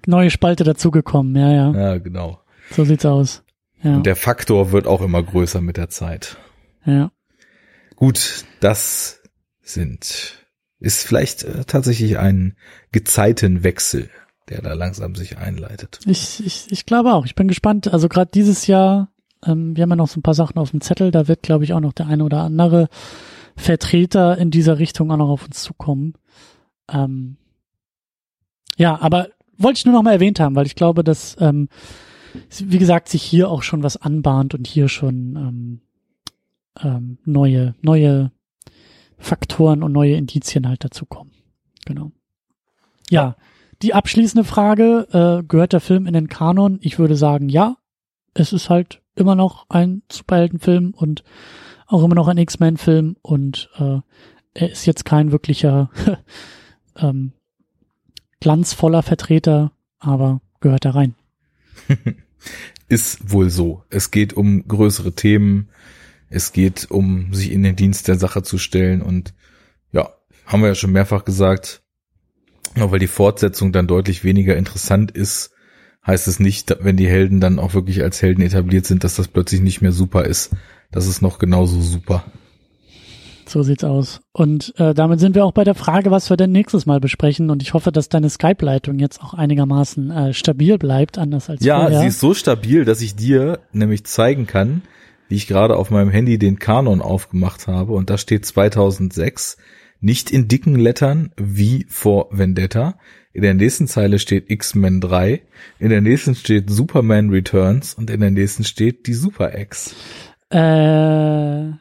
Neue 0.05 0.31
Spalte 0.31 0.65
dazugekommen, 0.65 1.35
ja, 1.35 1.51
ja. 1.51 1.71
Ja, 1.73 1.97
genau. 1.97 2.41
So 2.71 2.83
sieht's 2.83 3.05
aus. 3.05 3.43
Ja. 3.81 3.95
Und 3.95 4.05
der 4.05 4.17
Faktor 4.17 4.73
wird 4.73 4.85
auch 4.85 5.01
immer 5.01 5.23
größer 5.23 5.61
mit 5.61 5.77
der 5.77 5.89
Zeit. 5.89 6.37
ja. 6.85 7.11
Gut, 7.95 8.45
das 8.59 9.21
sind, 9.61 10.45
ist 10.79 11.05
vielleicht 11.05 11.43
äh, 11.43 11.63
tatsächlich 11.65 12.17
ein 12.17 12.55
Gezeitenwechsel, 12.91 14.09
der 14.49 14.61
da 14.61 14.73
langsam 14.73 15.15
sich 15.15 15.37
einleitet. 15.37 15.99
Ich, 16.05 16.45
ich, 16.45 16.71
ich 16.71 16.85
glaube 16.85 17.13
auch. 17.13 17.25
Ich 17.25 17.35
bin 17.35 17.47
gespannt. 17.47 17.91
Also 17.91 18.09
gerade 18.09 18.31
dieses 18.33 18.67
Jahr, 18.67 19.09
ähm, 19.45 19.75
wir 19.75 19.83
haben 19.83 19.89
ja 19.91 19.95
noch 19.95 20.09
so 20.09 20.19
ein 20.19 20.23
paar 20.23 20.33
Sachen 20.33 20.57
auf 20.57 20.71
dem 20.71 20.81
Zettel. 20.81 21.11
Da 21.11 21.27
wird, 21.27 21.43
glaube 21.43 21.63
ich, 21.63 21.73
auch 21.73 21.79
noch 21.79 21.93
der 21.93 22.07
eine 22.07 22.23
oder 22.23 22.41
andere 22.41 22.89
Vertreter 23.55 24.37
in 24.37 24.51
dieser 24.51 24.79
Richtung 24.79 25.11
auch 25.11 25.17
noch 25.17 25.29
auf 25.29 25.45
uns 25.45 25.61
zukommen. 25.61 26.15
Ähm, 26.91 27.37
ja, 28.77 28.99
aber 28.99 29.29
wollte 29.57 29.77
ich 29.77 29.85
nur 29.85 29.93
noch 29.93 30.03
mal 30.03 30.13
erwähnt 30.13 30.39
haben, 30.39 30.55
weil 30.55 30.65
ich 30.65 30.75
glaube, 30.75 31.03
dass, 31.03 31.35
ähm, 31.39 31.69
wie 32.57 32.79
gesagt, 32.79 33.09
sich 33.09 33.21
hier 33.21 33.49
auch 33.49 33.63
schon 33.63 33.83
was 33.83 33.97
anbahnt 33.97 34.53
und 34.55 34.67
hier 34.67 34.89
schon 34.89 35.35
ähm, 35.35 35.81
ähm, 36.81 37.17
neue, 37.25 37.75
neue 37.81 38.31
Faktoren 39.17 39.83
und 39.83 39.91
neue 39.91 40.15
Indizien 40.15 40.67
halt 40.67 40.83
dazu 40.83 41.05
kommen. 41.05 41.31
Genau. 41.85 42.11
Ja, 43.09 43.35
die 43.81 43.93
abschließende 43.93 44.43
Frage, 44.43 45.07
äh, 45.11 45.43
gehört 45.45 45.73
der 45.73 45.81
Film 45.81 46.07
in 46.07 46.13
den 46.13 46.27
Kanon? 46.27 46.79
Ich 46.81 46.99
würde 46.99 47.15
sagen, 47.15 47.49
ja. 47.49 47.77
Es 48.33 48.51
ist 48.51 48.69
halt 48.69 49.01
immer 49.15 49.35
noch 49.35 49.69
ein 49.69 50.01
Superheldenfilm 50.11 50.91
und 50.95 51.23
auch 51.85 52.03
immer 52.03 52.15
noch 52.15 52.27
ein 52.27 52.37
X-Men-Film 52.37 53.17
und 53.21 53.69
äh, 53.77 53.99
er 54.55 54.71
ist 54.71 54.85
jetzt 54.85 55.05
kein 55.05 55.31
wirklicher 55.31 55.91
ähm, 56.97 57.33
glanzvoller 58.39 59.03
Vertreter, 59.03 59.71
aber 59.99 60.41
gehört 60.59 60.85
da 60.85 60.91
rein. 60.91 61.15
Ist 62.89 63.31
wohl 63.31 63.49
so. 63.49 63.83
Es 63.89 64.11
geht 64.11 64.33
um 64.33 64.67
größere 64.67 65.13
Themen. 65.13 65.69
Es 66.33 66.51
geht 66.51 66.89
um 66.89 67.33
sich 67.33 67.51
in 67.51 67.63
den 67.63 67.75
Dienst 67.75 68.07
der 68.07 68.15
Sache 68.17 68.43
zu 68.43 68.57
stellen 68.57 69.01
und 69.01 69.33
ja, 69.91 70.09
haben 70.45 70.61
wir 70.61 70.69
ja 70.69 70.75
schon 70.75 70.91
mehrfach 70.91 71.25
gesagt, 71.25 71.81
auch 72.79 72.91
weil 72.91 72.99
die 72.99 73.07
Fortsetzung 73.07 73.71
dann 73.71 73.87
deutlich 73.87 74.23
weniger 74.23 74.57
interessant 74.57 75.11
ist, 75.11 75.51
heißt 76.05 76.27
es 76.27 76.39
nicht, 76.39 76.75
wenn 76.81 76.97
die 76.97 77.07
Helden 77.07 77.39
dann 77.39 77.59
auch 77.59 77.73
wirklich 77.73 78.01
als 78.01 78.21
Helden 78.21 78.41
etabliert 78.41 78.85
sind, 78.85 79.03
dass 79.03 79.15
das 79.15 79.27
plötzlich 79.27 79.61
nicht 79.61 79.81
mehr 79.81 79.91
super 79.91 80.25
ist. 80.25 80.51
Das 80.91 81.07
ist 81.07 81.21
noch 81.21 81.39
genauso 81.39 81.79
super. 81.81 82.23
So 83.45 83.61
sieht's 83.61 83.83
aus. 83.83 84.21
Und 84.31 84.73
äh, 84.77 84.93
damit 84.93 85.19
sind 85.19 85.35
wir 85.35 85.45
auch 85.45 85.51
bei 85.51 85.63
der 85.63 85.75
Frage, 85.75 86.11
was 86.11 86.29
wir 86.29 86.37
denn 86.37 86.51
nächstes 86.51 86.85
Mal 86.85 86.99
besprechen. 86.99 87.49
Und 87.49 87.61
ich 87.61 87.73
hoffe, 87.73 87.91
dass 87.91 88.09
deine 88.09 88.29
Skype-Leitung 88.29 88.99
jetzt 88.99 89.21
auch 89.21 89.33
einigermaßen 89.33 90.11
äh, 90.11 90.33
stabil 90.33 90.77
bleibt, 90.77 91.17
anders 91.17 91.49
als 91.49 91.63
Ja, 91.63 91.81
vorher. 91.81 91.99
sie 91.99 92.07
ist 92.07 92.19
so 92.19 92.33
stabil, 92.33 92.85
dass 92.85 93.01
ich 93.01 93.15
dir 93.15 93.59
nämlich 93.71 94.05
zeigen 94.05 94.47
kann, 94.47 94.81
wie 95.27 95.35
ich 95.35 95.47
gerade 95.47 95.77
auf 95.77 95.89
meinem 95.89 96.09
Handy 96.09 96.37
den 96.37 96.59
Kanon 96.59 97.01
aufgemacht 97.01 97.67
habe 97.67 97.93
und 97.93 98.09
da 98.09 98.17
steht 98.17 98.45
2006 98.45 99.57
nicht 99.99 100.31
in 100.31 100.49
dicken 100.49 100.75
Lettern 100.75 101.31
wie 101.37 101.85
vor 101.87 102.27
Vendetta. 102.31 102.97
In 103.31 103.41
der 103.41 103.53
nächsten 103.53 103.87
Zeile 103.87 104.19
steht 104.19 104.51
X-Men 104.51 104.99
3, 104.99 105.41
in 105.79 105.89
der 105.89 106.01
nächsten 106.01 106.35
steht 106.35 106.69
Superman 106.69 107.29
Returns 107.29 107.93
und 107.93 108.09
in 108.09 108.19
der 108.19 108.31
nächsten 108.31 108.65
steht 108.65 109.07
die 109.07 109.13
Super 109.13 109.57
X. 109.57 109.95
Äh, 110.49 111.71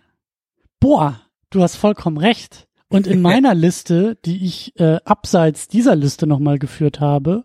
boah, 0.80 1.20
du 1.50 1.62
hast 1.62 1.76
vollkommen 1.76 2.16
recht. 2.16 2.68
Und 2.88 3.06
in 3.06 3.20
meiner 3.22 3.54
Liste, 3.54 4.16
die 4.24 4.46
ich 4.46 4.78
äh, 4.78 4.98
abseits 5.04 5.66
dieser 5.66 5.96
Liste 5.96 6.26
nochmal 6.26 6.58
geführt 6.58 7.00
habe, 7.00 7.44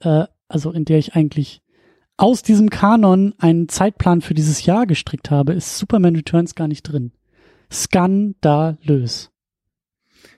äh, 0.00 0.24
also 0.48 0.70
in 0.70 0.84
der 0.84 0.98
ich 0.98 1.14
eigentlich 1.16 1.63
aus 2.16 2.42
diesem 2.42 2.70
Kanon 2.70 3.34
einen 3.38 3.68
Zeitplan 3.68 4.20
für 4.20 4.34
dieses 4.34 4.64
Jahr 4.64 4.86
gestrickt 4.86 5.30
habe, 5.30 5.52
ist 5.52 5.78
Superman 5.78 6.16
Returns 6.16 6.54
gar 6.54 6.68
nicht 6.68 6.82
drin. 6.82 7.12
Skandalös. 7.72 9.30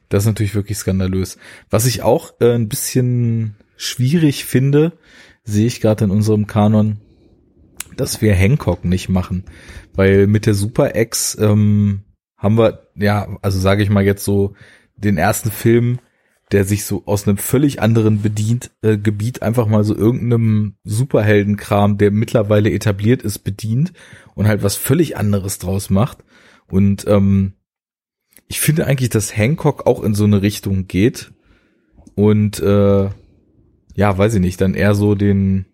Das 0.09 0.23
ist 0.23 0.27
natürlich 0.27 0.55
wirklich 0.55 0.79
skandalös. 0.79 1.37
Was 1.69 1.87
ich 1.87 2.03
auch 2.03 2.35
äh, 2.41 2.55
ein 2.55 2.69
bisschen 2.69 3.57
schwierig 3.77 4.45
finde, 4.45 4.93
sehe 5.45 5.67
ich 5.67 5.81
gerade 5.81 6.05
in 6.05 6.11
unserem 6.11 6.47
Kanon, 6.47 6.99
dass 7.97 8.23
wir 8.23 8.35
Hancock 8.35 8.85
nicht 8.85 9.09
machen. 9.09 9.45
Weil 9.95 10.27
mit 10.27 10.47
der 10.47 10.55
Super 10.55 10.95
X 10.97 11.37
ähm, 11.41 12.05
haben 12.37 12.57
wir, 12.57 12.89
ja, 12.95 13.37
also 13.43 13.59
sage 13.59 13.83
ich 13.83 13.91
mal 13.91 14.05
jetzt 14.05 14.25
so, 14.25 14.55
den 14.97 15.19
ersten 15.19 15.51
Film, 15.51 15.99
der 16.53 16.65
sich 16.65 16.85
so 16.85 17.03
aus 17.07 17.27
einem 17.27 17.39
völlig 17.39 17.83
anderen 17.83 18.23
bedient, 18.23 18.71
äh, 18.83 18.97
Gebiet 18.99 19.43
einfach 19.43 19.67
mal 19.67 19.83
so 19.83 19.97
irgendeinem 19.97 20.77
Superheldenkram, 20.85 21.99
der 21.99 22.11
mittlerweile 22.13 22.71
etabliert 22.71 23.23
ist, 23.23 23.41
bedient 23.41 23.93
und 24.35 24.47
halt 24.47 24.63
was 24.63 24.77
völlig 24.77 25.17
anderes 25.17 25.59
draus 25.59 25.91
macht. 25.91 26.19
Und 26.69 27.05
ähm, 27.09 27.55
ich 28.49 28.61
finde 28.61 28.87
eigentlich, 28.87 29.11
dass 29.11 29.37
Hancock 29.37 29.87
auch 29.87 30.03
in 30.03 30.15
so 30.15 30.25
eine 30.25 30.43
Richtung 30.43 30.87
geht 30.87 31.33
und 32.15 32.61
äh, 32.61 33.09
ja, 33.95 34.19
weiß 34.19 34.35
ich 34.35 34.41
nicht, 34.41 34.61
dann 34.61 34.75
eher 34.75 34.95
so 34.95 35.15
den 35.15 35.67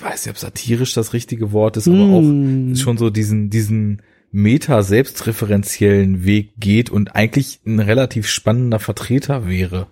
weiß 0.00 0.26
nicht, 0.26 0.30
ob 0.30 0.38
satirisch 0.38 0.94
das 0.94 1.12
richtige 1.12 1.52
Wort 1.52 1.76
ist, 1.76 1.88
aber 1.88 1.98
auch 1.98 2.22
Mm. 2.22 2.74
schon 2.76 2.96
so 2.98 3.10
diesen 3.10 3.50
diesen 3.50 4.02
meta 4.30 4.82
selbstreferenziellen 4.82 6.24
Weg 6.24 6.52
geht 6.58 6.90
und 6.90 7.14
eigentlich 7.14 7.60
ein 7.66 7.80
relativ 7.80 8.26
spannender 8.28 8.78
Vertreter 8.78 9.48
wäre. 9.48 9.86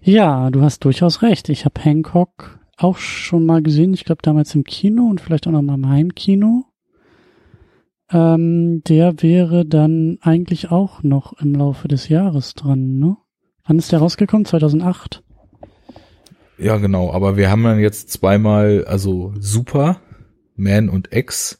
Ja, 0.00 0.50
du 0.50 0.62
hast 0.62 0.84
durchaus 0.84 1.22
recht. 1.22 1.48
Ich 1.48 1.64
habe 1.64 1.80
Hancock 1.82 2.60
auch 2.76 2.98
schon 2.98 3.46
mal 3.46 3.62
gesehen. 3.62 3.94
Ich 3.94 4.04
glaube 4.04 4.22
damals 4.22 4.54
im 4.54 4.64
Kino 4.64 5.04
und 5.04 5.20
vielleicht 5.20 5.46
auch 5.46 5.52
noch 5.52 5.62
mal 5.62 5.74
im 5.74 5.88
Heimkino. 5.88 6.64
Ähm, 8.10 8.82
der 8.86 9.20
wäre 9.22 9.66
dann 9.66 10.18
eigentlich 10.20 10.70
auch 10.70 11.02
noch 11.02 11.32
im 11.40 11.54
Laufe 11.54 11.88
des 11.88 12.08
Jahres 12.08 12.54
dran, 12.54 12.98
ne? 12.98 13.16
Wann 13.66 13.78
ist 13.78 13.90
der 13.90 13.98
rausgekommen? 13.98 14.44
2008? 14.44 15.24
Ja, 16.56 16.76
genau, 16.76 17.12
aber 17.12 17.36
wir 17.36 17.50
haben 17.50 17.64
dann 17.64 17.80
jetzt 17.80 18.10
zweimal, 18.10 18.84
also 18.86 19.34
Super, 19.40 20.00
Man 20.54 20.88
und 20.88 21.12
X. 21.12 21.58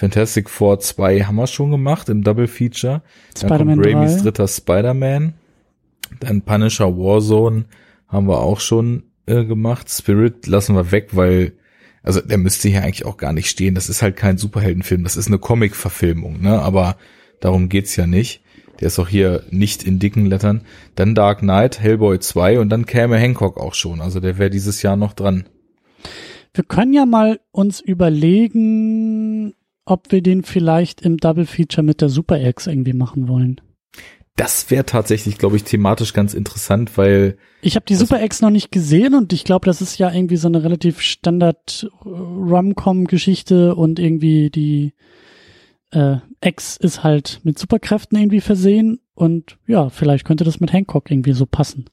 Fantastic 0.00 0.48
Four 0.48 0.80
2 0.80 1.24
haben 1.24 1.36
wir 1.36 1.46
schon 1.46 1.70
gemacht 1.70 2.08
im 2.08 2.24
Double 2.24 2.46
Feature. 2.46 3.02
Dann 3.34 3.50
Spider-Man 3.50 3.82
kommt 3.82 3.86
Raimis 3.86 4.16
3. 4.16 4.22
dritter 4.22 4.48
Spider-Man. 4.48 5.34
Dann 6.20 6.40
Punisher 6.40 6.96
Warzone 6.96 7.66
haben 8.08 8.26
wir 8.26 8.38
auch 8.38 8.60
schon 8.60 9.02
äh, 9.26 9.44
gemacht. 9.44 9.90
Spirit 9.90 10.46
lassen 10.46 10.74
wir 10.74 10.90
weg, 10.90 11.10
weil, 11.12 11.52
also 12.02 12.22
der 12.22 12.38
müsste 12.38 12.70
hier 12.70 12.82
eigentlich 12.82 13.04
auch 13.04 13.18
gar 13.18 13.34
nicht 13.34 13.50
stehen. 13.50 13.74
Das 13.74 13.90
ist 13.90 14.00
halt 14.00 14.16
kein 14.16 14.38
Superheldenfilm, 14.38 15.04
das 15.04 15.18
ist 15.18 15.26
eine 15.26 15.38
Comic-Verfilmung, 15.38 16.40
ne? 16.40 16.62
Aber 16.62 16.96
darum 17.40 17.68
geht's 17.68 17.94
ja 17.96 18.06
nicht. 18.06 18.40
Der 18.80 18.86
ist 18.86 18.98
auch 18.98 19.08
hier 19.08 19.44
nicht 19.50 19.82
in 19.82 19.98
dicken 19.98 20.24
Lettern. 20.24 20.62
Dann 20.94 21.14
Dark 21.14 21.40
Knight, 21.40 21.78
Hellboy 21.78 22.20
2 22.20 22.58
und 22.60 22.70
dann 22.70 22.86
käme 22.86 23.18
Hancock 23.18 23.58
auch 23.58 23.74
schon. 23.74 24.00
Also 24.00 24.18
der 24.18 24.38
wäre 24.38 24.48
dieses 24.48 24.80
Jahr 24.80 24.96
noch 24.96 25.12
dran. 25.12 25.44
Wir 26.54 26.64
können 26.64 26.94
ja 26.94 27.04
mal 27.04 27.38
uns 27.52 27.80
überlegen, 27.80 29.54
ob 29.84 30.12
wir 30.12 30.22
den 30.22 30.42
vielleicht 30.42 31.00
im 31.02 31.16
Double 31.16 31.46
Feature 31.46 31.82
mit 31.84 32.00
der 32.00 32.08
Super 32.08 32.40
X 32.40 32.66
irgendwie 32.66 32.92
machen 32.92 33.28
wollen. 33.28 33.60
Das 34.36 34.70
wäre 34.70 34.86
tatsächlich, 34.86 35.36
glaube 35.36 35.56
ich, 35.56 35.64
thematisch 35.64 36.12
ganz 36.14 36.32
interessant, 36.32 36.96
weil 36.96 37.36
Ich 37.60 37.74
habe 37.76 37.84
die 37.86 37.92
Das- 37.94 38.00
Super 38.00 38.22
X 38.22 38.40
noch 38.40 38.50
nicht 38.50 38.70
gesehen 38.72 39.14
und 39.14 39.32
ich 39.32 39.44
glaube, 39.44 39.66
das 39.66 39.82
ist 39.82 39.98
ja 39.98 40.10
irgendwie 40.12 40.36
so 40.36 40.48
eine 40.48 40.62
relativ 40.64 41.00
Standard 41.00 41.88
äh, 42.04 42.08
Rom-Com-Geschichte 42.08 43.74
und 43.74 43.98
irgendwie 43.98 44.50
die 44.50 44.94
äh, 45.92 46.16
X 46.42 46.76
ist 46.76 47.02
halt 47.02 47.40
mit 47.42 47.58
Superkräften 47.58 48.16
irgendwie 48.18 48.40
versehen 48.40 49.00
und 49.14 49.58
ja, 49.66 49.90
vielleicht 49.90 50.24
könnte 50.24 50.44
das 50.44 50.60
mit 50.60 50.72
Hancock 50.72 51.10
irgendwie 51.10 51.32
so 51.32 51.46
passen. 51.46 51.86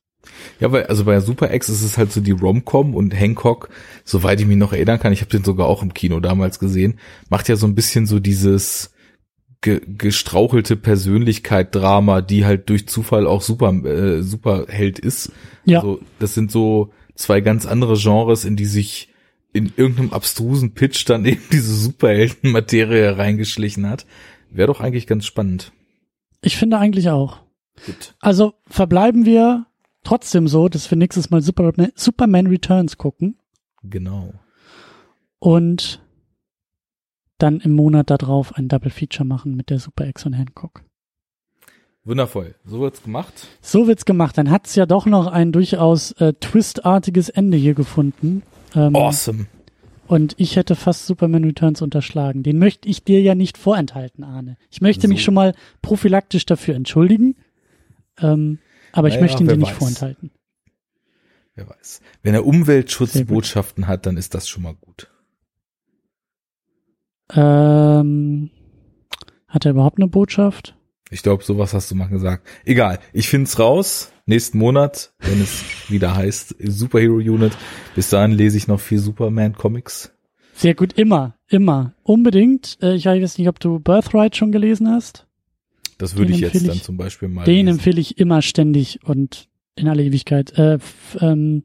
Ja, 0.59 0.71
weil 0.71 0.87
also 0.87 1.05
bei 1.05 1.19
Super 1.19 1.53
X 1.53 1.69
ist 1.69 1.83
es 1.83 1.97
halt 1.97 2.11
so 2.11 2.21
die 2.21 2.31
Rom-Com 2.31 2.95
und 2.95 3.11
Hancock, 3.11 3.69
soweit 4.03 4.39
ich 4.39 4.47
mich 4.47 4.57
noch 4.57 4.73
erinnern 4.73 4.99
kann, 4.99 5.13
ich 5.13 5.21
habe 5.21 5.31
den 5.31 5.43
sogar 5.43 5.67
auch 5.67 5.81
im 5.81 5.93
Kino 5.93 6.19
damals 6.19 6.59
gesehen, 6.59 6.99
macht 7.29 7.47
ja 7.47 7.55
so 7.55 7.67
ein 7.67 7.75
bisschen 7.75 8.05
so 8.05 8.19
dieses 8.19 8.91
ge 9.61 9.81
gestrauchelte 9.85 10.75
Persönlichkeit-Drama, 10.75 12.21
die 12.21 12.45
halt 12.45 12.69
durch 12.69 12.87
Zufall 12.87 13.27
auch 13.27 13.41
super 13.41 13.71
äh, 13.85 14.21
Superheld 14.21 14.99
ist. 14.99 15.31
Ja, 15.65 15.79
Also 15.79 15.99
das 16.19 16.33
sind 16.33 16.51
so 16.51 16.91
zwei 17.15 17.41
ganz 17.41 17.65
andere 17.65 17.97
Genres, 17.97 18.45
in 18.45 18.55
die 18.55 18.65
sich 18.65 19.09
in 19.53 19.71
irgendeinem 19.75 20.13
abstrusen 20.13 20.73
Pitch 20.73 21.07
dann 21.07 21.25
eben 21.25 21.41
diese 21.51 21.73
Superhelden-Materie 21.73 23.17
reingeschlichen 23.17 23.89
hat. 23.89 24.05
Wäre 24.49 24.67
doch 24.67 24.81
eigentlich 24.81 25.07
ganz 25.07 25.25
spannend. 25.25 25.71
ich 26.41 26.57
finde 26.57 26.77
eigentlich 26.77 27.09
auch. 27.09 27.39
Gut. 27.85 28.15
Also 28.21 28.55
verbleiben 28.67 29.25
wir 29.25 29.66
trotzdem 30.07 30.47
so, 30.47 30.69
dass 30.69 30.89
wir 30.89 30.97
nächstes 30.97 31.29
Mal 31.29 31.41
Superman, 31.41 31.91
Superman 31.95 32.47
Returns 32.47 32.97
gucken 32.97 33.37
Genau. 33.83 34.33
und 35.39 36.01
dann 37.37 37.59
im 37.59 37.73
Monat 37.73 38.09
darauf 38.09 38.55
ein 38.55 38.67
Double 38.67 38.89
Feature 38.89 39.25
machen 39.25 39.55
mit 39.55 39.69
der 39.69 39.79
Super 39.79 40.07
X 40.07 40.25
und 40.25 40.33
Hancock. 40.33 40.83
Wundervoll. 42.03 42.55
So 42.65 42.79
wird's 42.79 43.03
gemacht. 43.03 43.33
So 43.61 43.85
wird's 43.87 44.05
gemacht. 44.05 44.37
Dann 44.37 44.49
hat's 44.49 44.75
ja 44.75 44.85
doch 44.85 45.05
noch 45.05 45.27
ein 45.27 45.51
durchaus 45.51 46.13
äh, 46.13 46.33
twistartiges 46.39 47.27
Ende 47.29 47.57
hier 47.57 47.73
gefunden. 47.73 48.43
Ähm, 48.73 48.95
Awesome. 48.95 49.47
Und 50.07 50.33
ich 50.37 50.55
hätte 50.55 50.75
fast 50.77 51.05
Superman 51.05 51.43
Returns 51.43 51.81
unterschlagen. 51.81 52.41
Den 52.43 52.59
möchte 52.59 52.87
ich 52.87 53.03
dir 53.03 53.21
ja 53.21 53.35
nicht 53.35 53.57
vorenthalten, 53.57 54.23
Arne. 54.23 54.55
Ich 54.71 54.79
möchte 54.79 55.09
mich 55.09 55.19
So. 55.19 55.25
schon 55.25 55.33
mal 55.33 55.53
prophylaktisch 55.81 56.45
dafür 56.45 56.75
entschuldigen. 56.75 57.35
Ähm, 58.19 58.59
aber 58.91 59.07
ich 59.07 59.15
Naja, 59.15 59.25
möchte 59.25 59.43
ihn 59.43 59.47
dir 59.49 59.57
nicht 59.57 59.71
weiß. 59.71 59.77
vorenthalten. 59.77 60.31
Wer 61.55 61.69
weiß. 61.69 62.01
Wenn 62.23 62.33
er 62.33 62.45
Umweltschutzbotschaften 62.45 63.87
hat, 63.87 64.05
dann 64.05 64.17
ist 64.17 64.33
das 64.35 64.47
schon 64.47 64.63
mal 64.63 64.75
gut. 64.75 65.09
Ähm, 67.33 68.49
hat 69.47 69.65
er 69.65 69.71
überhaupt 69.71 69.99
eine 69.99 70.07
Botschaft? 70.07 70.75
Ich 71.09 71.23
glaube, 71.23 71.43
sowas 71.43 71.73
hast 71.73 71.89
du 71.89 71.95
mal 71.95 72.09
gesagt. 72.09 72.45
Egal, 72.65 72.99
ich 73.13 73.29
find's 73.29 73.59
raus. 73.59 74.11
Nächsten 74.25 74.57
Monat, 74.57 75.13
wenn 75.19 75.41
es 75.41 75.63
wieder 75.89 76.15
heißt 76.15 76.55
Superhero 76.59 77.15
Unit. 77.15 77.53
Bis 77.95 78.09
dahin 78.09 78.31
lese 78.31 78.57
ich 78.57 78.67
noch 78.67 78.79
viel 78.79 78.99
Superman 78.99 79.53
Comics. 79.53 80.11
Sehr 80.53 80.73
gut, 80.75 80.93
immer, 80.93 81.35
immer. 81.47 81.93
Unbedingt. 82.03 82.77
Äh, 82.81 82.95
ich 82.95 83.05
weiß 83.05 83.37
nicht, 83.37 83.47
ob 83.47 83.59
du 83.59 83.79
Birthright 83.79 84.35
schon 84.35 84.51
gelesen 84.51 84.89
hast. 84.89 85.26
Das 85.97 86.15
würde 86.15 86.31
ich 86.33 86.39
jetzt 86.39 86.67
dann 86.67 86.75
ich- 86.75 86.83
zum 86.83 86.97
Beispiel 86.97 87.27
mal 87.27 87.43
Den 87.45 87.65
lesen. 87.65 87.77
empfehle 87.79 87.99
ich 88.01 88.17
immer 88.19 88.41
ständig 88.41 88.99
und 89.03 89.47
in 89.75 89.87
aller 89.87 90.03
Ewigkeit. 90.03 90.57
Äh, 90.57 90.79
ähm, 91.19 91.63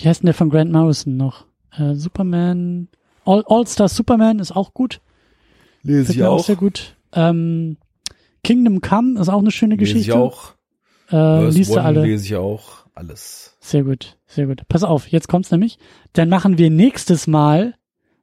wie 0.00 0.08
heißt 0.08 0.22
denn 0.22 0.26
der 0.26 0.34
von 0.34 0.50
Grant 0.50 0.72
Morrison 0.72 1.16
noch? 1.16 1.46
Äh, 1.76 1.94
Superman. 1.94 2.88
All, 3.24 3.44
All 3.46 3.66
Star 3.66 3.88
Superman 3.88 4.38
ist 4.38 4.52
auch 4.52 4.72
gut. 4.74 5.00
Lese 5.82 6.12
ich 6.12 6.22
auch 6.24 6.38
auch. 6.40 6.44
sehr 6.44 6.56
gut. 6.56 6.96
Ähm, 7.12 7.76
Kingdom 8.42 8.80
Come 8.80 9.20
ist 9.20 9.28
auch 9.28 9.38
eine 9.40 9.50
schöne 9.50 9.74
Lese 9.76 9.92
Geschichte. 9.92 10.10
ich 10.10 10.16
auch. 10.16 10.54
Äh, 11.10 11.48
liest 11.50 11.70
du 11.74 11.78
alle. 11.78 12.02
lese 12.04 12.24
ich 12.24 12.36
auch. 12.36 12.86
Alles. 12.94 13.56
Sehr 13.60 13.82
gut, 13.84 14.18
sehr 14.26 14.46
gut. 14.46 14.62
Pass 14.68 14.82
auf, 14.82 15.08
jetzt 15.08 15.28
kommt's 15.28 15.50
nämlich. 15.50 15.78
Dann 16.12 16.28
machen 16.28 16.58
wir 16.58 16.70
nächstes 16.70 17.26
Mal 17.26 17.74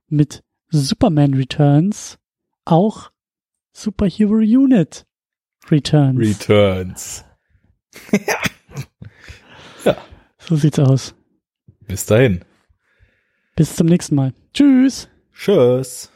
mit 0.08 0.44
Superman 0.70 1.34
Returns 1.34 2.18
auch 2.66 3.12
Superhero 3.78 4.40
Unit 4.40 5.06
Returns. 5.70 6.18
Returns. 6.18 7.24
so 10.40 10.56
sieht's 10.56 10.80
aus. 10.80 11.14
Bis 11.88 12.08
dahin. 12.08 12.44
Bis 13.56 13.76
zum 13.76 13.86
nächsten 13.86 14.16
Mal. 14.16 14.34
Tschüss. 14.52 15.08
Tschüss. 15.32 16.12